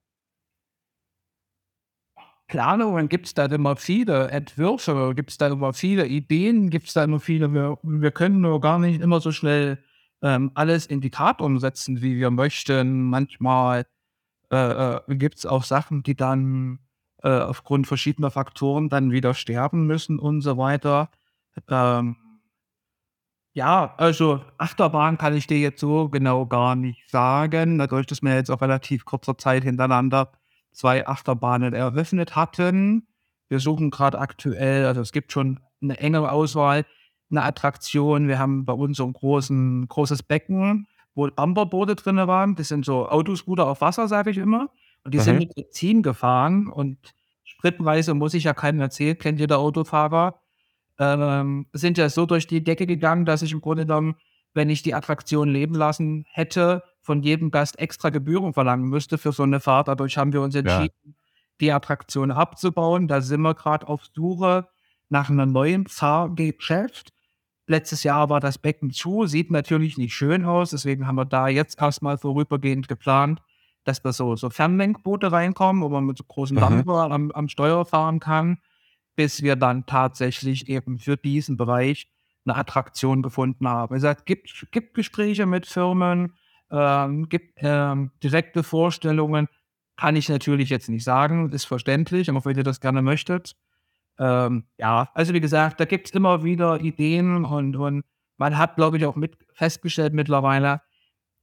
Planungen 2.48 3.08
gibt 3.08 3.28
es 3.28 3.34
da 3.34 3.46
immer 3.46 3.78
viele, 3.78 4.30
Entwürfe 4.30 5.14
gibt 5.16 5.30
es 5.32 5.38
da 5.38 5.48
immer 5.48 5.72
viele, 5.72 6.08
Ideen 6.08 6.70
gibt 6.70 6.88
es 6.88 6.94
da 6.94 7.06
immer 7.06 7.22
viele. 7.22 7.54
Wir, 7.54 7.78
wir 7.84 8.12
können 8.12 8.42
nur 8.42 8.60
gar 8.60 8.80
nicht 8.80 9.00
immer 9.00 9.22
so 9.22 9.32
schnell 9.32 9.82
ähm, 10.22 10.52
alles 10.56 10.88
in 10.88 11.00
die 11.00 11.12
Tat 11.12 11.42
umsetzen, 11.42 12.02
wie 12.02 12.18
wir 12.18 12.32
möchten. 12.32 13.04
Manchmal 13.04 13.86
äh, 14.52 14.96
äh, 14.96 15.16
gibt 15.16 15.38
es 15.38 15.46
auch 15.46 15.64
Sachen, 15.64 16.04
die 16.04 16.16
dann 16.16 16.80
äh, 17.24 17.30
aufgrund 17.30 17.88
verschiedener 17.88 18.32
Faktoren 18.32 18.90
dann 18.90 19.12
wieder 19.12 19.34
sterben 19.34 19.86
müssen 19.86 20.20
und 20.20 20.42
so 20.42 20.58
weiter. 20.58 21.10
Ähm, 21.70 22.16
ja, 23.54 23.94
also 23.98 24.42
Achterbahn 24.58 25.18
kann 25.18 25.36
ich 25.36 25.48
dir 25.48 25.60
jetzt 25.60 25.82
so 25.82 26.10
genau 26.10 26.46
gar 26.46 26.76
nicht 26.76 27.10
sagen, 27.10 27.78
dadurch, 27.78 28.06
dass 28.06 28.22
wir 28.22 28.36
jetzt 28.36 28.50
auch 28.50 28.62
relativ 28.62 29.06
kurzer 29.06 29.38
Zeit 29.38 29.64
hintereinander 29.64 30.32
zwei 30.72 31.06
Achterbahnen 31.08 31.74
eröffnet 31.74 32.36
hatten. 32.36 33.08
Wir 33.50 33.60
suchen 33.60 33.90
gerade 33.90 34.20
aktuell, 34.20 34.86
also 34.86 35.02
es 35.02 35.12
gibt 35.12 35.32
schon 35.32 35.60
eine 35.82 35.98
enge 35.98 36.32
Auswahl, 36.32 36.86
eine 37.32 37.44
Attraktion. 37.44 38.28
Wir 38.28 38.40
haben 38.40 38.66
bei 38.66 38.74
uns 38.74 38.98
so 38.98 39.06
ein 39.06 39.14
großen, 39.14 39.88
großes 39.88 40.24
Becken, 40.24 40.88
wo 41.20 41.30
Bumperboote 41.30 41.96
drin 41.96 42.16
waren. 42.16 42.56
Das 42.56 42.70
sind 42.70 42.86
so 42.86 43.08
Autoscooter 43.08 43.68
auf 43.68 43.82
Wasser, 43.82 44.08
sage 44.08 44.32
ich 44.32 44.38
immer. 44.38 44.70
Und 45.04 45.14
die 45.14 45.18
mhm. 45.18 45.24
sind 45.24 45.40
mit 45.40 45.56
Benzin 45.56 46.02
gefahren 46.02 46.68
und 46.68 46.98
spritweise 47.44 48.14
muss 48.14 48.34
ich 48.34 48.46
ja 48.46 48.54
keinem 48.54 48.80
erzählen, 48.80 49.18
kennt 49.18 49.40
jeder 49.40 49.60
Autofahrer, 49.60 50.40
ähm, 50.98 51.68
sind 51.74 51.98
ja 51.98 52.10
so 52.10 52.26
durch 52.26 52.48
die 52.48 52.64
Decke 52.64 52.86
gegangen, 52.88 53.26
dass 53.26 53.42
ich 53.42 53.52
im 53.52 53.62
Grunde 53.62 53.86
genommen, 53.86 54.16
wenn 54.54 54.70
ich 54.70 54.82
die 54.82 54.94
Attraktion 54.94 55.50
leben 55.50 55.76
lassen 55.76 56.26
hätte, 56.30 56.84
von 57.02 57.22
jedem 57.22 57.52
Gast 57.52 57.80
extra 57.80 58.10
Gebühren 58.10 58.54
verlangen 58.54 58.86
müsste 58.90 59.18
für 59.18 59.32
so 59.32 59.44
eine 59.44 59.60
Fahrt. 59.60 59.88
Dadurch 59.88 60.18
haben 60.18 60.34
wir 60.34 60.42
uns 60.42 60.56
entschieden, 60.56 60.96
ja. 61.04 61.12
die 61.62 61.72
Attraktion 61.72 62.32
abzubauen. 62.32 63.08
Da 63.08 63.22
sind 63.22 63.42
wir 63.42 63.56
gerade 63.56 63.88
auf 63.88 64.04
Suche 64.14 64.68
nach 65.10 65.30
einem 65.30 65.52
neuen 65.52 65.88
Fahrgeschäft. 65.88 67.14
Letztes 67.70 68.02
Jahr 68.02 68.32
war 68.32 68.40
das 68.40 68.58
Becken 68.58 68.90
zu, 68.90 69.28
sieht 69.28 69.52
natürlich 69.52 69.96
nicht 69.96 70.16
schön 70.16 70.44
aus, 70.44 70.72
deswegen 70.72 71.06
haben 71.06 71.18
wir 71.18 71.26
da 71.26 71.48
jetzt 71.48 71.80
erstmal 71.80 72.18
vorübergehend 72.18 72.88
geplant, 72.88 73.44
dass 73.84 74.02
da 74.02 74.12
so, 74.12 74.36
so 74.36 74.50
Fernlenkboote 74.50 75.32
reinkommen, 75.32 75.84
wo 75.84 75.90
man 75.90 76.04
mit 76.04 76.18
so 76.18 76.24
großen 76.24 76.56
mhm. 76.56 76.62
Dampfer 76.62 77.12
am, 77.12 77.30
am 77.30 77.48
Steuer 77.48 77.86
fahren 77.86 78.20
kann, 78.20 78.58
bis 79.16 79.44
wir 79.44 79.56
dann 79.56 79.86
tatsächlich 79.86 80.68
eben 80.68 80.98
für 80.98 81.16
diesen 81.16 81.58
Bereich 81.58 82.08
eine 82.44 82.56
Attraktion 82.56 83.22
gefunden 83.22 83.68
haben. 83.68 83.96
Es 83.96 84.26
gibt, 84.26 84.66
gibt 84.72 84.96
Gespräche 84.96 85.46
mit 85.46 85.68
Firmen, 85.68 86.34
ähm, 86.72 87.30
gibt 87.30 87.60
ähm, 87.62 88.10
direkte 88.24 88.64
Vorstellungen. 88.64 89.48
Kann 89.96 90.16
ich 90.16 90.28
natürlich 90.28 90.72
jetzt 90.72 90.90
nicht 90.90 91.04
sagen, 91.04 91.52
ist 91.52 91.66
verständlich, 91.66 92.32
aber 92.32 92.44
wenn 92.46 92.58
ihr 92.58 92.64
das 92.64 92.82
gerne 92.82 93.04
möchtet. 93.04 93.56
Ähm, 94.20 94.66
ja, 94.78 95.10
also 95.14 95.34
wie 95.34 95.40
gesagt, 95.40 95.80
da 95.80 95.86
gibt 95.86 96.08
es 96.08 96.14
immer 96.14 96.44
wieder 96.44 96.82
Ideen 96.82 97.46
und, 97.46 97.76
und 97.76 98.04
man 98.38 98.58
hat, 98.58 98.76
glaube 98.76 98.98
ich, 98.98 99.06
auch 99.06 99.16
mit 99.16 99.38
festgestellt 99.54 100.14
mittlerweile, 100.14 100.82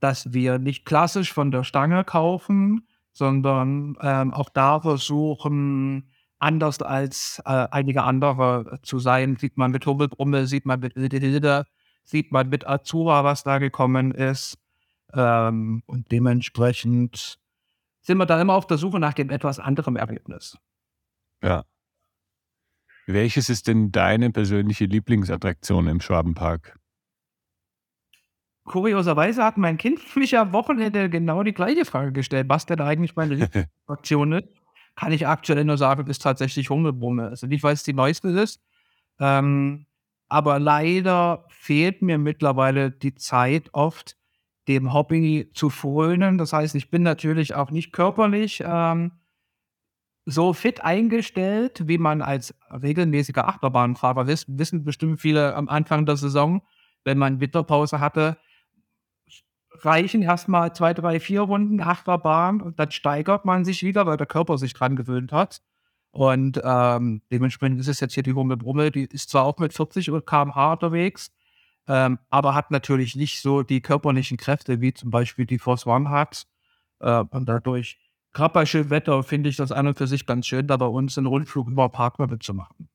dass 0.00 0.32
wir 0.32 0.58
nicht 0.58 0.84
klassisch 0.84 1.32
von 1.32 1.50
der 1.50 1.64
Stange 1.64 2.04
kaufen, 2.04 2.86
sondern 3.12 3.96
ähm, 4.02 4.34
auch 4.34 4.50
da 4.50 4.80
versuchen, 4.80 6.12
anders 6.38 6.82
als 6.82 7.40
äh, 7.46 7.66
einige 7.70 8.02
andere 8.02 8.78
zu 8.82 8.98
sein. 8.98 9.36
Sieht 9.36 9.56
man 9.56 9.70
mit 9.70 9.86
Hubbelbrumme, 9.86 10.46
sieht 10.46 10.66
man 10.66 10.80
mit 10.80 10.92
Hilde, 10.94 11.64
sieht 12.04 12.30
man 12.30 12.50
mit 12.50 12.66
Azura, 12.66 13.24
was 13.24 13.42
da 13.42 13.58
gekommen 13.58 14.12
ist. 14.12 14.58
Ähm, 15.14 15.82
und 15.86 16.12
dementsprechend 16.12 17.38
sind 18.02 18.18
wir 18.18 18.26
da 18.26 18.40
immer 18.40 18.54
auf 18.54 18.66
der 18.66 18.76
Suche 18.76 19.00
nach 19.00 19.14
dem 19.14 19.30
etwas 19.30 19.58
anderen 19.58 19.96
Ergebnis. 19.96 20.58
Ja. 21.42 21.64
Welches 23.06 23.48
ist 23.48 23.68
denn 23.68 23.92
deine 23.92 24.30
persönliche 24.30 24.84
Lieblingsattraktion 24.84 25.86
im 25.86 26.00
Schwabenpark? 26.00 26.76
Kurioserweise 28.64 29.44
hat 29.44 29.56
mein 29.58 29.78
Kind 29.78 30.00
mich 30.16 30.36
am 30.36 30.52
Wochenende 30.52 31.08
genau 31.08 31.44
die 31.44 31.54
gleiche 31.54 31.84
Frage 31.84 32.12
gestellt, 32.12 32.48
was 32.48 32.66
denn 32.66 32.80
eigentlich 32.80 33.14
meine 33.14 33.34
Lieblingsattraktion 33.36 34.32
ist. 34.32 34.48
Kann 34.96 35.12
ich 35.12 35.26
aktuell 35.26 35.64
nur 35.64 35.78
sagen, 35.78 36.08
ist 36.08 36.22
tatsächlich 36.22 36.68
Hungelbrumme. 36.68 37.28
Also 37.28 37.46
nicht, 37.46 37.62
weil 37.62 37.74
es 37.74 37.84
die 37.84 37.92
neueste 37.92 38.28
ist, 38.28 38.60
ähm, 39.20 39.86
aber 40.28 40.58
leider 40.58 41.44
fehlt 41.50 42.02
mir 42.02 42.18
mittlerweile 42.18 42.90
die 42.90 43.14
Zeit 43.14 43.68
oft, 43.72 44.16
dem 44.66 44.92
Hobby 44.92 45.50
zu 45.54 45.70
frönen. 45.70 46.38
Das 46.38 46.52
heißt, 46.52 46.74
ich 46.74 46.90
bin 46.90 47.02
natürlich 47.02 47.54
auch 47.54 47.70
nicht 47.70 47.92
körperlich 47.92 48.64
ähm, 48.66 49.12
so 50.26 50.52
fit 50.52 50.82
eingestellt, 50.82 51.86
wie 51.86 51.98
man 51.98 52.20
als 52.20 52.54
regelmäßiger 52.70 53.48
Achterbahnfahrer 53.48 54.28
ist. 54.28 54.46
Wissen 54.48 54.84
bestimmt 54.84 55.20
viele 55.20 55.54
am 55.54 55.68
Anfang 55.68 56.04
der 56.04 56.16
Saison, 56.16 56.62
wenn 57.04 57.16
man 57.16 57.40
Winterpause 57.40 58.00
hatte, 58.00 58.36
reichen 59.84 60.22
erstmal 60.22 60.74
zwei, 60.74 60.94
drei, 60.94 61.20
vier 61.20 61.42
Runden 61.42 61.80
Achterbahn 61.80 62.60
und 62.60 62.78
dann 62.78 62.90
steigert 62.90 63.44
man 63.44 63.64
sich 63.64 63.82
wieder, 63.82 64.06
weil 64.06 64.16
der 64.16 64.26
Körper 64.26 64.58
sich 64.58 64.74
dran 64.74 64.96
gewöhnt 64.96 65.32
hat. 65.32 65.62
Und 66.10 66.60
ähm, 66.64 67.22
dementsprechend 67.30 67.78
ist 67.78 67.88
es 67.88 68.00
jetzt 68.00 68.14
hier 68.14 68.22
die 68.22 68.32
Hummel 68.32 68.56
Brummel, 68.56 68.90
die 68.90 69.04
ist 69.04 69.30
zwar 69.30 69.44
auch 69.44 69.58
mit 69.58 69.74
40 69.74 70.06
km/h 70.06 70.72
unterwegs, 70.72 71.30
ähm, 71.88 72.18
aber 72.30 72.54
hat 72.54 72.70
natürlich 72.70 73.16
nicht 73.16 73.42
so 73.42 73.62
die 73.62 73.82
körperlichen 73.82 74.38
Kräfte, 74.38 74.80
wie 74.80 74.94
zum 74.94 75.10
Beispiel 75.10 75.46
die 75.46 75.58
Force 75.58 75.86
One 75.86 76.10
hat. 76.10 76.46
Äh, 77.00 77.24
und 77.30 77.46
dadurch, 77.46 77.98
gerade 78.36 78.52
bei 78.52 78.66
schönem 78.66 78.90
Wetter, 78.90 79.22
finde 79.22 79.48
ich 79.48 79.56
das 79.56 79.72
an 79.72 79.86
und 79.86 79.96
für 79.96 80.06
sich 80.06 80.26
ganz 80.26 80.46
schön, 80.46 80.66
da 80.66 80.76
bei 80.76 80.86
uns 80.86 81.16
einen 81.16 81.26
Rundflug 81.26 81.68
über 81.68 81.88
Parkmöbel 81.88 82.38
zu 82.38 82.54
machen. 82.54 82.88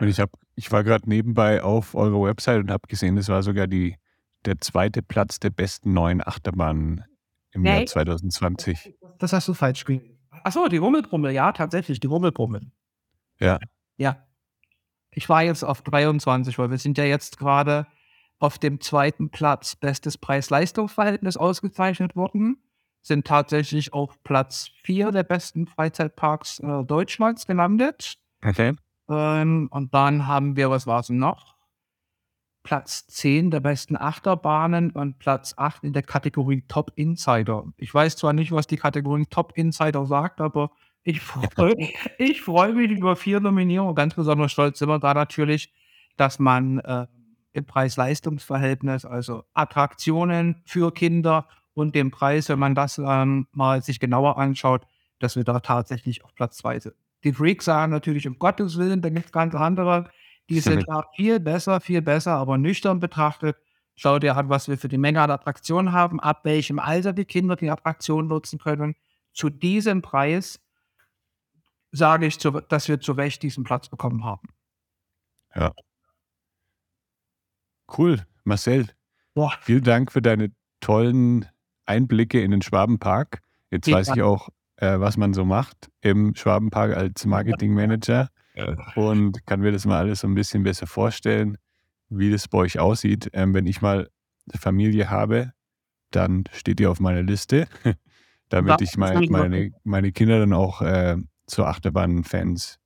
Und 0.00 0.08
ich, 0.08 0.20
hab, 0.20 0.30
ich 0.54 0.70
war 0.72 0.84
gerade 0.84 1.08
nebenbei 1.08 1.62
auf 1.62 1.94
eurer 1.94 2.22
Website 2.22 2.60
und 2.60 2.70
habe 2.70 2.86
gesehen, 2.88 3.16
das 3.16 3.28
war 3.28 3.42
sogar 3.42 3.66
die, 3.66 3.96
der 4.44 4.60
zweite 4.60 5.02
Platz 5.02 5.40
der 5.40 5.50
besten 5.50 5.92
neuen 5.92 6.26
Achterbahnen 6.26 7.04
im 7.50 7.62
nee. 7.62 7.76
Jahr 7.76 7.86
2020. 7.86 8.94
Das 9.18 9.32
hast 9.32 9.48
du 9.48 9.54
falsch 9.54 9.84
gespielt. 9.84 10.16
Achso, 10.44 10.66
die 10.68 10.78
Rummelbrummel, 10.78 11.32
ja, 11.32 11.52
tatsächlich, 11.52 12.00
die 12.00 12.06
Rummelbrummel. 12.06 12.62
Ja. 13.38 13.58
Ja. 13.96 14.26
Ich 15.10 15.28
war 15.28 15.42
jetzt 15.42 15.64
auf 15.64 15.82
23, 15.82 16.56
weil 16.58 16.70
wir 16.70 16.78
sind 16.78 16.98
ja 16.98 17.04
jetzt 17.04 17.38
gerade 17.38 17.86
auf 18.38 18.58
dem 18.58 18.80
zweiten 18.80 19.30
Platz 19.30 19.76
bestes 19.76 20.18
Preis-Leistungs-Verhältnis 20.18 21.36
ausgezeichnet 21.36 22.16
worden. 22.16 22.62
Sind 23.02 23.26
tatsächlich 23.26 23.92
auf 23.92 24.22
Platz 24.22 24.70
4 24.84 25.10
der 25.10 25.24
besten 25.24 25.66
Freizeitparks 25.66 26.60
äh, 26.60 26.84
Deutschlands 26.84 27.46
gelandet. 27.46 28.18
Okay. 28.44 28.74
Ähm, 29.08 29.68
und 29.70 29.92
dann 29.92 30.26
haben 30.26 30.56
wir, 30.56 30.70
was 30.70 30.86
war 30.86 31.00
es 31.00 31.08
noch? 31.08 31.56
Platz 32.62 33.06
10 33.08 33.50
der 33.50 33.60
besten 33.60 33.96
Achterbahnen 33.96 34.92
und 34.92 35.18
Platz 35.18 35.54
8 35.56 35.84
in 35.84 35.92
der 35.92 36.02
Kategorie 36.02 36.64
Top 36.68 36.92
Insider. 36.94 37.64
Ich 37.76 37.92
weiß 37.92 38.16
zwar 38.16 38.32
nicht, 38.32 38.52
was 38.52 38.66
die 38.66 38.76
Kategorie 38.76 39.26
Top 39.26 39.52
Insider 39.56 40.06
sagt, 40.06 40.40
aber 40.40 40.70
ich 41.02 41.20
freue 41.20 41.74
ich 42.18 42.42
freu 42.42 42.72
mich 42.72 42.90
über 42.90 43.16
vier 43.16 43.40
Nominierungen. 43.40 43.94
Ganz 43.94 44.14
besonders 44.14 44.52
stolz 44.52 44.78
sind 44.78 44.88
wir 44.88 45.00
da 45.00 45.14
natürlich, 45.14 45.72
dass 46.16 46.38
man 46.38 46.78
äh, 46.78 47.06
im 47.52 47.64
Preis-Leistungs-Verhältnis, 47.64 49.04
also 49.04 49.44
Attraktionen 49.54 50.62
für 50.64 50.92
Kinder 50.92 51.48
und 51.74 51.94
den 51.94 52.10
Preis, 52.10 52.48
wenn 52.48 52.58
man 52.58 52.74
das 52.74 52.98
ähm, 52.98 53.46
mal 53.52 53.82
sich 53.82 54.00
genauer 54.00 54.38
anschaut, 54.38 54.86
dass 55.18 55.36
wir 55.36 55.44
da 55.44 55.60
tatsächlich 55.60 56.24
auf 56.24 56.34
Platz 56.34 56.58
2 56.58 56.80
sind. 56.80 56.94
Die 57.24 57.32
Freaks 57.32 57.64
sagen 57.64 57.92
natürlich, 57.92 58.26
um 58.26 58.38
Gottes 58.38 58.76
Willen, 58.76 59.00
da 59.00 59.08
gibt 59.08 59.26
es 59.26 59.32
ganz 59.32 59.54
andere, 59.54 60.10
die 60.50 60.60
sind 60.60 60.84
da 60.88 61.04
viel 61.14 61.38
besser, 61.38 61.80
viel 61.80 62.02
besser, 62.02 62.32
aber 62.32 62.58
nüchtern 62.58 62.98
betrachtet, 62.98 63.56
schau 63.94 64.18
dir 64.18 64.36
an, 64.36 64.48
was 64.48 64.68
wir 64.68 64.76
für 64.76 64.88
die 64.88 64.98
Menge 64.98 65.20
an 65.20 65.30
Attraktionen 65.30 65.92
haben, 65.92 66.18
ab 66.18 66.44
welchem 66.44 66.78
Alter 66.78 67.12
die 67.12 67.24
Kinder 67.24 67.56
die 67.56 67.70
Attraktion 67.70 68.26
nutzen 68.26 68.58
können. 68.58 68.96
Zu 69.32 69.50
diesem 69.50 70.02
Preis 70.02 70.60
sage 71.92 72.26
ich, 72.26 72.38
dass 72.38 72.88
wir 72.88 73.00
zu 73.00 73.12
Recht 73.12 73.42
diesen 73.42 73.64
Platz 73.64 73.88
bekommen 73.88 74.24
haben. 74.24 74.48
Ja, 75.54 75.72
Cool, 77.96 78.24
Marcel. 78.44 78.88
Boah. 79.34 79.52
Vielen 79.60 79.84
Dank 79.84 80.12
für 80.12 80.22
deine 80.22 80.52
tollen 80.80 81.46
Einblicke 81.86 82.40
in 82.40 82.50
den 82.50 82.62
Schwabenpark. 82.62 83.40
Jetzt 83.70 83.86
Vielen 83.86 83.98
weiß 83.98 84.08
ich 84.16 84.22
auch, 84.22 84.48
äh, 84.76 84.98
was 84.98 85.16
man 85.16 85.34
so 85.34 85.44
macht 85.44 85.90
im 86.00 86.34
Schwabenpark 86.34 86.96
als 86.96 87.24
Marketingmanager. 87.24 88.28
und 88.96 89.46
kann 89.46 89.60
mir 89.60 89.72
das 89.72 89.86
mal 89.86 89.98
alles 89.98 90.20
so 90.20 90.28
ein 90.28 90.34
bisschen 90.34 90.62
besser 90.62 90.86
vorstellen, 90.86 91.56
wie 92.10 92.30
das 92.30 92.48
bei 92.48 92.58
euch 92.58 92.78
aussieht. 92.78 93.30
Ähm, 93.32 93.54
wenn 93.54 93.66
ich 93.66 93.80
mal 93.80 94.10
Familie 94.54 95.08
habe, 95.08 95.52
dann 96.10 96.44
steht 96.52 96.80
ihr 96.80 96.90
auf 96.90 97.00
meiner 97.00 97.22
Liste, 97.22 97.66
damit 98.48 98.80
ich 98.80 98.96
mein, 98.96 99.26
meine, 99.30 99.70
meine 99.84 100.12
Kinder 100.12 100.38
dann 100.38 100.52
auch 100.52 100.82
äh, 100.82 101.16
zu 101.46 101.64
Achterbahn-Fans 101.64 102.78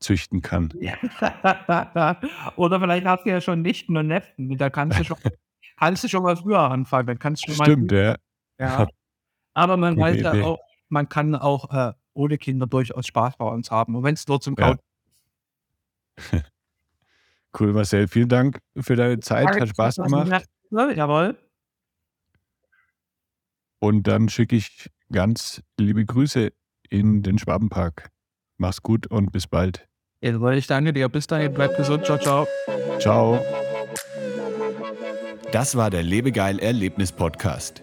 züchten 0.00 0.42
kann. 0.42 0.72
Oder 2.56 2.80
vielleicht 2.80 3.06
hast 3.06 3.24
du 3.24 3.30
ja 3.30 3.40
schon 3.40 3.62
Nichten 3.62 3.96
und 3.96 4.06
Neffen, 4.06 4.56
da 4.56 4.70
kannst 4.70 5.00
du 5.00 5.04
schon, 5.04 5.16
kannst 5.78 6.04
du 6.04 6.08
schon 6.08 6.22
mal 6.22 6.36
früher 6.36 6.60
anfangen. 6.60 7.06
Dann 7.06 7.18
kannst 7.18 7.48
du 7.48 7.52
Stimmt, 7.52 7.90
mal, 7.90 7.98
ja. 7.98 8.16
Ja. 8.58 8.86
Aber 9.54 9.76
man 9.76 9.94
Gute 9.96 10.06
weiß 10.06 10.20
ja 10.20 10.32
Idee. 10.34 10.42
auch, 10.42 10.58
man 10.88 11.08
kann 11.08 11.34
auch 11.34 11.70
äh, 11.72 11.92
ohne 12.14 12.38
Kinder 12.38 12.66
durchaus 12.66 13.06
Spaß 13.06 13.36
bei 13.36 13.46
uns 13.46 13.70
haben. 13.70 13.94
Und 13.96 14.04
wenn 14.04 14.14
es 14.14 14.26
nur 14.28 14.40
zum 14.40 14.54
Ja. 14.58 14.76
Kauen 14.76 14.78
Cool, 17.58 17.72
Marcel. 17.72 18.08
Vielen 18.08 18.28
Dank 18.28 18.60
für 18.78 18.94
deine 18.94 19.20
Zeit. 19.20 19.48
Hat 19.60 19.68
Spaß 19.68 19.96
gemacht. 19.96 20.44
Ja, 20.70 20.90
jawohl. 20.90 21.36
Und 23.80 24.06
dann 24.06 24.28
schicke 24.28 24.56
ich 24.56 24.90
ganz 25.10 25.62
liebe 25.78 26.04
Grüße 26.04 26.52
in 26.90 27.22
den 27.22 27.38
Schwabenpark. 27.38 28.10
Mach's 28.58 28.82
gut 28.82 29.06
und 29.06 29.32
bis 29.32 29.46
bald. 29.46 29.88
Jawohl, 30.20 30.54
ich 30.54 30.66
danke 30.66 30.92
dir. 30.92 31.08
Bis 31.08 31.26
dahin, 31.26 31.54
bleib 31.54 31.76
gesund. 31.76 32.04
Ciao, 32.04 32.18
ciao. 32.18 32.46
Ciao. 32.98 33.40
Das 35.52 35.76
war 35.76 35.90
der 35.90 36.02
Lebegeil 36.02 36.58
Erlebnis 36.58 37.12
Podcast. 37.12 37.82